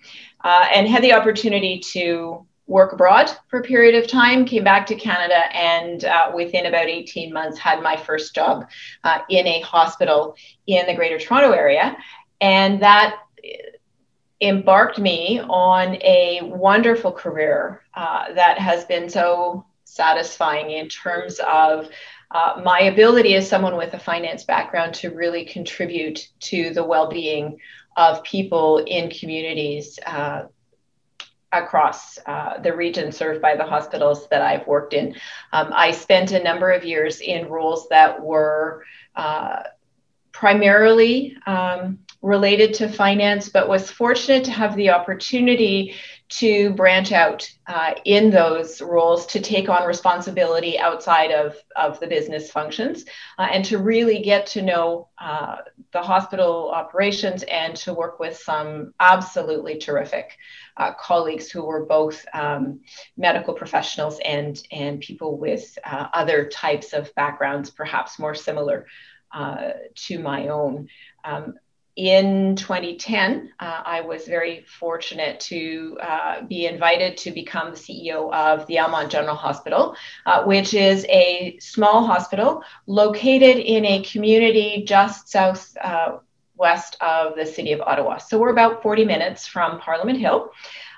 uh, 0.44 0.68
and 0.74 0.88
had 0.88 1.04
the 1.04 1.14
opportunity 1.14 1.80
to 1.92 2.46
work 2.68 2.94
abroad 2.94 3.30
for 3.50 3.60
a 3.60 3.64
period 3.64 4.02
of 4.02 4.10
time, 4.10 4.46
came 4.46 4.64
back 4.64 4.86
to 4.86 4.96
Canada, 4.96 5.54
and 5.54 6.06
uh, 6.06 6.32
within 6.34 6.68
about 6.68 6.88
18 6.88 7.34
months 7.34 7.60
had 7.60 7.84
my 7.84 7.98
first 7.98 8.34
job 8.34 8.66
uh, 9.04 9.20
in 9.30 9.46
a 9.46 9.60
hospital 9.62 10.36
in 10.68 10.86
the 10.86 10.96
Greater 10.96 11.20
Toronto 11.20 11.52
area 11.52 11.98
and 12.42 12.82
that 12.82 13.18
embarked 14.42 14.98
me 14.98 15.40
on 15.40 15.96
a 16.02 16.40
wonderful 16.44 17.12
career 17.12 17.84
uh, 17.94 18.34
that 18.34 18.58
has 18.58 18.86
been 18.86 19.10
so 19.10 19.66
satisfying 19.84 20.72
in 20.72 20.88
terms 20.90 21.40
of 21.48 21.90
uh, 22.32 22.62
my 22.64 22.82
ability 22.82 23.36
as 23.36 23.48
someone 23.48 23.76
with 23.76 23.94
a 23.94 24.00
finance 24.00 24.44
background 24.44 24.94
to 24.94 25.10
really 25.10 25.46
contribute 25.46 26.30
to 26.40 26.74
the 26.74 26.84
well-being 26.84 27.58
of 27.98 28.24
people 28.24 28.78
in 28.80 29.10
communities 29.10 30.00
uh, 30.06 30.44
across 31.52 32.18
uh, 32.26 32.58
the 32.62 32.74
region 32.74 33.12
served 33.12 33.42
by 33.42 33.56
the 33.56 33.66
hospitals 33.66 34.30
that 34.30 34.42
I've 34.42 34.66
worked 34.66 34.94
in. 34.94 35.14
Um, 35.52 35.72
I 35.74 35.92
spent 35.92 36.32
a 36.32 36.42
number 36.42 36.72
of 36.72 36.86
years 36.86 37.20
in 37.20 37.50
roles 37.50 37.90
that 37.90 38.22
were 38.22 38.86
uh, 39.16 39.64
primarily 40.42 41.38
um, 41.46 42.00
related 42.24 42.74
to 42.74 42.90
finance, 42.90 43.48
but 43.48 43.70
was 43.70 43.92
fortunate 43.92 44.44
to 44.44 44.50
have 44.50 44.76
the 44.76 44.90
opportunity 44.90 45.94
to 46.30 46.72
branch 46.72 47.12
out 47.12 47.48
uh, 47.68 47.94
in 48.06 48.32
those 48.32 48.82
roles 48.82 49.28
to 49.28 49.40
take 49.40 49.70
on 49.70 49.86
responsibility 49.86 50.80
outside 50.80 51.30
of, 51.30 51.56
of 51.76 52.00
the 52.00 52.08
business 52.08 52.50
functions 52.50 53.06
uh, 53.38 53.50
and 53.52 53.64
to 53.64 53.78
really 53.78 54.20
get 54.24 54.48
to 54.48 54.64
know 54.64 55.10
uh, 55.20 55.58
the 55.94 56.02
hospital 56.02 56.72
operations 56.72 57.44
and 57.44 57.76
to 57.76 57.94
work 57.94 58.20
with 58.20 58.36
some 58.36 58.96
absolutely 59.00 59.78
terrific 59.78 60.38
uh, 60.78 60.92
colleagues 60.96 61.52
who 61.52 61.64
were 61.64 61.86
both 61.86 62.26
um, 62.34 62.80
medical 63.16 63.54
professionals 63.54 64.20
and, 64.26 64.64
and 64.72 65.02
people 65.02 65.38
with 65.38 65.78
uh, 65.86 66.08
other 66.14 66.48
types 66.48 66.94
of 66.94 67.14
backgrounds, 67.14 67.70
perhaps 67.70 68.18
more 68.18 68.34
similar 68.34 68.88
uh, 69.34 69.72
to 69.96 70.20
my 70.20 70.48
own. 70.48 70.88
Um, 71.24 71.56
in 71.98 72.56
2010, 72.56 73.52
uh, 73.60 73.82
I 73.86 74.02
was 74.02 74.26
very 74.26 74.64
fortunate 74.80 75.42
to 75.42 75.98
uh, 76.02 76.42
be 76.44 76.66
invited 76.66 77.18
to 77.18 77.32
become 77.32 77.72
the 77.72 77.78
CEO 77.78 78.32
of 78.34 78.66
the 78.68 78.80
Almonte 78.80 79.12
General 79.12 79.36
Hospital, 79.36 79.96
uh, 80.26 80.44
which 80.44 80.74
is 80.74 81.06
a 81.10 81.58
small 81.60 82.06
hospital 82.06 82.64
located 82.88 83.58
in 83.58 83.86
a 83.86 84.04
community 84.04 84.84
just 84.88 85.28
south 85.30 85.76
uh, 85.82 86.18
west 86.56 86.96
of 87.02 87.36
the 87.36 87.46
city 87.46 87.74
of 87.74 87.82
Ottawa. 87.82 88.18
So 88.18 88.40
we're 88.40 88.52
about 88.52 88.82
40 88.82 89.04
minutes 89.04 89.46
from 89.46 89.80
Parliament 89.80 90.18
Hill. 90.18 90.52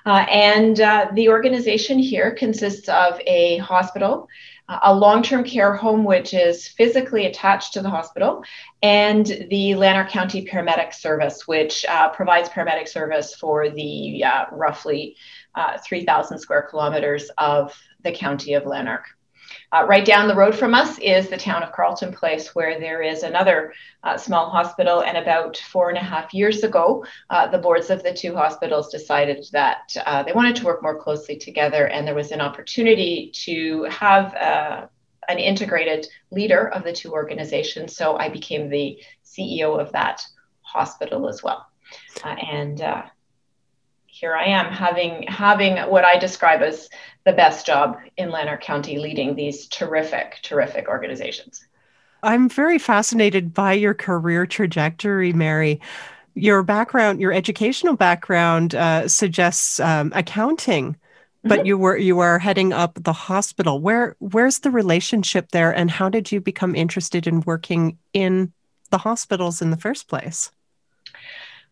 Uh, 0.06 0.26
and 0.30 0.76
the 1.16 1.28
organization 1.28 1.98
here 1.98 2.34
consists 2.34 2.88
of 2.90 3.18
a 3.26 3.56
hospital, 3.58 4.28
a 4.68 4.94
long 4.94 5.22
term 5.22 5.44
care 5.44 5.74
home, 5.74 6.04
which 6.04 6.32
is 6.32 6.68
physically 6.68 7.26
attached 7.26 7.74
to 7.74 7.82
the 7.82 7.90
hospital, 7.90 8.42
and 8.82 9.26
the 9.50 9.74
Lanark 9.74 10.08
County 10.08 10.46
Paramedic 10.46 10.94
Service, 10.94 11.46
which 11.46 11.84
uh, 11.86 12.08
provides 12.10 12.48
paramedic 12.48 12.88
service 12.88 13.34
for 13.34 13.68
the 13.68 14.24
uh, 14.24 14.46
roughly 14.52 15.16
uh, 15.54 15.78
3,000 15.78 16.38
square 16.38 16.62
kilometers 16.62 17.30
of 17.38 17.76
the 18.02 18.12
county 18.12 18.54
of 18.54 18.64
Lanark. 18.66 19.04
Uh, 19.72 19.84
right 19.88 20.04
down 20.04 20.28
the 20.28 20.34
road 20.34 20.54
from 20.54 20.74
us 20.74 20.98
is 20.98 21.28
the 21.28 21.36
town 21.36 21.62
of 21.62 21.72
Carleton 21.72 22.12
Place, 22.12 22.54
where 22.54 22.78
there 22.78 23.02
is 23.02 23.22
another 23.22 23.72
uh, 24.02 24.16
small 24.16 24.50
hospital. 24.50 25.02
And 25.02 25.16
about 25.16 25.56
four 25.56 25.88
and 25.88 25.98
a 25.98 26.02
half 26.02 26.32
years 26.32 26.62
ago, 26.62 27.04
uh, 27.30 27.46
the 27.48 27.58
boards 27.58 27.90
of 27.90 28.02
the 28.02 28.12
two 28.12 28.34
hospitals 28.34 28.90
decided 28.90 29.46
that 29.52 29.94
uh, 30.06 30.22
they 30.22 30.32
wanted 30.32 30.56
to 30.56 30.64
work 30.64 30.82
more 30.82 30.98
closely 30.98 31.36
together, 31.36 31.86
and 31.86 32.06
there 32.06 32.14
was 32.14 32.30
an 32.30 32.40
opportunity 32.40 33.32
to 33.44 33.84
have 33.84 34.34
uh, 34.34 34.86
an 35.28 35.38
integrated 35.38 36.06
leader 36.30 36.68
of 36.68 36.84
the 36.84 36.92
two 36.92 37.12
organizations. 37.12 37.96
So 37.96 38.16
I 38.16 38.28
became 38.28 38.68
the 38.68 38.98
CEO 39.24 39.80
of 39.80 39.92
that 39.92 40.22
hospital 40.62 41.28
as 41.28 41.42
well. 41.42 41.66
Uh, 42.22 42.28
and 42.28 42.82
here 44.14 44.36
I 44.36 44.44
am 44.44 44.72
having 44.72 45.24
having 45.26 45.76
what 45.90 46.04
I 46.04 46.16
describe 46.16 46.62
as 46.62 46.88
the 47.24 47.32
best 47.32 47.66
job 47.66 47.98
in 48.16 48.30
Lanark 48.30 48.62
County 48.62 48.98
leading 48.98 49.34
these 49.34 49.66
terrific, 49.66 50.38
terrific 50.42 50.86
organizations. 50.88 51.66
I'm 52.22 52.48
very 52.48 52.78
fascinated 52.78 53.52
by 53.52 53.72
your 53.72 53.92
career 53.92 54.46
trajectory, 54.46 55.32
Mary. 55.32 55.80
Your 56.34 56.62
background, 56.62 57.20
your 57.20 57.32
educational 57.32 57.96
background, 57.96 58.76
uh, 58.76 59.08
suggests 59.08 59.80
um, 59.80 60.12
accounting, 60.14 60.96
but 61.42 61.58
mm-hmm. 61.58 61.66
you 61.66 61.78
were 61.78 61.96
you 61.96 62.20
are 62.20 62.38
heading 62.38 62.72
up 62.72 62.96
the 63.02 63.12
hospital. 63.12 63.80
Where 63.80 64.14
where's 64.20 64.60
the 64.60 64.70
relationship 64.70 65.50
there, 65.50 65.74
and 65.74 65.90
how 65.90 66.08
did 66.08 66.30
you 66.30 66.40
become 66.40 66.76
interested 66.76 67.26
in 67.26 67.40
working 67.40 67.98
in 68.12 68.52
the 68.90 68.98
hospitals 68.98 69.60
in 69.60 69.70
the 69.70 69.76
first 69.76 70.06
place? 70.06 70.52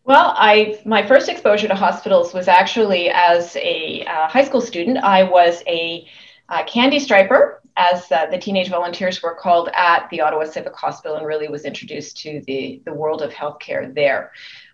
Well, 0.05 0.33
I 0.35 0.81
my 0.83 1.05
first 1.07 1.29
exposure 1.29 1.69
to 1.69 1.75
hospitals 1.75 2.33
was 2.33 2.49
actually 2.49 3.09
as 3.09 3.55
a 3.55 4.03
uh, 4.05 4.27
high 4.27 4.43
school 4.43 4.59
student. 4.59 4.97
I 4.97 5.23
was 5.23 5.63
a 5.65 6.05
uh, 6.49 6.63
candy 6.65 6.99
striper, 6.99 7.61
as 7.77 8.11
uh, 8.11 8.25
the 8.25 8.37
teenage 8.37 8.69
volunteers 8.69 9.23
were 9.23 9.33
called 9.33 9.69
at 9.73 10.09
the 10.09 10.19
Ottawa 10.19 10.43
Civic 10.43 10.75
Hospital, 10.75 11.15
and 11.15 11.25
really 11.25 11.47
was 11.47 11.63
introduced 11.63 12.17
to 12.17 12.41
the 12.47 12.81
the 12.83 12.93
world 12.93 13.21
of 13.21 13.31
healthcare 13.31 13.93
there. 13.95 14.31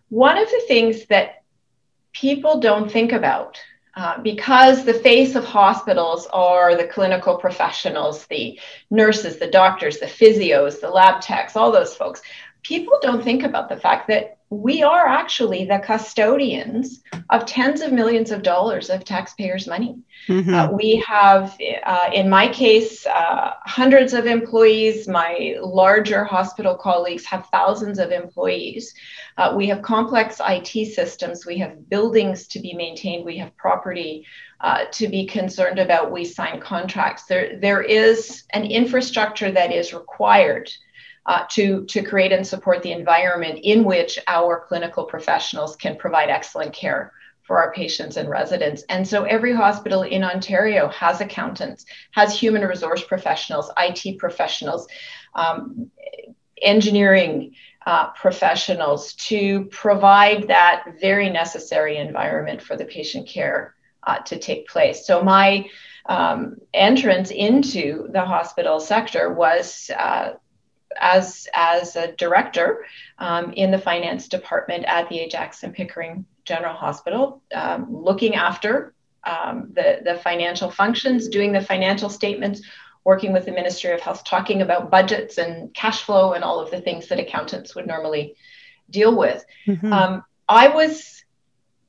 One 0.09 0.38
of 0.38 0.49
the 0.49 0.63
things 0.67 1.05
that 1.05 1.43
people 2.11 2.59
don't 2.59 2.91
think 2.91 3.11
about 3.11 3.61
uh, 3.95 4.19
because 4.23 4.84
the 4.84 4.95
face 4.95 5.36
of 5.36 5.45
hospitals 5.45 6.25
are 6.34 6.75
the 6.75 6.88
clinical 6.88 7.38
professionals, 7.38 8.25
the 8.27 8.59
nurses, 8.89 9.38
the 9.38 9.51
doctors, 9.51 9.99
the 9.99 10.07
physios, 10.07 10.82
the 10.82 10.89
lab 10.89 11.21
techs, 11.21 11.55
all 11.55 11.71
those 11.71 11.93
folks. 11.93 12.23
People 12.63 12.97
don't 13.03 13.23
think 13.23 13.43
about 13.43 13.69
the 13.69 13.77
fact 13.77 14.07
that 14.07 14.38
we 14.51 14.81
are 14.81 15.05
actually 15.05 15.65
the 15.65 15.77
custodians 15.77 17.03
of 17.29 17.45
tens 17.45 17.81
of 17.81 17.91
millions 17.91 18.31
of 18.31 18.41
dollars 18.41 18.89
of 18.89 19.05
taxpayers' 19.05 19.67
money. 19.67 19.99
Mm-hmm. 20.27 20.53
Uh, 20.53 20.71
we 20.71 21.03
have, 21.07 21.55
uh, 21.85 22.09
in 22.11 22.29
my 22.29 22.47
case, 22.47 23.05
uh, 23.05 23.53
hundreds 23.61 24.13
of 24.13 24.25
employees. 24.25 25.07
My 25.07 25.55
larger 25.61 26.23
hospital 26.23 26.75
colleagues 26.75 27.25
have 27.25 27.45
thousands 27.51 27.99
of 27.99 28.11
employees. 28.11 28.95
Uh, 29.37 29.53
we 29.55 29.67
have 29.67 29.83
complex 29.83 30.41
IT 30.43 30.93
systems. 30.93 31.45
We 31.45 31.59
have 31.59 31.87
buildings 31.87 32.47
to 32.47 32.59
be 32.59 32.73
maintained. 32.73 33.25
We 33.25 33.37
have 33.37 33.55
property 33.55 34.25
uh, 34.61 34.85
to 34.93 35.07
be 35.07 35.27
concerned 35.27 35.77
about. 35.77 36.11
We 36.11 36.25
sign 36.25 36.59
contracts. 36.59 37.25
There, 37.25 37.59
there 37.59 37.83
is 37.83 38.45
an 38.49 38.65
infrastructure 38.65 39.51
that 39.51 39.71
is 39.71 39.93
required 39.93 40.71
uh, 41.30 41.45
to, 41.47 41.86
to 41.86 42.01
create 42.01 42.32
and 42.32 42.45
support 42.45 42.82
the 42.82 42.91
environment 42.91 43.59
in 43.61 43.84
which 43.84 44.17
our 44.25 44.65
clinical 44.67 45.03
professionals 45.03 45.75
can 45.75 45.95
provide 45.95 46.27
excellent 46.27 46.73
care 46.73 47.13
for 47.43 47.61
our 47.61 47.71
patients 47.71 48.17
and 48.17 48.27
residents. 48.27 48.84
And 48.89 49.07
so 49.07 49.25
every 49.25 49.53
hospital 49.53 50.01
in 50.01 50.23
Ontario 50.23 50.88
has 50.88 51.21
accountants, 51.21 51.86
has 52.13 52.38
human 52.38 52.63
resource 52.63 53.03
professionals, 53.03 53.69
IT 53.77 54.17
professionals, 54.17 54.88
um, 55.36 55.91
engineering 56.63 57.53
uh, 57.86 58.09
professionals 58.09 59.13
to 59.13 59.65
provide 59.65 60.47
that 60.47 60.95
very 60.99 61.30
necessary 61.30 61.97
environment 61.97 62.59
for 62.59 62.75
the 62.75 62.86
patient 62.86 63.27
care 63.27 63.75
uh, 64.01 64.17
to 64.21 64.39
take 64.39 64.67
place. 64.67 65.05
So 65.05 65.21
my 65.21 65.69
um, 66.07 66.55
entrance 66.73 67.30
into 67.30 68.07
the 68.11 68.25
hospital 68.25 68.80
sector 68.80 69.32
was 69.32 69.91
uh, 69.95 70.32
as 70.99 71.47
as 71.53 71.95
a 71.95 72.11
director 72.13 72.85
um, 73.17 73.53
in 73.53 73.71
the 73.71 73.77
finance 73.77 74.27
department 74.27 74.85
at 74.85 75.09
the 75.09 75.19
Ajax 75.19 75.63
and 75.63 75.73
Pickering 75.73 76.25
General 76.45 76.75
Hospital, 76.75 77.41
um, 77.53 77.87
looking 77.89 78.35
after 78.35 78.93
um, 79.23 79.71
the 79.73 79.99
the 80.03 80.15
financial 80.15 80.71
functions, 80.71 81.27
doing 81.27 81.51
the 81.51 81.61
financial 81.61 82.09
statements, 82.09 82.61
working 83.03 83.33
with 83.33 83.45
the 83.45 83.51
Ministry 83.51 83.91
of 83.91 84.01
Health, 84.01 84.23
talking 84.23 84.61
about 84.61 84.91
budgets 84.91 85.37
and 85.37 85.73
cash 85.73 86.03
flow 86.03 86.33
and 86.33 86.43
all 86.43 86.59
of 86.59 86.71
the 86.71 86.81
things 86.81 87.07
that 87.07 87.19
accountants 87.19 87.75
would 87.75 87.87
normally 87.87 88.35
deal 88.89 89.15
with. 89.15 89.45
Mm-hmm. 89.67 89.93
Um, 89.93 90.23
I 90.47 90.69
was 90.69 91.23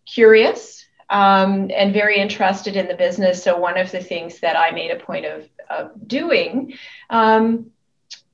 curious 0.06 0.86
um, 1.08 1.70
and 1.74 1.92
very 1.92 2.18
interested 2.18 2.76
in 2.76 2.86
the 2.86 2.94
business. 2.94 3.42
So 3.42 3.58
one 3.58 3.78
of 3.78 3.90
the 3.90 4.02
things 4.02 4.40
that 4.40 4.56
I 4.56 4.70
made 4.70 4.90
a 4.90 4.96
point 4.96 5.26
of, 5.26 5.48
of 5.68 5.90
doing 6.06 6.74
um, 7.10 7.70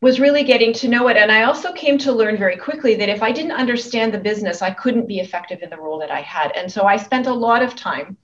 was 0.00 0.20
really 0.20 0.44
getting 0.44 0.72
to 0.74 0.88
know 0.88 1.08
it. 1.08 1.16
And 1.16 1.32
I 1.32 1.44
also 1.44 1.72
came 1.72 1.96
to 1.98 2.12
learn 2.12 2.36
very 2.36 2.56
quickly 2.56 2.94
that 2.96 3.08
if 3.08 3.22
I 3.22 3.32
didn't 3.32 3.52
understand 3.52 4.12
the 4.12 4.18
business, 4.18 4.62
I 4.62 4.70
couldn't 4.70 5.08
be 5.08 5.20
effective 5.20 5.62
in 5.62 5.70
the 5.70 5.80
role 5.80 5.98
that 6.00 6.10
I 6.10 6.20
had. 6.20 6.52
And 6.54 6.70
so 6.70 6.84
I 6.84 6.96
spent 6.96 7.26
a 7.26 7.32
lot 7.32 7.62
of 7.62 7.74
time 7.74 8.16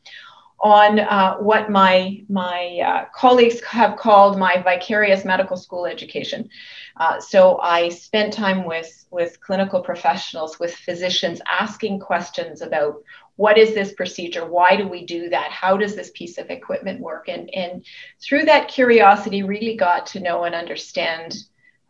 on 0.63 1.01
uh, 1.01 1.37
what 1.39 1.71
my 1.71 2.23
my 2.29 2.79
uh, 2.87 3.05
colleagues 3.13 3.61
have 3.65 3.97
called 3.97 4.39
my 4.39 4.63
vicarious 4.63 5.25
medical 5.25 5.57
school 5.57 5.87
education. 5.87 6.49
Uh, 6.97 7.19
so 7.19 7.59
I 7.59 7.89
spent 7.89 8.33
time 8.33 8.65
with 8.65 9.05
with 9.11 9.41
clinical 9.41 9.81
professionals, 9.81 10.61
with 10.61 10.75
physicians, 10.75 11.41
asking 11.51 11.99
questions 11.99 12.63
about 12.63 13.03
what 13.37 13.59
is 13.59 13.75
this 13.75 13.93
procedure, 13.95 14.47
why 14.47 14.77
do 14.77 14.87
we 14.87 15.05
do 15.05 15.31
that, 15.31 15.51
how 15.51 15.77
does 15.77 15.97
this 15.97 16.13
piece 16.15 16.39
of 16.39 16.51
equipment 16.51 17.01
work, 17.01 17.29
and 17.29 17.53
and 17.55 17.85
through 18.21 18.45
that 18.45 18.69
curiosity, 18.69 19.43
really 19.43 19.75
got 19.75 20.07
to 20.07 20.21
know 20.21 20.45
and 20.45 20.55
understand 20.55 21.35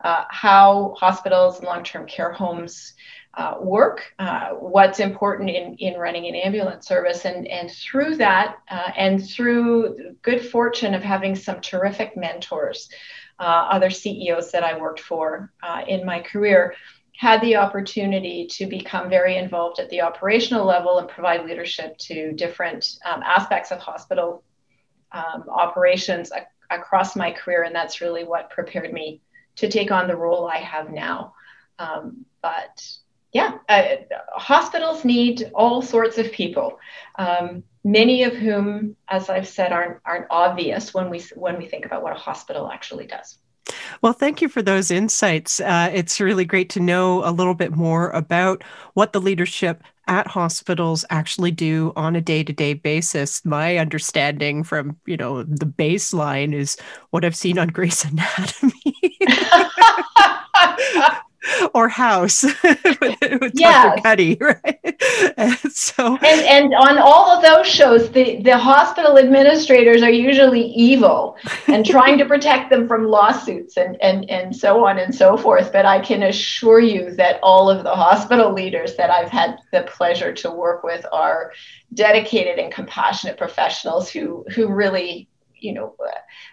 uh, 0.03 0.25
how 0.29 0.95
hospitals 0.97 1.59
and 1.59 1.65
long 1.65 1.83
term 1.83 2.05
care 2.05 2.31
homes 2.31 2.93
uh, 3.35 3.55
work, 3.59 4.13
uh, 4.19 4.49
what's 4.49 4.99
important 4.99 5.49
in, 5.49 5.75
in 5.79 5.99
running 5.99 6.27
an 6.27 6.35
ambulance 6.35 6.87
service. 6.87 7.25
And, 7.25 7.47
and 7.47 7.71
through 7.71 8.17
that, 8.17 8.57
uh, 8.69 8.91
and 8.95 9.27
through 9.27 9.95
the 9.97 10.15
good 10.21 10.45
fortune 10.45 10.93
of 10.93 11.01
having 11.01 11.35
some 11.35 11.59
terrific 11.59 12.15
mentors, 12.15 12.89
uh, 13.39 13.67
other 13.71 13.89
CEOs 13.89 14.51
that 14.51 14.63
I 14.63 14.77
worked 14.77 14.99
for 14.99 15.51
uh, 15.63 15.81
in 15.87 16.05
my 16.05 16.21
career, 16.21 16.75
had 17.17 17.41
the 17.41 17.55
opportunity 17.55 18.47
to 18.51 18.65
become 18.67 19.09
very 19.09 19.37
involved 19.37 19.79
at 19.79 19.89
the 19.89 20.01
operational 20.01 20.65
level 20.65 20.99
and 20.99 21.07
provide 21.07 21.45
leadership 21.45 21.97
to 21.97 22.33
different 22.33 22.97
um, 23.05 23.21
aspects 23.23 23.71
of 23.71 23.79
hospital 23.79 24.43
um, 25.11 25.45
operations 25.49 26.31
ac- 26.35 26.45
across 26.69 27.15
my 27.15 27.31
career. 27.31 27.63
And 27.63 27.73
that's 27.73 28.01
really 28.01 28.23
what 28.23 28.49
prepared 28.49 28.91
me 28.93 29.21
to 29.57 29.69
take 29.69 29.91
on 29.91 30.07
the 30.07 30.15
role 30.15 30.47
I 30.47 30.57
have 30.57 30.91
now. 30.91 31.33
Um, 31.79 32.25
but 32.41 32.85
yeah, 33.33 33.57
uh, 33.67 33.95
hospitals 34.33 35.03
need 35.03 35.51
all 35.55 35.81
sorts 35.81 36.17
of 36.17 36.31
people, 36.31 36.79
um, 37.17 37.63
many 37.83 38.23
of 38.23 38.33
whom, 38.33 38.95
as 39.07 39.29
I've 39.29 39.47
said, 39.47 39.71
aren't 39.71 39.99
aren't 40.05 40.27
obvious 40.29 40.93
when 40.93 41.09
we 41.09 41.21
when 41.35 41.57
we 41.57 41.65
think 41.65 41.85
about 41.85 42.03
what 42.03 42.13
a 42.13 42.19
hospital 42.19 42.69
actually 42.71 43.07
does. 43.07 43.39
Well, 44.01 44.13
thank 44.13 44.41
you 44.41 44.49
for 44.49 44.61
those 44.61 44.91
insights. 44.91 45.59
Uh, 45.59 45.89
it's 45.93 46.19
really 46.19 46.45
great 46.45 46.69
to 46.71 46.79
know 46.79 47.23
a 47.27 47.31
little 47.31 47.53
bit 47.53 47.71
more 47.71 48.09
about 48.11 48.63
what 48.93 49.13
the 49.13 49.21
leadership 49.21 49.83
at 50.07 50.27
hospitals 50.27 51.05
actually 51.09 51.51
do 51.51 51.93
on 51.95 52.15
a 52.15 52.21
day-to-day 52.21 52.73
basis. 52.73 53.43
My 53.45 53.77
understanding 53.77 54.63
from, 54.63 54.97
you 55.05 55.17
know, 55.17 55.43
the 55.43 55.65
baseline 55.65 56.53
is 56.53 56.77
what 57.11 57.25
I've 57.25 57.35
seen 57.35 57.57
on 57.57 57.69
Grey's 57.69 58.05
Anatomy. 58.05 58.73
or 61.73 61.89
house 61.89 62.43
with, 62.43 63.19
with 63.41 63.51
yes. 63.55 63.95
Dr. 63.95 64.01
Cuddy, 64.01 64.37
right? 64.39 65.33
And 65.37 65.57
so 65.71 66.17
and, 66.17 66.41
and 66.41 66.73
on 66.73 66.97
all 66.97 67.29
of 67.29 67.43
those 67.43 67.67
shows, 67.67 68.11
the, 68.11 68.41
the 68.41 68.57
hospital 68.57 69.17
administrators 69.17 70.01
are 70.01 70.11
usually 70.11 70.65
evil 70.65 71.37
and 71.67 71.85
trying 71.93 72.17
to 72.17 72.25
protect 72.25 72.69
them 72.69 72.87
from 72.87 73.05
lawsuits 73.05 73.77
and, 73.77 74.01
and, 74.01 74.29
and 74.29 74.55
so 74.55 74.85
on 74.85 74.99
and 74.99 75.13
so 75.13 75.37
forth. 75.37 75.71
But 75.71 75.85
I 75.85 75.99
can 75.99 76.23
assure 76.23 76.79
you 76.79 77.11
that 77.15 77.39
all 77.43 77.69
of 77.69 77.83
the 77.83 77.95
hospital 77.95 78.53
leaders 78.53 78.95
that 78.95 79.09
I've 79.09 79.29
had 79.29 79.57
the 79.71 79.83
pleasure 79.83 80.33
to 80.33 80.51
work 80.51 80.83
with 80.83 81.05
are 81.11 81.51
dedicated 81.93 82.59
and 82.59 82.73
compassionate 82.73 83.37
professionals 83.37 84.09
who 84.09 84.45
who 84.55 84.67
really 84.67 85.29
you 85.63 85.73
know 85.73 85.95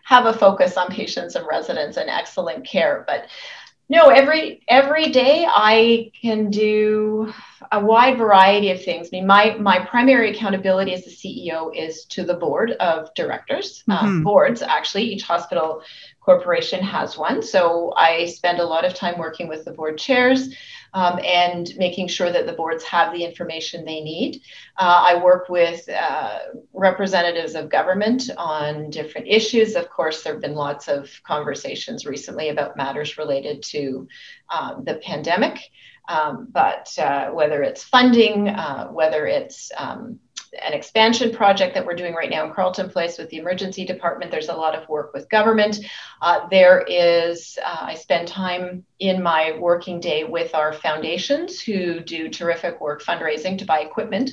have 0.04 0.26
a 0.26 0.32
focus 0.32 0.76
on 0.76 0.88
patients 0.88 1.34
and 1.34 1.46
residents 1.48 1.96
and 1.96 2.08
excellent 2.08 2.66
care 2.66 3.04
but 3.06 3.26
no, 3.90 4.08
every 4.08 4.62
every 4.68 5.10
day 5.10 5.44
I 5.48 6.12
can 6.22 6.48
do 6.48 7.34
a 7.72 7.84
wide 7.84 8.18
variety 8.18 8.70
of 8.70 8.82
things. 8.84 9.08
I 9.08 9.16
mean, 9.16 9.26
my 9.26 9.56
my 9.58 9.84
primary 9.84 10.30
accountability 10.30 10.94
as 10.94 11.04
the 11.04 11.10
CEO 11.10 11.76
is 11.76 12.04
to 12.06 12.22
the 12.22 12.34
board 12.34 12.70
of 12.70 13.12
directors. 13.14 13.82
Uh, 13.88 13.98
mm-hmm. 13.98 14.20
Uh, 14.20 14.22
boards, 14.22 14.62
actually, 14.62 15.02
each 15.02 15.24
hospital 15.24 15.82
corporation 16.20 16.80
has 16.84 17.18
one. 17.18 17.42
So 17.42 17.92
I 17.96 18.26
spend 18.26 18.60
a 18.60 18.64
lot 18.64 18.84
of 18.84 18.94
time 18.94 19.18
working 19.18 19.48
with 19.48 19.64
the 19.64 19.72
board 19.72 19.98
chairs 19.98 20.54
um, 20.94 21.20
and 21.24 21.70
making 21.76 22.08
sure 22.08 22.30
that 22.32 22.46
the 22.46 22.52
boards 22.52 22.84
have 22.84 23.12
the 23.12 23.24
information 23.24 23.84
they 23.84 24.00
need. 24.00 24.42
Uh, 24.76 25.02
I 25.06 25.22
work 25.22 25.48
with 25.48 25.88
uh, 25.88 26.38
representatives 26.72 27.54
of 27.54 27.68
government 27.70 28.30
on 28.36 28.90
different 28.90 29.28
issues. 29.28 29.76
Of 29.76 29.90
course, 29.90 30.22
there 30.22 30.32
have 30.32 30.42
been 30.42 30.54
lots 30.54 30.88
of 30.88 31.10
conversations 31.24 32.06
recently 32.06 32.48
about 32.48 32.76
matters 32.76 33.18
related 33.18 33.62
to 33.64 34.08
um, 34.48 34.84
the 34.84 34.96
pandemic. 34.96 35.60
Um, 36.08 36.48
but 36.50 36.92
uh, 36.98 37.30
whether 37.30 37.62
it's 37.62 37.84
funding, 37.84 38.48
uh, 38.48 38.88
whether 38.88 39.26
it's 39.26 39.70
um, 39.76 40.18
an 40.52 40.72
expansion 40.72 41.32
project 41.32 41.74
that 41.74 41.86
we're 41.86 41.94
doing 41.94 42.14
right 42.14 42.30
now 42.30 42.44
in 42.44 42.52
Carleton 42.52 42.90
Place 42.90 43.18
with 43.18 43.28
the 43.30 43.36
emergency 43.36 43.84
department. 43.84 44.30
There's 44.30 44.48
a 44.48 44.54
lot 44.54 44.74
of 44.74 44.88
work 44.88 45.12
with 45.14 45.28
government. 45.28 45.78
Uh, 46.20 46.48
there 46.48 46.84
is, 46.88 47.58
uh, 47.64 47.78
I 47.82 47.94
spend 47.94 48.28
time 48.28 48.84
in 48.98 49.22
my 49.22 49.56
working 49.58 50.00
day 50.00 50.24
with 50.24 50.54
our 50.54 50.72
foundations 50.72 51.60
who 51.60 52.00
do 52.00 52.28
terrific 52.28 52.80
work 52.80 53.02
fundraising 53.02 53.58
to 53.58 53.64
buy 53.64 53.80
equipment 53.80 54.30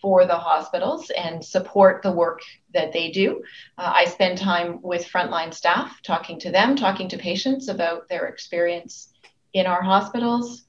for 0.00 0.24
the 0.24 0.36
hospitals 0.36 1.10
and 1.10 1.44
support 1.44 2.02
the 2.02 2.12
work 2.12 2.40
that 2.72 2.92
they 2.92 3.10
do. 3.10 3.42
Uh, 3.76 3.92
I 3.94 4.06
spend 4.06 4.38
time 4.38 4.80
with 4.80 5.06
frontline 5.06 5.52
staff, 5.52 6.00
talking 6.02 6.40
to 6.40 6.50
them, 6.50 6.74
talking 6.74 7.08
to 7.08 7.18
patients 7.18 7.68
about 7.68 8.08
their 8.08 8.26
experience 8.26 9.12
in 9.52 9.66
our 9.66 9.82
hospitals 9.82 10.64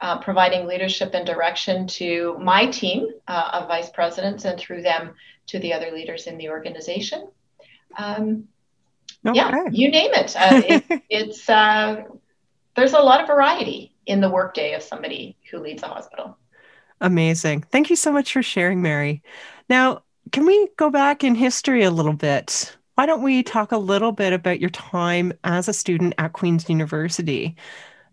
uh, 0.00 0.18
providing 0.18 0.66
leadership 0.66 1.14
and 1.14 1.26
direction 1.26 1.86
to 1.86 2.36
my 2.40 2.66
team 2.66 3.08
uh, 3.28 3.50
of 3.52 3.68
vice 3.68 3.90
presidents 3.90 4.44
and 4.44 4.58
through 4.58 4.82
them 4.82 5.14
to 5.46 5.58
the 5.58 5.72
other 5.72 5.90
leaders 5.90 6.26
in 6.26 6.38
the 6.38 6.48
organization. 6.48 7.28
Um, 7.98 8.48
okay. 9.26 9.36
Yeah, 9.36 9.64
you 9.70 9.90
name 9.90 10.12
it. 10.14 10.34
Uh, 10.36 10.62
it 10.68 11.02
it's 11.10 11.48
uh, 11.48 12.04
there's 12.76 12.94
a 12.94 13.00
lot 13.00 13.20
of 13.20 13.26
variety 13.26 13.94
in 14.06 14.20
the 14.20 14.30
workday 14.30 14.74
of 14.74 14.82
somebody 14.82 15.36
who 15.50 15.58
leads 15.58 15.82
a 15.82 15.86
hospital. 15.86 16.36
Amazing. 17.00 17.62
Thank 17.70 17.90
you 17.90 17.96
so 17.96 18.12
much 18.12 18.32
for 18.32 18.42
sharing, 18.42 18.82
Mary. 18.82 19.22
Now, 19.68 20.02
can 20.32 20.46
we 20.46 20.68
go 20.76 20.90
back 20.90 21.24
in 21.24 21.34
history 21.34 21.82
a 21.82 21.90
little 21.90 22.12
bit? 22.12 22.76
Why 22.94 23.06
don't 23.06 23.22
we 23.22 23.42
talk 23.42 23.72
a 23.72 23.78
little 23.78 24.12
bit 24.12 24.32
about 24.32 24.60
your 24.60 24.70
time 24.70 25.32
as 25.44 25.68
a 25.68 25.72
student 25.72 26.14
at 26.18 26.34
Queen's 26.34 26.68
University? 26.68 27.56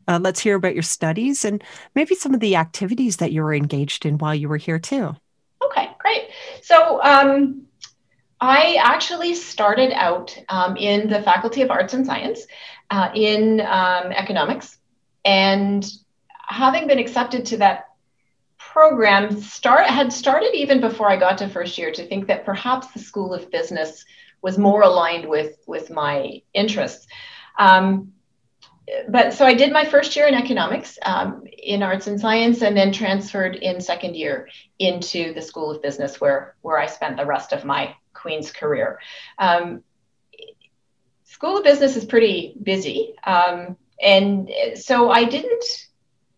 Uh, 0.07 0.19
let's 0.21 0.39
hear 0.39 0.55
about 0.55 0.73
your 0.73 0.83
studies 0.83 1.43
and 1.43 1.63
maybe 1.95 2.15
some 2.15 2.33
of 2.33 2.39
the 2.39 2.55
activities 2.55 3.17
that 3.17 3.31
you 3.31 3.43
were 3.43 3.53
engaged 3.53 4.05
in 4.05 4.17
while 4.17 4.33
you 4.33 4.47
were 4.47 4.57
here 4.57 4.79
too. 4.79 5.15
Okay, 5.63 5.89
great. 5.99 6.29
So 6.61 7.01
um, 7.03 7.63
I 8.39 8.77
actually 8.81 9.33
started 9.33 9.91
out 9.93 10.37
um, 10.49 10.77
in 10.77 11.09
the 11.09 11.21
Faculty 11.23 11.61
of 11.61 11.71
Arts 11.71 11.93
and 11.93 12.05
Science 12.05 12.45
uh, 12.89 13.09
in 13.13 13.61
um, 13.61 14.11
economics, 14.11 14.77
and 15.25 15.85
having 16.47 16.87
been 16.87 16.99
accepted 16.99 17.45
to 17.47 17.57
that 17.57 17.89
program, 18.57 19.41
start 19.41 19.87
had 19.87 20.13
started 20.13 20.53
even 20.53 20.79
before 20.79 21.09
I 21.09 21.17
got 21.17 21.39
to 21.39 21.49
first 21.49 21.77
year 21.77 21.91
to 21.91 22.05
think 22.05 22.27
that 22.27 22.45
perhaps 22.45 22.87
the 22.87 22.99
School 22.99 23.33
of 23.33 23.49
Business 23.51 24.05
was 24.41 24.57
more 24.57 24.83
aligned 24.83 25.27
with 25.27 25.57
with 25.65 25.89
my 25.89 26.41
interests. 26.53 27.07
Um, 27.57 28.13
but 29.09 29.33
so 29.33 29.45
I 29.45 29.53
did 29.53 29.73
my 29.73 29.85
first 29.85 30.15
year 30.15 30.27
in 30.27 30.33
economics 30.33 30.97
um, 31.03 31.43
in 31.45 31.83
arts 31.83 32.07
and 32.07 32.19
science, 32.19 32.61
and 32.61 32.75
then 32.75 32.91
transferred 32.91 33.55
in 33.55 33.81
second 33.81 34.15
year 34.15 34.49
into 34.79 35.33
the 35.33 35.41
School 35.41 35.71
of 35.71 35.81
Business, 35.81 36.21
where 36.21 36.55
where 36.61 36.79
I 36.79 36.85
spent 36.85 37.17
the 37.17 37.25
rest 37.25 37.53
of 37.53 37.65
my 37.65 37.95
Queen's 38.13 38.51
career. 38.51 38.99
Um, 39.37 39.83
School 41.25 41.57
of 41.57 41.63
Business 41.63 41.95
is 41.95 42.05
pretty 42.05 42.55
busy, 42.61 43.13
um, 43.25 43.77
and 44.01 44.49
so 44.75 45.11
I 45.11 45.25
didn't. 45.25 45.65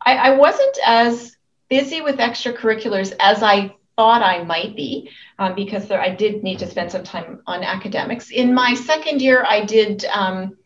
I, 0.01 0.15
I 0.15 0.37
wasn't 0.37 0.77
as 0.85 1.35
busy 1.69 2.01
with 2.01 2.17
extracurriculars 2.17 3.13
as 3.19 3.43
I 3.43 3.75
thought 3.95 4.23
I 4.23 4.43
might 4.43 4.75
be, 4.75 5.11
um, 5.37 5.55
because 5.55 5.87
there, 5.87 6.01
I 6.01 6.09
did 6.15 6.41
need 6.41 6.59
to 6.59 6.67
spend 6.67 6.91
some 6.91 7.03
time 7.03 7.41
on 7.45 7.63
academics. 7.63 8.31
In 8.31 8.53
my 8.53 8.73
second 8.73 9.21
year, 9.21 9.45
I 9.47 9.65
did 9.65 10.05
um, 10.05 10.57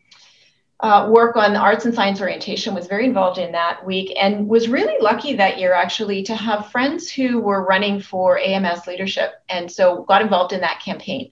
uh, 0.80 1.09
work 1.09 1.36
on 1.36 1.53
the 1.53 1.59
arts 1.59 1.86
and 1.86 1.93
science 1.93 2.19
orientation, 2.19 2.74
was 2.74 2.88
very 2.88 3.05
involved 3.05 3.38
in 3.38 3.51
that 3.53 3.86
week, 3.86 4.13
and 4.19 4.47
was 4.47 4.67
really 4.67 4.95
lucky 4.99 5.36
that 5.36 5.57
year 5.57 5.74
actually 5.74 6.24
to 6.24 6.36
have 6.36 6.71
friends 6.71 7.09
who 7.09 7.39
were 7.39 7.65
running 7.65 8.01
for 8.01 8.38
AMS 8.38 8.86
leadership. 8.88 9.34
And 9.49 9.71
so 9.71 10.03
got 10.03 10.21
involved 10.21 10.53
in 10.53 10.61
that 10.61 10.82
campaign. 10.84 11.32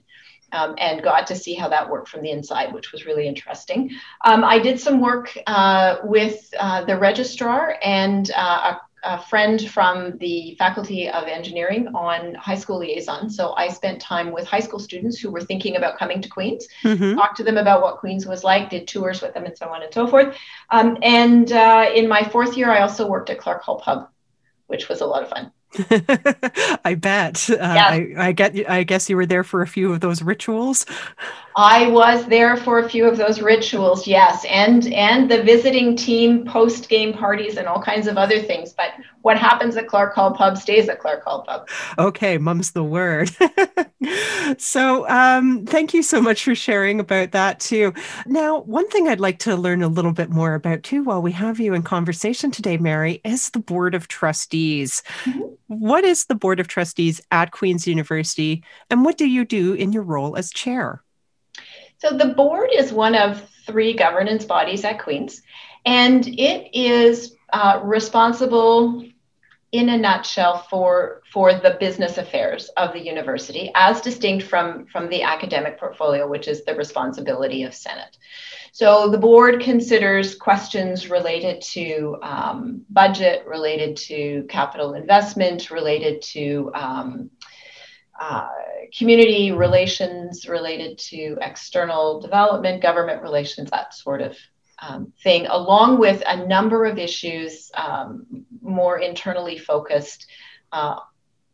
Um, 0.54 0.74
and 0.76 1.02
got 1.02 1.26
to 1.28 1.34
see 1.34 1.54
how 1.54 1.70
that 1.70 1.88
worked 1.88 2.10
from 2.10 2.20
the 2.20 2.30
inside, 2.30 2.74
which 2.74 2.92
was 2.92 3.06
really 3.06 3.26
interesting. 3.26 3.90
Um, 4.22 4.44
I 4.44 4.58
did 4.58 4.78
some 4.78 5.00
work 5.00 5.34
uh, 5.46 5.96
with 6.04 6.52
uh, 6.60 6.84
the 6.84 6.98
registrar 6.98 7.78
and 7.82 8.30
uh, 8.36 8.74
a 8.74 8.80
a 9.02 9.20
friend 9.20 9.68
from 9.68 10.16
the 10.18 10.54
Faculty 10.58 11.08
of 11.08 11.24
Engineering 11.24 11.88
on 11.88 12.34
high 12.34 12.56
school 12.56 12.78
liaison. 12.78 13.28
So 13.28 13.52
I 13.54 13.68
spent 13.68 14.00
time 14.00 14.30
with 14.30 14.46
high 14.46 14.60
school 14.60 14.78
students 14.78 15.18
who 15.18 15.30
were 15.30 15.40
thinking 15.40 15.76
about 15.76 15.98
coming 15.98 16.22
to 16.22 16.28
Queens, 16.28 16.68
mm-hmm. 16.84 17.14
talked 17.14 17.36
to 17.38 17.44
them 17.44 17.56
about 17.56 17.82
what 17.82 17.98
Queens 17.98 18.26
was 18.26 18.44
like, 18.44 18.70
did 18.70 18.86
tours 18.86 19.20
with 19.20 19.34
them, 19.34 19.44
and 19.44 19.56
so 19.56 19.68
on 19.68 19.82
and 19.82 19.92
so 19.92 20.06
forth. 20.06 20.36
Um, 20.70 20.98
and 21.02 21.50
uh, 21.52 21.90
in 21.94 22.08
my 22.08 22.22
fourth 22.22 22.56
year, 22.56 22.70
I 22.70 22.82
also 22.82 23.08
worked 23.08 23.30
at 23.30 23.38
Clark 23.38 23.62
Hall 23.62 23.80
Pub, 23.80 24.08
which 24.68 24.88
was 24.88 25.00
a 25.00 25.06
lot 25.06 25.22
of 25.22 25.28
fun. 25.28 25.52
I 26.84 26.94
bet. 26.94 27.48
Uh, 27.48 27.54
yeah. 27.58 27.86
I, 27.86 28.14
I, 28.18 28.32
get. 28.32 28.70
I 28.70 28.82
guess 28.82 29.08
you 29.08 29.16
were 29.16 29.26
there 29.26 29.42
for 29.42 29.62
a 29.62 29.66
few 29.66 29.92
of 29.92 30.00
those 30.00 30.22
rituals. 30.22 30.84
I 31.56 31.88
was 31.88 32.26
there 32.26 32.56
for 32.56 32.78
a 32.78 32.88
few 32.88 33.06
of 33.06 33.16
those 33.16 33.42
rituals, 33.42 34.06
yes, 34.06 34.44
and 34.48 34.92
and 34.92 35.30
the 35.30 35.42
visiting 35.42 35.96
team 35.96 36.44
post 36.44 36.88
game 36.88 37.12
parties 37.12 37.56
and 37.56 37.66
all 37.66 37.82
kinds 37.82 38.06
of 38.06 38.16
other 38.16 38.40
things. 38.40 38.72
But 38.72 38.92
what 39.22 39.38
happens 39.38 39.76
at 39.76 39.86
Clark 39.86 40.14
Hall 40.14 40.32
Pub 40.32 40.56
stays 40.56 40.88
at 40.88 40.98
Clark 40.98 41.24
Hall 41.24 41.42
Pub. 41.42 41.68
Okay, 41.98 42.38
mum's 42.38 42.72
the 42.72 42.82
word. 42.82 43.30
so, 44.58 45.08
um, 45.08 45.64
thank 45.66 45.94
you 45.94 46.02
so 46.02 46.20
much 46.20 46.44
for 46.44 46.54
sharing 46.54 47.00
about 47.00 47.32
that 47.32 47.60
too. 47.60 47.92
Now, 48.26 48.60
one 48.62 48.88
thing 48.88 49.08
I'd 49.08 49.20
like 49.20 49.38
to 49.40 49.56
learn 49.56 49.82
a 49.82 49.88
little 49.88 50.12
bit 50.12 50.30
more 50.30 50.54
about 50.54 50.82
too 50.82 51.04
while 51.04 51.22
we 51.22 51.32
have 51.32 51.60
you 51.60 51.74
in 51.74 51.82
conversation 51.82 52.50
today, 52.50 52.76
Mary, 52.78 53.20
is 53.24 53.50
the 53.50 53.60
Board 53.60 53.94
of 53.94 54.08
Trustees. 54.08 55.02
Mm-hmm. 55.24 55.40
What 55.68 56.04
is 56.04 56.26
the 56.26 56.34
Board 56.34 56.60
of 56.60 56.68
Trustees 56.68 57.20
at 57.30 57.52
Queen's 57.52 57.86
University, 57.86 58.64
and 58.90 59.04
what 59.04 59.16
do 59.16 59.26
you 59.26 59.44
do 59.44 59.74
in 59.74 59.92
your 59.92 60.02
role 60.02 60.36
as 60.36 60.50
chair? 60.50 61.02
So, 62.02 62.10
the 62.10 62.34
board 62.34 62.70
is 62.74 62.92
one 62.92 63.14
of 63.14 63.48
three 63.64 63.92
governance 63.94 64.44
bodies 64.44 64.84
at 64.84 64.98
Queen's, 64.98 65.40
and 65.86 66.26
it 66.26 66.76
is 66.76 67.36
uh, 67.52 67.78
responsible 67.84 69.04
in 69.70 69.88
a 69.88 69.96
nutshell 69.96 70.66
for 70.68 71.22
for 71.32 71.54
the 71.54 71.76
business 71.78 72.18
affairs 72.18 72.70
of 72.70 72.92
the 72.92 72.98
university 72.98 73.70
as 73.76 74.00
distinct 74.00 74.44
from 74.46 74.86
from 74.86 75.08
the 75.10 75.22
academic 75.22 75.78
portfolio 75.78 76.28
which 76.28 76.48
is 76.48 76.64
the 76.64 76.74
responsibility 76.74 77.62
of 77.62 77.72
senate. 77.72 78.18
So 78.72 79.08
the 79.08 79.18
board 79.18 79.60
considers 79.60 80.34
questions 80.34 81.08
related 81.08 81.62
to 81.72 82.18
um, 82.22 82.84
budget 82.90 83.46
related 83.46 83.96
to 84.08 84.44
capital 84.48 84.94
investment 84.94 85.70
related 85.70 86.20
to 86.32 86.72
um, 86.74 87.30
uh, 88.22 88.48
community 88.96 89.50
relations 89.50 90.48
related 90.48 90.96
to 90.96 91.36
external 91.40 92.20
development 92.20 92.80
government 92.80 93.20
relations 93.20 93.68
that 93.70 93.92
sort 93.92 94.20
of 94.20 94.36
um, 94.80 95.12
thing, 95.24 95.46
along 95.46 95.98
with 95.98 96.22
a 96.26 96.46
number 96.46 96.84
of 96.84 96.98
issues 96.98 97.70
um, 97.74 98.26
more 98.60 98.98
internally 98.98 99.58
focused 99.58 100.26
uh, 100.70 100.96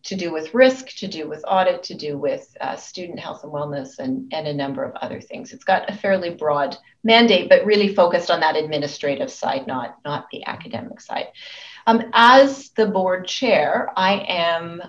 to 0.02 0.14
do 0.14 0.32
with 0.32 0.52
risk, 0.52 0.88
to 0.96 1.08
do 1.08 1.28
with 1.28 1.42
audit, 1.46 1.82
to 1.84 1.94
do 1.94 2.18
with 2.18 2.54
uh, 2.60 2.76
student 2.76 3.18
health 3.18 3.44
and 3.44 3.52
wellness, 3.52 3.98
and, 3.98 4.30
and 4.32 4.46
a 4.46 4.54
number 4.54 4.84
of 4.84 4.94
other 4.96 5.20
things. 5.20 5.52
It's 5.52 5.64
got 5.64 5.90
a 5.90 5.96
fairly 5.96 6.30
broad 6.30 6.76
mandate, 7.02 7.48
but 7.48 7.64
really 7.64 7.94
focused 7.94 8.30
on 8.30 8.40
that 8.40 8.56
administrative 8.56 9.30
side, 9.30 9.66
not, 9.66 9.96
not 10.04 10.26
the 10.30 10.44
academic 10.46 11.00
side. 11.00 11.28
Um, 11.86 12.10
as 12.12 12.70
the 12.70 12.86
board 12.86 13.26
chair, 13.26 13.90
I 13.96 14.24
am 14.28 14.82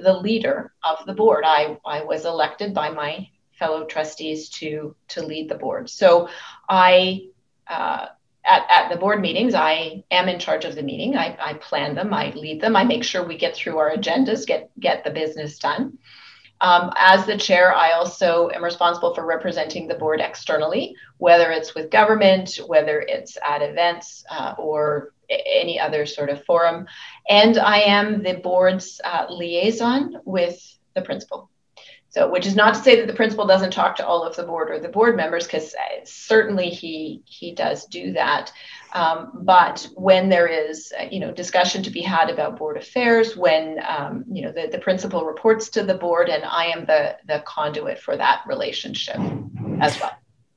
the 0.00 0.12
leader 0.12 0.72
of 0.82 1.06
the 1.06 1.14
board. 1.14 1.44
I, 1.46 1.78
I 1.84 2.02
was 2.04 2.24
elected 2.24 2.74
by 2.74 2.90
my 2.90 3.28
fellow 3.58 3.84
trustees 3.84 4.48
to, 4.50 4.96
to 5.08 5.24
lead 5.24 5.48
the 5.48 5.54
board. 5.56 5.88
So 5.90 6.28
I 6.68 7.26
uh, 7.68 8.06
at, 8.44 8.66
at 8.68 8.88
the 8.90 8.96
board 8.96 9.20
meetings, 9.20 9.54
I 9.54 10.04
am 10.10 10.28
in 10.28 10.38
charge 10.38 10.64
of 10.64 10.74
the 10.74 10.82
meeting. 10.82 11.16
I, 11.16 11.36
I 11.40 11.54
plan 11.54 11.94
them, 11.94 12.12
I 12.12 12.30
lead 12.30 12.60
them, 12.60 12.74
I 12.76 12.84
make 12.84 13.04
sure 13.04 13.24
we 13.24 13.36
get 13.36 13.54
through 13.54 13.78
our 13.78 13.94
agendas, 13.94 14.46
get 14.46 14.70
get 14.78 15.04
the 15.04 15.10
business 15.10 15.58
done. 15.58 15.98
Um, 16.62 16.92
as 16.96 17.26
the 17.26 17.36
chair, 17.36 17.74
I 17.74 17.92
also 17.92 18.48
am 18.54 18.62
responsible 18.62 19.14
for 19.14 19.26
representing 19.26 19.88
the 19.88 19.96
board 19.96 20.20
externally, 20.20 20.94
whether 21.18 21.50
it's 21.50 21.74
with 21.74 21.90
government, 21.90 22.60
whether 22.68 23.00
it's 23.00 23.36
at 23.44 23.62
events, 23.62 24.24
uh, 24.30 24.54
or 24.56 25.12
any 25.28 25.80
other 25.80 26.06
sort 26.06 26.30
of 26.30 26.44
forum. 26.44 26.86
And 27.28 27.58
I 27.58 27.80
am 27.80 28.22
the 28.22 28.34
board's 28.34 29.00
uh, 29.04 29.26
liaison 29.28 30.20
with 30.24 30.78
the 30.94 31.02
principal. 31.02 31.50
So, 32.12 32.28
which 32.30 32.46
is 32.46 32.54
not 32.54 32.74
to 32.74 32.80
say 32.82 32.96
that 32.96 33.06
the 33.06 33.14
principal 33.14 33.46
doesn't 33.46 33.70
talk 33.70 33.96
to 33.96 34.06
all 34.06 34.22
of 34.22 34.36
the 34.36 34.42
board 34.42 34.70
or 34.70 34.78
the 34.78 34.88
board 34.88 35.16
members, 35.16 35.46
because 35.46 35.74
uh, 35.74 36.00
certainly 36.04 36.68
he 36.68 37.22
he 37.24 37.54
does 37.54 37.86
do 37.86 38.12
that. 38.12 38.52
Um, 38.92 39.30
but 39.32 39.88
when 39.94 40.28
there 40.28 40.46
is, 40.46 40.92
uh, 41.00 41.06
you 41.10 41.20
know, 41.20 41.32
discussion 41.32 41.82
to 41.84 41.90
be 41.90 42.02
had 42.02 42.28
about 42.28 42.58
board 42.58 42.76
affairs, 42.76 43.34
when 43.34 43.80
um, 43.88 44.24
you 44.30 44.42
know 44.42 44.52
the, 44.52 44.68
the 44.70 44.78
principal 44.78 45.24
reports 45.24 45.70
to 45.70 45.82
the 45.82 45.94
board, 45.94 46.28
and 46.28 46.44
I 46.44 46.66
am 46.66 46.84
the 46.84 47.16
the 47.26 47.42
conduit 47.46 47.98
for 47.98 48.14
that 48.14 48.42
relationship 48.46 49.16
as 49.80 49.98
well. 49.98 50.12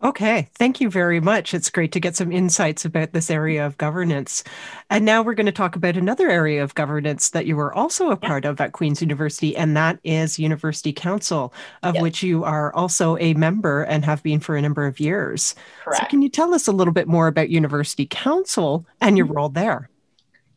Okay, 0.05 0.47
thank 0.53 0.79
you 0.79 0.91
very 0.91 1.19
much. 1.19 1.55
It's 1.55 1.71
great 1.71 1.91
to 1.93 1.99
get 1.99 2.15
some 2.15 2.31
insights 2.31 2.85
about 2.85 3.13
this 3.13 3.31
area 3.31 3.65
of 3.65 3.75
governance. 3.79 4.43
And 4.91 5.03
now 5.03 5.23
we're 5.23 5.33
going 5.33 5.47
to 5.47 5.51
talk 5.51 5.75
about 5.75 5.97
another 5.97 6.29
area 6.29 6.63
of 6.63 6.75
governance 6.75 7.31
that 7.31 7.47
you 7.47 7.55
were 7.55 7.73
also 7.73 8.11
a 8.11 8.15
part 8.15 8.45
of 8.45 8.61
at 8.61 8.71
Queen's 8.71 9.01
University, 9.01 9.57
and 9.57 9.75
that 9.75 9.97
is 10.03 10.37
University 10.37 10.93
Council, 10.93 11.51
of 11.81 11.95
yes. 11.95 12.03
which 12.03 12.21
you 12.21 12.43
are 12.43 12.71
also 12.75 13.17
a 13.17 13.33
member 13.33 13.81
and 13.81 14.05
have 14.05 14.21
been 14.21 14.39
for 14.39 14.55
a 14.55 14.61
number 14.61 14.85
of 14.85 14.99
years. 14.99 15.55
Correct. 15.83 16.03
So, 16.03 16.07
can 16.07 16.21
you 16.21 16.29
tell 16.29 16.53
us 16.53 16.67
a 16.67 16.71
little 16.71 16.93
bit 16.93 17.07
more 17.07 17.25
about 17.25 17.49
University 17.49 18.05
Council 18.05 18.85
and 19.01 19.17
your 19.17 19.25
mm-hmm. 19.25 19.37
role 19.37 19.49
there? 19.49 19.89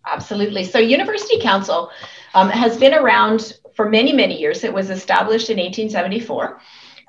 Absolutely. 0.04 0.64
So, 0.64 0.78
University 0.78 1.40
Council 1.40 1.90
um, 2.34 2.50
has 2.50 2.76
been 2.76 2.92
around 2.92 3.54
for 3.74 3.88
many, 3.88 4.12
many 4.12 4.38
years. 4.38 4.62
It 4.62 4.74
was 4.74 4.90
established 4.90 5.48
in 5.48 5.56
1874. 5.56 6.60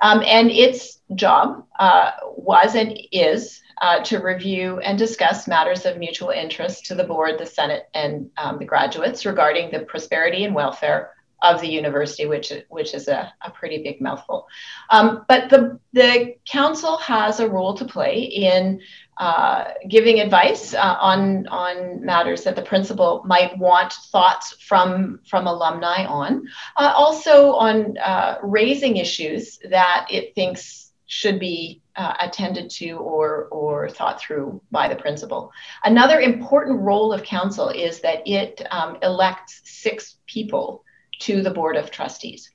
Um, 0.02 0.24
and 0.26 0.50
its 0.50 0.99
job 1.16 1.66
uh, 1.80 2.12
was 2.36 2.76
and 2.76 2.98
is 3.12 3.62
uh, 3.82 4.04
to 4.04 4.20
review 4.20 4.80
and 4.80 4.98
discuss 4.98 5.48
matters 5.48 5.86
of 5.86 5.98
mutual 5.98 6.30
interest 6.30 6.86
to 6.86 6.96
the 6.96 7.04
board, 7.04 7.40
the 7.40 7.46
Senate, 7.46 7.90
and 7.94 8.30
um, 8.38 8.60
the 8.60 8.66
graduates 8.66 9.26
regarding 9.26 9.72
the 9.72 9.80
prosperity 9.80 10.44
and 10.44 10.54
welfare 10.54 11.12
of 11.42 11.62
the 11.62 11.68
university, 11.70 12.26
which, 12.26 12.52
which 12.68 12.94
is 12.94 13.08
a, 13.08 13.34
a 13.42 13.50
pretty 13.52 13.82
big 13.82 14.02
mouthful. 14.02 14.48
Um, 14.90 15.24
but 15.30 15.50
the, 15.50 15.80
the 15.94 16.36
council 16.46 16.98
has 16.98 17.40
a 17.40 17.48
role 17.48 17.76
to 17.76 17.86
play 17.86 18.24
in 18.24 18.82
uh, 19.18 19.72
giving 19.88 20.20
advice 20.20 20.74
uh, 20.74 20.98
on, 21.00 21.48
on 21.48 22.06
matters 22.06 22.44
that 22.44 22.58
the 22.58 22.62
principal 22.62 23.24
might 23.26 23.58
want 23.58 23.94
thoughts 24.12 24.54
from, 24.62 25.22
from 25.30 25.48
alumni 25.48 26.06
on. 26.06 26.48
Uh, 26.76 26.92
also 26.96 27.54
on 27.54 27.98
uh, 27.98 28.38
raising 28.44 28.98
issues 28.98 29.60
that 29.70 30.08
it 30.10 30.36
thinks 30.36 30.89
should 31.10 31.40
be 31.40 31.82
uh, 31.96 32.14
attended 32.22 32.70
to 32.70 32.92
or, 32.92 33.46
or 33.46 33.90
thought 33.90 34.22
through 34.22 34.62
by 34.70 34.88
the 34.88 34.96
principal. 34.96 35.52
Another 35.84 36.20
important 36.20 36.80
role 36.82 37.12
of 37.12 37.24
council 37.24 37.70
is 37.70 38.00
that 38.02 38.22
it 38.28 38.62
um, 38.70 38.96
elects 39.02 39.62
six 39.64 40.18
people 40.28 40.84
to 41.22 41.42
the 41.42 41.50
board 41.50 41.76
of 41.76 41.90
trustees 41.90 42.52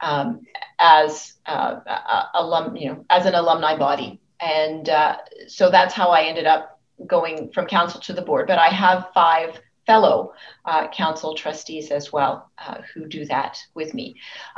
um, 0.00 0.42
as 0.78 1.34
uh, 1.46 1.80
alum, 2.34 2.76
you 2.76 2.88
know, 2.88 3.04
as 3.10 3.26
an 3.26 3.34
alumni 3.34 3.76
body, 3.76 4.20
and 4.38 4.88
uh, 4.88 5.16
so 5.48 5.68
that's 5.68 5.92
how 5.92 6.10
I 6.10 6.22
ended 6.22 6.46
up 6.46 6.78
going 7.04 7.50
from 7.52 7.66
council 7.66 8.00
to 8.02 8.12
the 8.12 8.22
board. 8.22 8.46
But 8.46 8.60
I 8.60 8.68
have 8.68 9.08
five 9.12 9.60
fellow 9.88 10.16
uh, 10.70 10.86
council 11.02 11.34
trustees 11.34 11.90
as 11.90 12.12
well 12.12 12.34
uh, 12.64 12.78
who 12.92 13.06
do 13.06 13.24
that 13.24 13.58
with 13.74 13.90
me. 13.94 14.06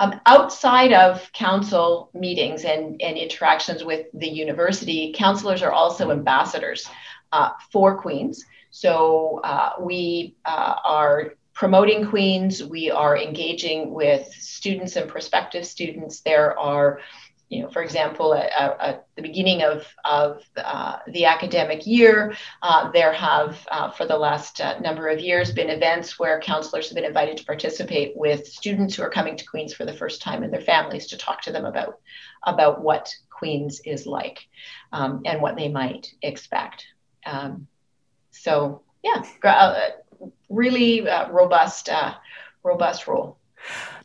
Um, 0.00 0.20
outside 0.26 0.92
of 0.92 1.10
council 1.32 2.10
meetings 2.12 2.64
and, 2.64 3.00
and 3.00 3.16
interactions 3.16 3.84
with 3.90 4.02
the 4.12 4.28
university, 4.44 5.14
counselors 5.24 5.62
are 5.62 5.74
also 5.82 6.10
ambassadors 6.10 6.80
uh, 7.32 7.50
for 7.72 7.96
Queens. 7.96 8.44
So 8.70 9.40
uh, 9.44 9.70
we 9.80 10.34
uh, 10.44 10.74
are 10.84 11.34
promoting 11.54 12.06
Queens. 12.06 12.64
We 12.64 12.90
are 12.90 13.16
engaging 13.16 13.94
with 13.94 14.26
students 14.32 14.96
and 14.96 15.08
prospective 15.08 15.64
students. 15.64 16.20
There 16.20 16.58
are, 16.58 17.00
you 17.50 17.62
know, 17.62 17.68
for 17.68 17.82
example, 17.82 18.32
at, 18.32 18.50
at 18.80 19.06
the 19.16 19.22
beginning 19.22 19.62
of, 19.62 19.84
of 20.04 20.40
uh, 20.56 20.98
the 21.08 21.24
academic 21.24 21.84
year, 21.84 22.32
uh, 22.62 22.90
there 22.92 23.12
have, 23.12 23.58
uh, 23.72 23.90
for 23.90 24.06
the 24.06 24.16
last 24.16 24.60
uh, 24.60 24.78
number 24.78 25.08
of 25.08 25.18
years, 25.18 25.50
been 25.50 25.68
events 25.68 26.16
where 26.16 26.40
counselors 26.40 26.88
have 26.88 26.94
been 26.94 27.04
invited 27.04 27.36
to 27.36 27.44
participate 27.44 28.16
with 28.16 28.46
students 28.46 28.94
who 28.94 29.02
are 29.02 29.10
coming 29.10 29.36
to 29.36 29.44
Queens 29.44 29.74
for 29.74 29.84
the 29.84 29.92
first 29.92 30.22
time 30.22 30.44
and 30.44 30.52
their 30.52 30.60
families 30.60 31.08
to 31.08 31.18
talk 31.18 31.42
to 31.42 31.50
them 31.50 31.64
about, 31.64 31.98
about 32.44 32.80
what 32.82 33.12
Queens 33.30 33.80
is 33.84 34.06
like 34.06 34.46
um, 34.92 35.22
and 35.24 35.42
what 35.42 35.56
they 35.56 35.68
might 35.68 36.14
expect. 36.22 36.86
Um, 37.26 37.66
so, 38.30 38.82
yeah, 39.02 39.24
uh, 39.42 39.80
really 40.48 41.08
uh, 41.08 41.28
robust, 41.32 41.88
robust 42.62 43.08
role. 43.08 43.38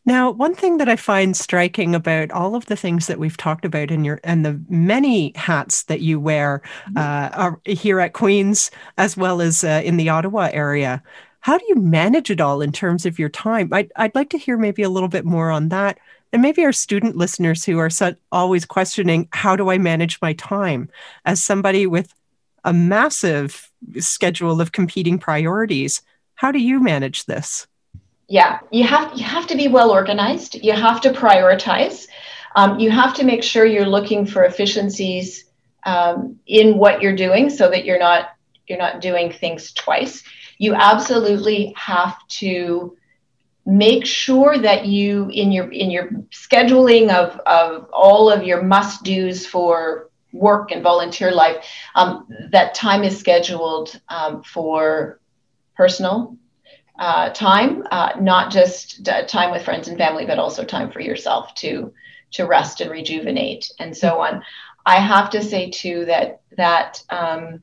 Now, 0.05 0.29
one 0.29 0.53
thing 0.53 0.77
that 0.77 0.87
I 0.87 0.95
find 0.95 1.35
striking 1.35 1.95
about 1.95 2.29
all 2.31 2.53
of 2.55 2.67
the 2.67 2.75
things 2.75 3.07
that 3.07 3.17
we've 3.17 3.37
talked 3.37 3.65
about 3.65 3.89
in 3.89 4.05
your 4.05 4.19
and 4.23 4.45
the 4.45 4.61
many 4.69 5.31
hats 5.35 5.83
that 5.83 6.01
you 6.01 6.19
wear 6.19 6.61
mm-hmm. 6.91 6.97
uh, 6.97 7.55
here 7.65 7.99
at 7.99 8.13
Queens, 8.13 8.69
as 8.97 9.17
well 9.17 9.41
as 9.41 9.63
uh, 9.63 9.81
in 9.83 9.97
the 9.97 10.09
Ottawa 10.09 10.49
area, 10.53 11.01
how 11.39 11.57
do 11.57 11.65
you 11.67 11.75
manage 11.75 12.29
it 12.29 12.41
all 12.41 12.61
in 12.61 12.71
terms 12.71 13.05
of 13.05 13.17
your 13.17 13.29
time? 13.29 13.69
I'd, 13.71 13.91
I'd 13.95 14.15
like 14.15 14.29
to 14.31 14.37
hear 14.37 14.57
maybe 14.57 14.83
a 14.83 14.89
little 14.89 15.09
bit 15.09 15.25
more 15.25 15.49
on 15.49 15.69
that. 15.69 15.99
And 16.33 16.41
maybe 16.41 16.65
our 16.65 16.71
student 16.71 17.15
listeners 17.15 17.63
who 17.63 17.77
are 17.79 17.89
so, 17.89 18.13
always 18.31 18.65
questioning, 18.65 19.27
how 19.31 19.55
do 19.55 19.69
I 19.69 19.77
manage 19.77 20.19
my 20.21 20.33
time? 20.33 20.89
As 21.23 21.43
somebody 21.43 21.87
with 21.87 22.13
a 22.63 22.73
massive 22.73 23.71
schedule 23.99 24.59
of 24.59 24.71
competing 24.71 25.17
priorities, 25.17 26.01
how 26.35 26.51
do 26.51 26.59
you 26.59 26.81
manage 26.81 27.25
this? 27.25 27.67
Yeah, 28.27 28.59
you 28.71 28.83
have 28.85 29.17
you 29.17 29.23
have 29.23 29.47
to 29.47 29.55
be 29.55 29.67
well 29.67 29.91
organized. 29.91 30.55
You 30.55 30.73
have 30.73 31.01
to 31.01 31.11
prioritize. 31.11 32.07
Um, 32.55 32.79
you 32.79 32.89
have 32.89 33.13
to 33.15 33.23
make 33.25 33.43
sure 33.43 33.65
you're 33.65 33.85
looking 33.85 34.25
for 34.25 34.45
efficiencies 34.45 35.45
um, 35.85 36.39
in 36.47 36.77
what 36.77 37.01
you're 37.01 37.15
doing, 37.15 37.49
so 37.49 37.69
that 37.69 37.85
you're 37.85 37.99
not 37.99 38.29
you're 38.67 38.79
not 38.79 39.01
doing 39.01 39.31
things 39.31 39.73
twice. 39.73 40.23
you 40.57 40.73
absolutely 40.73 41.73
have 41.75 42.15
to 42.27 42.97
make 43.65 44.05
sure 44.05 44.57
that 44.57 44.85
you 44.85 45.29
in 45.29 45.51
your 45.51 45.71
in 45.71 45.89
your 45.89 46.09
scheduling 46.31 47.09
of, 47.09 47.39
of 47.45 47.89
all 47.91 48.29
of 48.31 48.43
your 48.43 48.61
must 48.63 49.03
do's 49.03 49.45
for 49.45 50.09
work 50.33 50.71
and 50.71 50.83
volunteer 50.83 51.31
life 51.31 51.65
um, 51.95 52.27
that 52.51 52.75
time 52.75 53.03
is 53.03 53.17
scheduled 53.17 53.99
um, 54.09 54.43
for 54.43 55.19
personal 55.75 56.37
uh, 56.99 57.29
time 57.29 57.83
uh, 57.91 58.11
not 58.19 58.51
just 58.51 59.07
uh, 59.07 59.23
time 59.25 59.51
with 59.51 59.63
friends 59.63 59.87
and 59.87 59.97
family 59.97 60.25
but 60.25 60.39
also 60.39 60.63
time 60.63 60.91
for 60.91 60.99
yourself 61.01 61.53
to 61.55 61.93
to 62.31 62.45
rest 62.45 62.81
and 62.81 62.91
rejuvenate 62.91 63.69
and 63.79 63.95
so 63.95 64.21
on 64.21 64.41
i 64.85 64.95
have 64.95 65.29
to 65.29 65.41
say 65.41 65.69
too 65.69 66.05
that 66.05 66.41
that 66.57 67.01
um, 67.09 67.61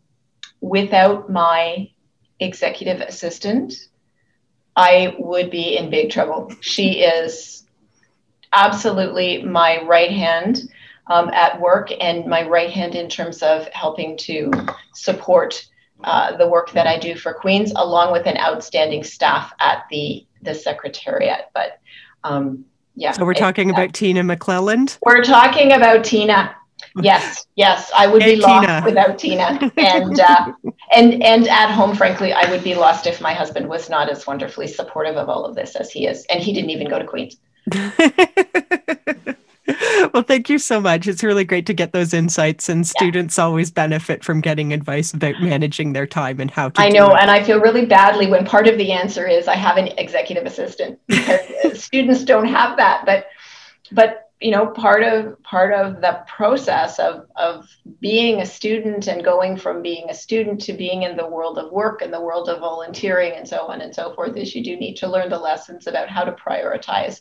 without 0.60 1.30
my 1.30 1.88
executive 2.40 3.00
assistant 3.00 3.74
I 4.76 5.14
would 5.18 5.50
be 5.50 5.76
in 5.76 5.90
big 5.90 6.10
trouble. 6.10 6.50
She 6.60 7.00
is 7.00 7.66
absolutely 8.52 9.42
my 9.42 9.82
right 9.82 10.10
hand 10.10 10.62
um, 11.08 11.28
at 11.30 11.60
work 11.60 11.90
and 12.00 12.26
my 12.26 12.46
right 12.46 12.70
hand 12.70 12.94
in 12.94 13.08
terms 13.08 13.42
of 13.42 13.66
helping 13.68 14.16
to 14.18 14.50
support 14.94 15.66
uh, 16.04 16.36
the 16.36 16.48
work 16.48 16.72
that 16.72 16.86
I 16.86 16.98
do 16.98 17.16
for 17.16 17.32
Queens, 17.32 17.72
along 17.76 18.12
with 18.12 18.26
an 18.26 18.36
outstanding 18.38 19.04
staff 19.04 19.52
at 19.60 19.84
the 19.90 20.26
the 20.42 20.54
secretariat. 20.54 21.50
But 21.54 21.80
um, 22.24 22.64
yeah. 22.94 23.12
So 23.12 23.24
we're 23.24 23.34
talking 23.34 23.68
it, 23.68 23.72
about 23.72 23.88
uh, 23.90 23.92
Tina 23.92 24.22
McClelland. 24.22 24.98
We're 25.02 25.22
talking 25.24 25.72
about 25.72 26.04
Tina. 26.04 26.54
Yes, 27.00 27.46
yes, 27.54 27.90
I 27.96 28.06
would 28.06 28.22
be 28.22 28.36
lost 28.36 28.66
Tina. 28.66 28.82
without 28.84 29.18
Tina, 29.18 29.72
and 29.76 30.20
uh, 30.20 30.52
and 30.94 31.22
and 31.22 31.48
at 31.48 31.70
home, 31.70 31.94
frankly, 31.94 32.32
I 32.32 32.50
would 32.50 32.62
be 32.62 32.74
lost 32.74 33.06
if 33.06 33.20
my 33.20 33.32
husband 33.32 33.68
was 33.68 33.88
not 33.88 34.10
as 34.10 34.26
wonderfully 34.26 34.66
supportive 34.66 35.16
of 35.16 35.28
all 35.28 35.44
of 35.44 35.54
this 35.54 35.76
as 35.76 35.90
he 35.90 36.06
is, 36.06 36.26
and 36.26 36.42
he 36.42 36.52
didn't 36.52 36.70
even 36.70 36.88
go 36.88 36.98
to 36.98 37.06
Queens. 37.06 37.36
well, 40.14 40.22
thank 40.22 40.48
you 40.48 40.58
so 40.58 40.80
much. 40.80 41.06
It's 41.06 41.22
really 41.22 41.44
great 41.44 41.66
to 41.66 41.74
get 41.74 41.92
those 41.92 42.12
insights, 42.12 42.68
and 42.68 42.86
students 42.86 43.38
yeah. 43.38 43.44
always 43.44 43.70
benefit 43.70 44.24
from 44.24 44.40
getting 44.40 44.72
advice 44.72 45.12
about 45.12 45.40
managing 45.40 45.92
their 45.92 46.06
time 46.06 46.40
and 46.40 46.50
how 46.50 46.68
to. 46.70 46.80
I 46.80 46.88
know, 46.88 47.14
and 47.14 47.30
I 47.30 47.42
feel 47.42 47.60
really 47.60 47.86
badly 47.86 48.26
when 48.26 48.44
part 48.44 48.68
of 48.68 48.78
the 48.78 48.92
answer 48.92 49.26
is 49.26 49.48
I 49.48 49.56
have 49.56 49.76
an 49.76 49.88
executive 49.98 50.46
assistant 50.46 51.00
because 51.08 51.82
students 51.82 52.24
don't 52.24 52.46
have 52.46 52.76
that, 52.76 53.04
but 53.06 53.26
but 53.90 54.30
you 54.40 54.50
know 54.50 54.66
part 54.66 55.02
of 55.02 55.40
part 55.42 55.72
of 55.72 56.00
the 56.00 56.22
process 56.26 56.98
of 56.98 57.26
of 57.36 57.68
being 58.00 58.40
a 58.40 58.46
student 58.46 59.06
and 59.06 59.24
going 59.24 59.56
from 59.56 59.82
being 59.82 60.10
a 60.10 60.14
student 60.14 60.60
to 60.60 60.72
being 60.72 61.02
in 61.04 61.16
the 61.16 61.26
world 61.26 61.58
of 61.58 61.70
work 61.72 62.02
and 62.02 62.12
the 62.12 62.20
world 62.20 62.48
of 62.48 62.60
volunteering 62.60 63.34
and 63.34 63.48
so 63.48 63.66
on 63.66 63.80
and 63.80 63.94
so 63.94 64.12
forth 64.14 64.36
is 64.36 64.54
you 64.54 64.64
do 64.64 64.76
need 64.76 64.96
to 64.96 65.08
learn 65.08 65.28
the 65.28 65.38
lessons 65.38 65.86
about 65.86 66.08
how 66.08 66.24
to 66.24 66.32
prioritize 66.32 67.20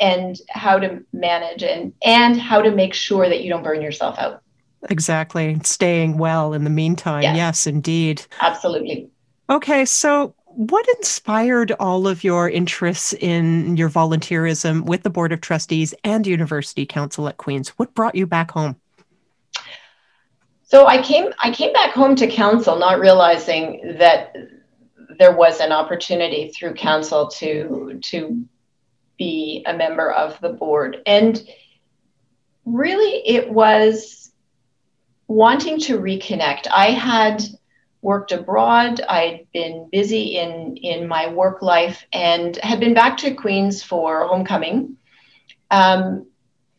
and 0.00 0.38
how 0.48 0.78
to 0.78 1.02
manage 1.12 1.62
and 1.62 1.92
and 2.04 2.40
how 2.40 2.62
to 2.62 2.70
make 2.70 2.94
sure 2.94 3.28
that 3.28 3.42
you 3.42 3.50
don't 3.50 3.64
burn 3.64 3.82
yourself 3.82 4.18
out. 4.18 4.42
Exactly. 4.90 5.58
Staying 5.64 6.18
well 6.18 6.52
in 6.52 6.64
the 6.64 6.70
meantime. 6.70 7.22
Yes, 7.22 7.36
yes 7.36 7.66
indeed. 7.66 8.24
Absolutely. 8.40 9.10
Okay 9.50 9.84
so 9.84 10.34
what 10.58 10.86
inspired 10.96 11.72
all 11.78 12.08
of 12.08 12.24
your 12.24 12.50
interests 12.50 13.12
in 13.12 13.76
your 13.76 13.88
volunteerism 13.88 14.86
with 14.86 15.04
the 15.04 15.10
Board 15.10 15.30
of 15.30 15.40
Trustees 15.40 15.94
and 16.02 16.26
University 16.26 16.84
Council 16.84 17.28
at 17.28 17.36
Queen's? 17.36 17.68
What 17.70 17.94
brought 17.94 18.16
you 18.16 18.26
back 18.26 18.50
home? 18.50 18.74
So 20.64 20.86
I 20.86 21.00
came 21.00 21.32
I 21.42 21.50
came 21.50 21.72
back 21.72 21.94
home 21.94 22.14
to 22.16 22.26
council 22.26 22.76
not 22.76 23.00
realizing 23.00 23.96
that 23.98 24.34
there 25.18 25.34
was 25.34 25.60
an 25.60 25.72
opportunity 25.72 26.50
through 26.50 26.74
council 26.74 27.28
to 27.28 27.98
to 28.02 28.44
be 29.18 29.64
a 29.66 29.74
member 29.74 30.10
of 30.10 30.40
the 30.40 30.50
board 30.50 30.98
and 31.06 31.42
really 32.64 33.22
it 33.26 33.50
was 33.50 34.30
wanting 35.26 35.78
to 35.78 35.98
reconnect. 35.98 36.66
I 36.70 36.90
had 36.90 37.42
worked 38.00 38.32
abroad. 38.32 39.00
I'd 39.00 39.46
been 39.52 39.88
busy 39.90 40.36
in 40.38 40.76
in 40.76 41.08
my 41.08 41.28
work 41.32 41.62
life 41.62 42.04
and 42.12 42.56
had 42.56 42.80
been 42.80 42.94
back 42.94 43.18
to 43.18 43.34
Queens 43.34 43.82
for 43.82 44.26
homecoming 44.26 44.96
um, 45.70 46.26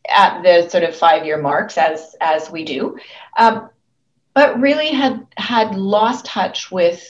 at 0.10 0.42
the 0.42 0.70
sort 0.70 0.84
of 0.84 0.96
five 0.96 1.26
year 1.26 1.42
marks 1.42 1.78
as 1.78 2.16
as 2.22 2.50
we 2.50 2.64
do, 2.64 2.98
um, 3.38 3.70
but 4.34 4.60
really 4.60 4.90
had 4.90 5.28
had 5.38 5.76
lost 5.76 6.26
touch 6.26 6.72
with 6.72 7.06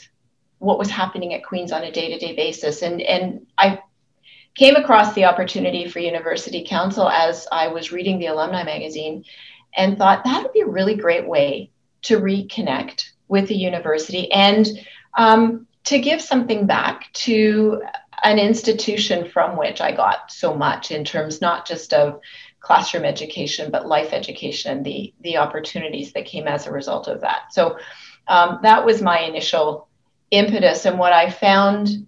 what 0.57 0.79
was 0.79 0.89
happening 0.89 1.33
at 1.33 1.45
Queens 1.45 1.71
on 1.71 1.83
a 1.83 1.91
day 1.91 2.09
to 2.09 2.19
day 2.19 2.35
basis, 2.35 2.81
and 2.81 3.01
and 3.01 3.45
I 3.57 3.79
came 4.55 4.75
across 4.75 5.13
the 5.13 5.25
opportunity 5.25 5.87
for 5.87 5.99
University 5.99 6.65
Council 6.67 7.09
as 7.09 7.47
I 7.51 7.67
was 7.67 7.91
reading 7.91 8.19
the 8.19 8.27
alumni 8.27 8.63
magazine 8.63 9.23
and 9.75 9.97
thought 9.97 10.23
that 10.23 10.43
would 10.43 10.53
be 10.53 10.61
a 10.61 10.67
really 10.67 10.95
great 10.95 11.27
way 11.27 11.71
to 12.03 12.19
reconnect 12.19 13.11
with 13.27 13.47
the 13.47 13.55
university 13.55 14.31
and 14.31 14.67
um, 15.17 15.67
to 15.85 15.99
give 15.99 16.21
something 16.21 16.65
back 16.65 17.11
to 17.13 17.81
an 18.23 18.37
institution 18.37 19.29
from 19.29 19.57
which 19.57 19.79
I 19.81 19.91
got 19.95 20.31
so 20.31 20.53
much 20.53 20.91
in 20.91 21.05
terms 21.05 21.41
not 21.41 21.65
just 21.65 21.93
of 21.93 22.19
classroom 22.59 23.05
education 23.05 23.71
but 23.71 23.87
life 23.87 24.11
education 24.11 24.83
the 24.83 25.13
the 25.21 25.37
opportunities 25.37 26.11
that 26.11 26.25
came 26.25 26.47
as 26.47 26.67
a 26.67 26.71
result 26.71 27.07
of 27.07 27.21
that. 27.21 27.53
So 27.53 27.77
um, 28.27 28.59
that 28.63 28.85
was 28.85 29.01
my 29.01 29.19
initial 29.21 29.87
impetus, 30.31 30.85
and 30.85 30.99
what 30.99 31.13
I 31.13 31.29
found 31.29 32.07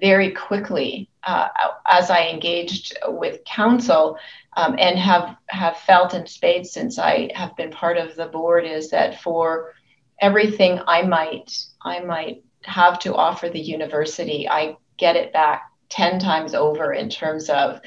very 0.00 0.32
quickly 0.32 1.08
uh, 1.26 1.48
as 1.86 2.08
I 2.08 2.28
engaged 2.28 2.96
with 3.06 3.44
council 3.44 4.16
um, 4.56 4.76
and 4.78 4.98
have 4.98 5.36
have 5.48 5.76
felt 5.78 6.14
in 6.14 6.26
spades 6.26 6.70
since 6.70 6.98
I 6.98 7.30
have 7.34 7.56
been 7.56 7.70
part 7.70 7.98
of 7.98 8.14
the 8.14 8.26
board 8.26 8.64
is 8.64 8.90
that 8.90 9.20
for 9.20 9.74
everything 10.20 10.80
I 10.86 11.02
might 11.02 11.52
I 11.82 12.00
might 12.00 12.44
have 12.62 12.98
to 13.00 13.14
offer 13.14 13.48
the 13.48 13.60
university, 13.60 14.48
I 14.48 14.76
get 14.96 15.16
it 15.16 15.32
back 15.32 15.70
ten 15.88 16.20
times 16.20 16.54
over 16.54 16.92
in 16.92 17.10
terms 17.10 17.50
of 17.50 17.80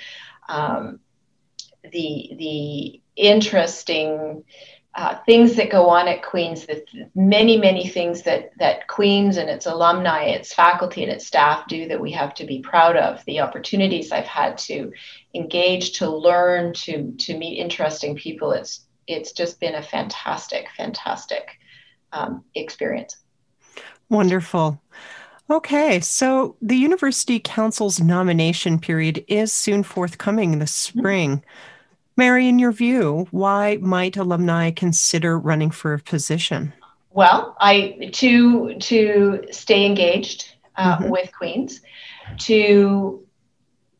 um, 0.49 0.99
the 1.83 2.31
the 2.37 3.01
interesting 3.15 4.43
uh, 4.95 5.15
things 5.25 5.55
that 5.55 5.69
go 5.69 5.87
on 5.89 6.07
at 6.07 6.23
Queens, 6.23 6.65
the 6.65 6.83
many, 7.13 7.57
many 7.57 7.87
things 7.87 8.23
that, 8.23 8.51
that 8.57 8.87
Queens 8.87 9.37
and 9.37 9.49
its 9.49 9.65
alumni, 9.65 10.23
its 10.23 10.53
faculty, 10.53 11.03
and 11.03 11.11
its 11.11 11.27
staff 11.27 11.67
do 11.67 11.87
that 11.87 12.01
we 12.01 12.11
have 12.11 12.33
to 12.33 12.45
be 12.45 12.59
proud 12.59 12.97
of. 12.97 13.23
The 13.25 13.39
opportunities 13.39 14.11
I've 14.11 14.25
had 14.25 14.57
to 14.59 14.91
engage, 15.35 15.93
to 15.99 16.09
learn, 16.09 16.73
to, 16.73 17.11
to 17.11 17.37
meet 17.37 17.59
interesting 17.59 18.15
people, 18.15 18.51
it's, 18.51 18.87
it's 19.07 19.31
just 19.31 19.59
been 19.59 19.75
a 19.75 19.83
fantastic, 19.83 20.67
fantastic 20.75 21.59
um, 22.11 22.43
experience. 22.55 23.17
Wonderful. 24.09 24.81
Okay, 25.51 25.99
so 25.99 26.55
the 26.61 26.75
University 26.75 27.39
Council's 27.39 27.99
nomination 27.99 28.79
period 28.79 29.23
is 29.27 29.53
soon 29.53 29.83
forthcoming 29.83 30.59
this 30.59 30.87
mm-hmm. 30.87 30.99
spring. 30.99 31.37
Mm-hmm. 31.37 31.49
Mary, 32.19 32.49
in 32.49 32.59
your 32.59 32.73
view, 32.73 33.27
why 33.31 33.77
might 33.77 34.17
alumni 34.17 34.71
consider 34.71 35.39
running 35.39 35.71
for 35.71 35.93
a 35.93 35.99
position? 35.99 36.73
Well, 37.11 37.55
I 37.61 38.09
to 38.15 38.75
to 38.77 39.45
stay 39.51 39.85
engaged 39.85 40.53
uh, 40.75 40.97
mm-hmm. 40.97 41.09
with 41.09 41.31
Queens, 41.31 41.79
to 42.39 43.25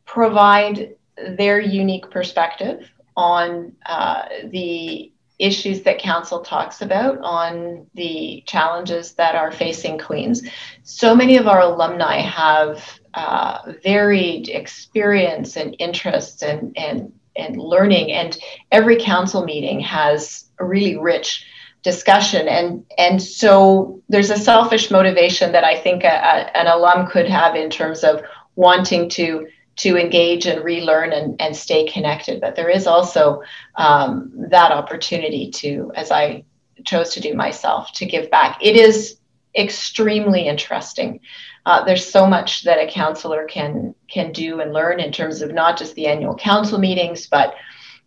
provide 0.06 0.96
their 1.38 1.62
unique 1.62 2.12
perspective 2.12 2.92
on 3.16 3.72
uh, 3.86 4.24
the 4.52 5.14
issues 5.40 5.84
that 5.84 6.00
council 6.00 6.42
talks 6.42 6.82
about 6.82 7.18
on 7.20 7.88
the 7.94 8.44
challenges 8.46 9.14
that 9.14 9.36
are 9.36 9.54
facing 9.54 9.98
Queens. 9.98 10.42
So 10.84 11.16
many 11.16 11.38
of 11.38 11.48
our 11.48 11.62
alumni 11.62 12.18
have 12.18 13.00
uh, 13.14 13.74
varied 13.82 14.50
experience 14.50 15.56
and 15.56 15.74
interests 15.80 16.44
and, 16.44 16.78
and, 16.78 17.14
and 17.40 17.58
learning, 17.58 18.12
and 18.12 18.38
every 18.72 18.98
council 18.98 19.44
meeting 19.44 19.80
has 19.80 20.46
a 20.60 20.66
really 20.66 20.98
rich 20.98 21.46
discussion 21.82 22.50
and 22.50 22.84
and 22.98 23.22
so 23.24 24.02
there's 24.10 24.30
a 24.30 24.38
selfish 24.38 24.92
motivation 24.92 25.54
that 25.54 25.64
i 25.64 25.80
think 25.80 26.04
a, 26.04 26.08
a, 26.08 26.58
an 26.58 26.68
alum 26.68 27.08
could 27.08 27.26
have 27.26 27.56
in 27.56 27.70
terms 27.70 28.04
of 28.04 28.22
wanting 28.58 29.08
to 29.08 29.48
to 29.80 29.98
engage 29.98 30.46
and 30.46 30.64
relearn 30.64 31.14
and, 31.14 31.40
and 31.42 31.56
stay 31.56 31.88
connected. 31.88 32.42
But 32.42 32.56
there 32.56 32.70
is 32.70 32.86
also 32.86 33.42
um, 33.76 34.32
that 34.50 34.72
opportunity 34.72 35.50
to, 35.52 35.92
as 35.96 36.12
I 36.12 36.44
chose 36.84 37.14
to 37.14 37.22
do 37.22 37.34
myself, 37.34 37.94
to 37.94 38.06
give 38.06 38.30
back. 38.30 38.60
It 38.62 38.76
is 38.76 39.18
extremely 39.56 40.48
interesting. 40.48 41.22
Uh, 41.66 41.84
there's 41.84 42.10
so 42.10 42.26
much 42.26 42.64
that 42.64 42.80
a 42.80 42.92
counselor 42.92 43.46
can 43.46 43.94
can 44.08 44.32
do 44.32 44.60
and 44.62 44.74
learn 44.74 45.00
in 45.00 45.12
terms 45.12 45.42
of 45.42 45.54
not 45.54 45.78
just 45.78 45.94
the 45.96 46.08
annual 46.08 46.36
council 46.36 46.80
meetings, 46.80 47.28
but 47.28 47.56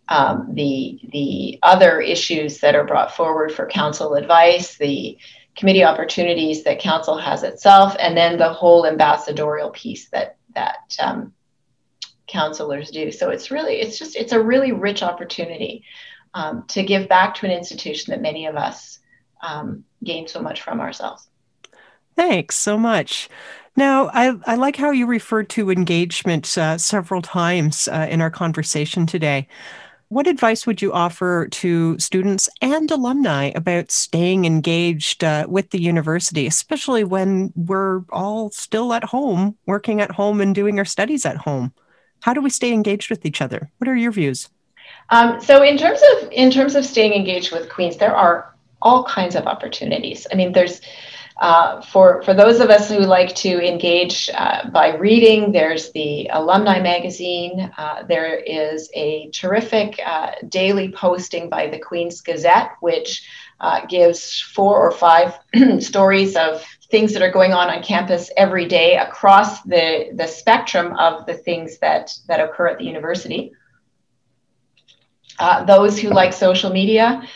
um, 0.08 0.48
the 0.54 1.00
the 1.12 1.58
other 1.62 2.00
issues 2.00 2.58
that 2.58 2.74
are 2.74 2.86
brought 2.86 3.14
forward 3.14 3.52
for 3.52 3.66
council 3.66 4.14
advice, 4.14 4.76
the 4.76 5.18
committee 5.54 5.84
opportunities 5.84 6.64
that 6.64 6.80
council 6.80 7.16
has 7.18 7.42
itself, 7.42 7.94
and 7.98 8.16
then 8.16 8.38
the 8.38 8.52
whole 8.52 8.86
ambassadorial 8.86 9.70
piece 9.70 10.08
that 10.08 10.36
that 10.54 10.96
um, 10.98 11.32
counselors 12.32 12.90
do. 12.90 13.12
So 13.12 13.30
it's 13.30 13.50
really, 13.50 13.74
it's 13.74 13.98
just, 13.98 14.16
it's 14.16 14.32
a 14.32 14.42
really 14.42 14.72
rich 14.72 15.02
opportunity 15.02 15.84
um, 16.34 16.64
to 16.68 16.82
give 16.82 17.08
back 17.08 17.34
to 17.36 17.46
an 17.46 17.52
institution 17.52 18.10
that 18.10 18.22
many 18.22 18.46
of 18.46 18.56
us 18.56 18.98
um, 19.42 19.84
gain 20.02 20.26
so 20.26 20.40
much 20.40 20.62
from 20.62 20.80
ourselves. 20.80 21.28
Thanks 22.16 22.56
so 22.56 22.78
much. 22.78 23.28
Now, 23.76 24.10
I, 24.12 24.34
I 24.46 24.56
like 24.56 24.76
how 24.76 24.90
you 24.90 25.06
referred 25.06 25.48
to 25.50 25.70
engagement 25.70 26.58
uh, 26.58 26.76
several 26.76 27.22
times 27.22 27.88
uh, 27.88 28.06
in 28.10 28.20
our 28.20 28.30
conversation 28.30 29.06
today. 29.06 29.48
What 30.08 30.26
advice 30.26 30.66
would 30.66 30.82
you 30.82 30.92
offer 30.92 31.48
to 31.50 31.98
students 31.98 32.46
and 32.60 32.90
alumni 32.90 33.50
about 33.54 33.90
staying 33.90 34.44
engaged 34.44 35.24
uh, 35.24 35.46
with 35.48 35.70
the 35.70 35.80
university, 35.80 36.46
especially 36.46 37.02
when 37.02 37.50
we're 37.56 38.02
all 38.10 38.50
still 38.50 38.92
at 38.92 39.04
home, 39.04 39.56
working 39.64 40.02
at 40.02 40.10
home 40.10 40.42
and 40.42 40.54
doing 40.54 40.78
our 40.78 40.84
studies 40.84 41.24
at 41.24 41.38
home? 41.38 41.72
How 42.20 42.34
do 42.34 42.42
we 42.42 42.50
stay 42.50 42.74
engaged 42.74 43.08
with 43.08 43.24
each 43.24 43.40
other? 43.40 43.70
What 43.78 43.88
are 43.88 43.96
your 43.96 44.12
views? 44.12 44.50
Um, 45.08 45.40
so, 45.40 45.62
in 45.62 45.78
terms 45.78 46.00
of 46.12 46.30
in 46.30 46.50
terms 46.50 46.74
of 46.74 46.84
staying 46.84 47.14
engaged 47.14 47.50
with 47.50 47.70
Queens, 47.70 47.96
there 47.96 48.14
are 48.14 48.54
all 48.82 49.04
kinds 49.04 49.34
of 49.34 49.46
opportunities. 49.46 50.26
I 50.30 50.34
mean, 50.34 50.52
there's 50.52 50.82
uh, 51.38 51.80
for, 51.82 52.22
for 52.22 52.34
those 52.34 52.60
of 52.60 52.70
us 52.70 52.90
who 52.90 52.98
like 52.98 53.34
to 53.34 53.66
engage 53.66 54.28
uh, 54.34 54.68
by 54.70 54.94
reading, 54.96 55.52
there's 55.52 55.90
the 55.92 56.28
Alumni 56.32 56.80
Magazine. 56.80 57.72
Uh, 57.78 58.02
there 58.06 58.36
is 58.36 58.90
a 58.94 59.30
terrific 59.30 59.98
uh, 60.04 60.32
daily 60.48 60.92
posting 60.92 61.48
by 61.48 61.68
the 61.68 61.78
Queen's 61.78 62.20
Gazette, 62.20 62.72
which 62.80 63.26
uh, 63.60 63.86
gives 63.86 64.40
four 64.40 64.78
or 64.78 64.90
five 64.90 65.38
stories 65.78 66.36
of 66.36 66.64
things 66.90 67.14
that 67.14 67.22
are 67.22 67.30
going 67.30 67.52
on 67.52 67.70
on 67.70 67.82
campus 67.82 68.30
every 68.36 68.66
day 68.66 68.98
across 68.98 69.62
the, 69.62 70.10
the 70.14 70.26
spectrum 70.26 70.92
of 70.98 71.24
the 71.24 71.34
things 71.34 71.78
that, 71.78 72.12
that 72.28 72.40
occur 72.40 72.68
at 72.68 72.78
the 72.78 72.84
university. 72.84 73.52
Uh, 75.38 75.64
those 75.64 75.98
who 75.98 76.10
like 76.10 76.32
social 76.34 76.70
media 76.70 77.26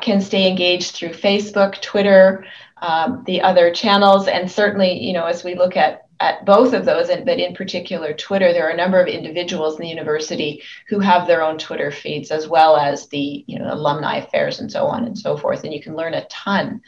can 0.00 0.20
stay 0.20 0.48
engaged 0.48 0.94
through 0.94 1.10
Facebook, 1.10 1.80
Twitter, 1.82 2.46
um, 2.82 3.22
the 3.26 3.40
other 3.40 3.72
channels, 3.72 4.26
and 4.26 4.50
certainly, 4.50 5.00
you 5.00 5.12
know, 5.12 5.24
as 5.24 5.44
we 5.44 5.54
look 5.54 5.76
at 5.76 6.06
at 6.20 6.44
both 6.44 6.72
of 6.72 6.84
those, 6.84 7.08
and 7.08 7.24
but 7.24 7.38
in 7.38 7.54
particular 7.54 8.12
Twitter, 8.12 8.52
there 8.52 8.66
are 8.66 8.72
a 8.72 8.76
number 8.76 9.00
of 9.00 9.08
individuals 9.08 9.76
in 9.76 9.82
the 9.82 9.88
university 9.88 10.62
who 10.88 10.98
have 11.00 11.26
their 11.26 11.42
own 11.42 11.58
Twitter 11.58 11.90
feeds, 11.90 12.30
as 12.30 12.48
well 12.48 12.76
as 12.76 13.08
the 13.08 13.44
you 13.46 13.58
know 13.58 13.72
alumni 13.72 14.16
affairs 14.16 14.60
and 14.60 14.70
so 14.70 14.86
on 14.86 15.04
and 15.04 15.16
so 15.16 15.36
forth, 15.36 15.64
and 15.64 15.72
you 15.72 15.80
can 15.80 15.96
learn 15.96 16.14
a 16.14 16.26
ton 16.26 16.82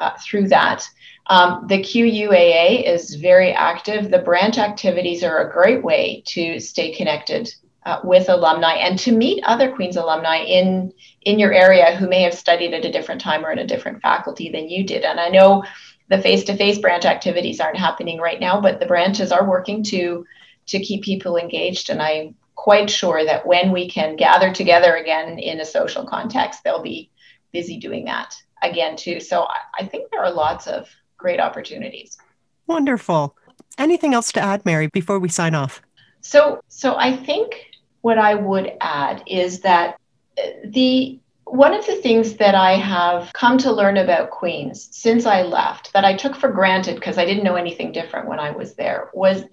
uh, 0.00 0.12
through 0.22 0.48
that. 0.48 0.86
Um, 1.28 1.66
the 1.66 1.78
QUAA 1.78 2.86
is 2.86 3.14
very 3.14 3.52
active. 3.52 4.10
The 4.10 4.18
branch 4.18 4.58
activities 4.58 5.24
are 5.24 5.46
a 5.46 5.52
great 5.52 5.82
way 5.82 6.22
to 6.28 6.60
stay 6.60 6.94
connected 6.94 7.52
uh, 7.88 8.00
with 8.04 8.28
alumni 8.28 8.74
and 8.74 8.98
to 8.98 9.12
meet 9.12 9.42
other 9.44 9.72
Queen's 9.72 9.96
alumni 9.96 10.38
in 10.38 10.92
in 11.22 11.38
your 11.38 11.52
area 11.52 11.96
who 11.96 12.06
may 12.06 12.22
have 12.22 12.34
studied 12.34 12.74
at 12.74 12.84
a 12.84 12.92
different 12.92 13.20
time 13.20 13.44
or 13.44 13.50
in 13.50 13.58
a 13.58 13.66
different 13.66 14.02
faculty 14.02 14.50
than 14.50 14.68
you 14.68 14.84
did. 14.84 15.04
And 15.04 15.18
I 15.18 15.28
know 15.28 15.64
the 16.08 16.20
face-to-face 16.20 16.78
branch 16.78 17.04
activities 17.04 17.60
aren't 17.60 17.78
happening 17.78 18.18
right 18.18 18.40
now, 18.40 18.60
but 18.60 18.78
the 18.78 18.86
branches 18.86 19.32
are 19.32 19.48
working 19.48 19.82
to 19.84 20.26
to 20.66 20.78
keep 20.80 21.02
people 21.02 21.38
engaged. 21.38 21.88
And 21.88 22.02
I'm 22.02 22.34
quite 22.56 22.90
sure 22.90 23.24
that 23.24 23.46
when 23.46 23.72
we 23.72 23.88
can 23.88 24.16
gather 24.16 24.52
together 24.52 24.96
again 24.96 25.38
in 25.38 25.60
a 25.60 25.64
social 25.64 26.04
context, 26.04 26.62
they'll 26.62 26.82
be 26.82 27.10
busy 27.52 27.78
doing 27.78 28.04
that 28.04 28.34
again 28.62 28.96
too. 28.96 29.18
So 29.18 29.44
I, 29.44 29.58
I 29.80 29.86
think 29.86 30.10
there 30.10 30.22
are 30.22 30.30
lots 30.30 30.66
of 30.66 30.88
great 31.16 31.40
opportunities. 31.40 32.18
Wonderful. 32.66 33.34
Anything 33.78 34.12
else 34.12 34.30
to 34.32 34.40
add, 34.40 34.66
Mary, 34.66 34.88
before 34.88 35.18
we 35.18 35.30
sign 35.30 35.54
off? 35.54 35.80
So, 36.20 36.60
so 36.68 36.96
I 36.96 37.16
think 37.16 37.67
what 38.00 38.18
I 38.18 38.34
would 38.34 38.72
add 38.80 39.22
is 39.26 39.60
that 39.60 39.98
uh, 40.38 40.42
the 40.64 41.20
one 41.44 41.72
of 41.72 41.86
the 41.86 41.96
things 41.96 42.36
that 42.36 42.54
I 42.54 42.72
have 42.72 43.32
come 43.32 43.56
to 43.58 43.72
learn 43.72 43.96
about 43.96 44.30
Queens 44.30 44.88
since 44.92 45.24
I 45.24 45.42
left 45.42 45.92
that 45.94 46.04
I 46.04 46.14
took 46.14 46.36
for 46.36 46.50
granted 46.50 46.96
because 46.96 47.16
I 47.16 47.24
didn't 47.24 47.44
know 47.44 47.54
anything 47.54 47.90
different 47.90 48.28
when 48.28 48.38
I 48.38 48.50
was 48.50 48.74
there 48.74 49.10
was 49.14 49.44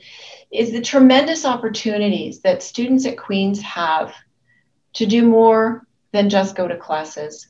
is 0.52 0.72
the 0.72 0.82
tremendous 0.82 1.46
opportunities 1.46 2.42
that 2.42 2.62
students 2.62 3.06
at 3.06 3.18
Queens 3.18 3.62
have 3.62 4.14
to 4.94 5.06
do 5.06 5.26
more 5.26 5.88
than 6.12 6.30
just 6.30 6.56
go 6.56 6.68
to 6.68 6.78
classes. 6.78 7.48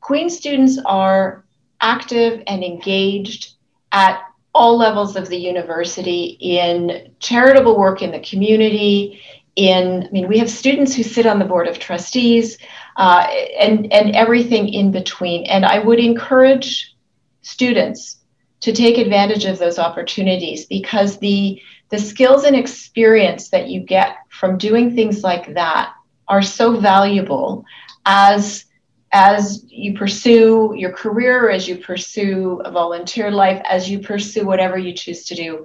Queens 0.00 0.36
students 0.36 0.78
are 0.84 1.44
active 1.80 2.42
and 2.46 2.62
engaged 2.62 3.54
at 3.92 4.22
all 4.54 4.76
levels 4.76 5.16
of 5.16 5.28
the 5.28 5.36
university 5.36 6.36
in 6.40 7.12
charitable 7.18 7.78
work 7.78 8.00
in 8.00 8.10
the 8.10 8.20
community, 8.20 9.20
in, 9.56 10.04
I 10.06 10.10
mean, 10.10 10.28
we 10.28 10.38
have 10.38 10.50
students 10.50 10.94
who 10.94 11.02
sit 11.02 11.26
on 11.26 11.38
the 11.38 11.44
board 11.44 11.66
of 11.66 11.78
trustees 11.78 12.58
uh, 12.96 13.26
and, 13.58 13.90
and 13.92 14.14
everything 14.14 14.68
in 14.68 14.92
between. 14.92 15.46
And 15.46 15.64
I 15.64 15.78
would 15.78 15.98
encourage 15.98 16.94
students 17.40 18.18
to 18.60 18.72
take 18.72 18.98
advantage 18.98 19.46
of 19.46 19.58
those 19.58 19.78
opportunities 19.78 20.66
because 20.66 21.18
the, 21.18 21.60
the 21.88 21.98
skills 21.98 22.44
and 22.44 22.54
experience 22.54 23.48
that 23.50 23.68
you 23.68 23.80
get 23.80 24.16
from 24.28 24.58
doing 24.58 24.94
things 24.94 25.22
like 25.22 25.54
that 25.54 25.92
are 26.28 26.42
so 26.42 26.78
valuable 26.78 27.64
as 28.04 28.64
as 29.12 29.64
you 29.68 29.96
pursue 29.96 30.74
your 30.76 30.92
career, 30.92 31.48
as 31.48 31.66
you 31.66 31.76
pursue 31.76 32.60
a 32.64 32.70
volunteer 32.70 33.30
life, 33.30 33.62
as 33.64 33.88
you 33.88 34.00
pursue 34.00 34.44
whatever 34.44 34.76
you 34.76 34.92
choose 34.92 35.24
to 35.24 35.34
do 35.34 35.64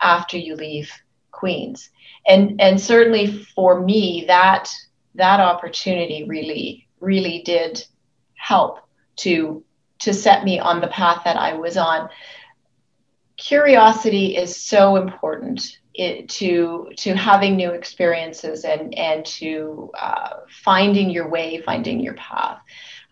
after 0.00 0.36
you 0.38 0.56
leave 0.56 0.90
Queens 1.30 1.90
and 2.26 2.60
and 2.60 2.80
certainly 2.80 3.44
for 3.54 3.80
me 3.80 4.24
that 4.26 4.70
that 5.14 5.40
opportunity 5.40 6.24
really 6.24 6.88
really 7.00 7.42
did 7.44 7.84
help 8.34 8.78
to 9.16 9.64
to 10.00 10.14
set 10.14 10.44
me 10.44 10.58
on 10.58 10.80
the 10.80 10.88
path 10.88 11.22
that 11.24 11.36
I 11.36 11.54
was 11.54 11.76
on. 11.76 12.08
Curiosity 13.36 14.36
is 14.36 14.56
so 14.56 14.96
important 14.96 15.78
it, 15.94 16.28
to 16.30 16.90
to 16.98 17.14
having 17.14 17.56
new 17.56 17.70
experiences 17.72 18.64
and 18.64 18.94
and 18.96 19.24
to 19.26 19.90
uh, 19.98 20.36
finding 20.48 21.10
your 21.10 21.28
way, 21.28 21.60
finding 21.60 22.00
your 22.00 22.14
path. 22.14 22.58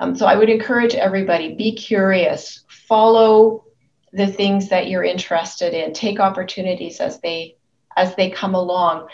Um, 0.00 0.14
so 0.14 0.26
I 0.26 0.36
would 0.36 0.48
encourage 0.48 0.94
everybody: 0.94 1.54
be 1.54 1.74
curious, 1.74 2.64
follow 2.68 3.64
the 4.12 4.26
things 4.26 4.68
that 4.70 4.88
you're 4.88 5.04
interested 5.04 5.74
in, 5.74 5.92
take 5.92 6.20
opportunities 6.20 7.00
as 7.00 7.20
they 7.20 7.57
as 7.99 8.14
they 8.14 8.30
come 8.30 8.55
along. 8.55 9.09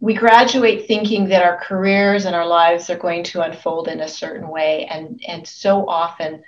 We 0.00 0.14
graduate 0.14 0.86
thinking 0.86 1.28
that 1.28 1.42
our 1.42 1.58
careers 1.58 2.24
and 2.24 2.34
our 2.34 2.46
lives 2.46 2.88
are 2.88 2.96
going 2.96 3.22
to 3.24 3.42
unfold 3.42 3.86
in 3.88 4.00
a 4.00 4.08
certain 4.08 4.48
way. 4.48 4.86
And, 4.86 5.22
and 5.28 5.46
so 5.46 5.86
often 5.86 6.42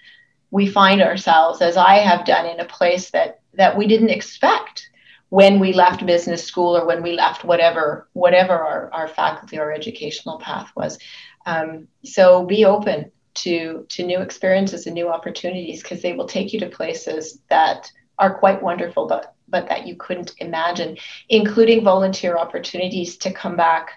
we 0.51 0.67
find 0.67 1.03
ourselves, 1.03 1.61
as 1.61 1.77
I 1.77 1.97
have 1.97 2.25
done, 2.25 2.47
in 2.47 2.61
a 2.61 2.65
place 2.65 3.11
that, 3.11 3.41
that 3.55 3.77
we 3.77 3.87
didn't 3.87 4.11
expect 4.11 4.89
when 5.29 5.59
we 5.59 5.73
left 5.73 6.05
business 6.05 6.45
school 6.45 6.77
or 6.77 6.87
when 6.87 7.03
we 7.03 7.13
left 7.13 7.43
whatever 7.43 8.07
whatever 8.13 8.53
our, 8.53 8.93
our 8.93 9.09
faculty 9.09 9.59
or 9.59 9.73
educational 9.73 10.39
path 10.39 10.71
was. 10.77 10.99
Um, 11.47 11.89
so 12.05 12.45
be 12.45 12.67
open 12.67 13.11
to 13.35 13.87
to 13.89 14.05
new 14.05 14.21
experiences 14.21 14.87
and 14.87 14.95
new 14.95 15.09
opportunities 15.09 15.83
because 15.83 16.03
they 16.03 16.13
will 16.13 16.29
take 16.29 16.53
you 16.53 16.61
to 16.61 16.69
places 16.69 17.39
that 17.49 17.91
are 18.19 18.39
quite 18.39 18.63
wonderful, 18.63 19.07
but 19.07 19.35
but 19.53 19.69
that 19.69 19.87
you 19.87 19.95
couldn't 19.95 20.33
imagine, 20.39 20.97
including 21.29 21.85
volunteer 21.85 22.37
opportunities 22.37 23.17
to 23.19 23.33
come 23.33 23.55
back 23.55 23.91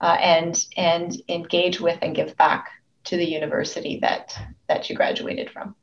uh, 0.00 0.16
and 0.20 0.66
and 0.76 1.22
engage 1.28 1.80
with 1.80 1.98
and 2.02 2.16
give 2.16 2.36
back 2.36 2.70
to 3.04 3.16
the 3.16 3.24
university 3.24 4.00
that 4.00 4.36
that 4.68 4.90
you 4.90 4.96
graduated 4.96 5.48
from. 5.50 5.76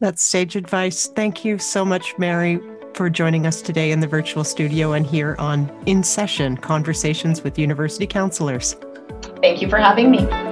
That's 0.00 0.24
sage 0.24 0.56
advice. 0.56 1.06
Thank 1.06 1.44
you 1.44 1.58
so 1.58 1.84
much, 1.84 2.18
Mary, 2.18 2.60
for 2.94 3.08
joining 3.08 3.46
us 3.46 3.62
today 3.62 3.92
in 3.92 4.00
the 4.00 4.08
virtual 4.08 4.42
studio 4.42 4.94
and 4.94 5.06
here 5.06 5.36
on 5.38 5.72
In 5.86 6.02
Session 6.02 6.56
Conversations 6.56 7.42
with 7.42 7.56
University 7.56 8.06
Counselors. 8.08 8.74
Thank 9.40 9.62
you 9.62 9.68
for 9.68 9.78
having 9.78 10.10
me. 10.10 10.51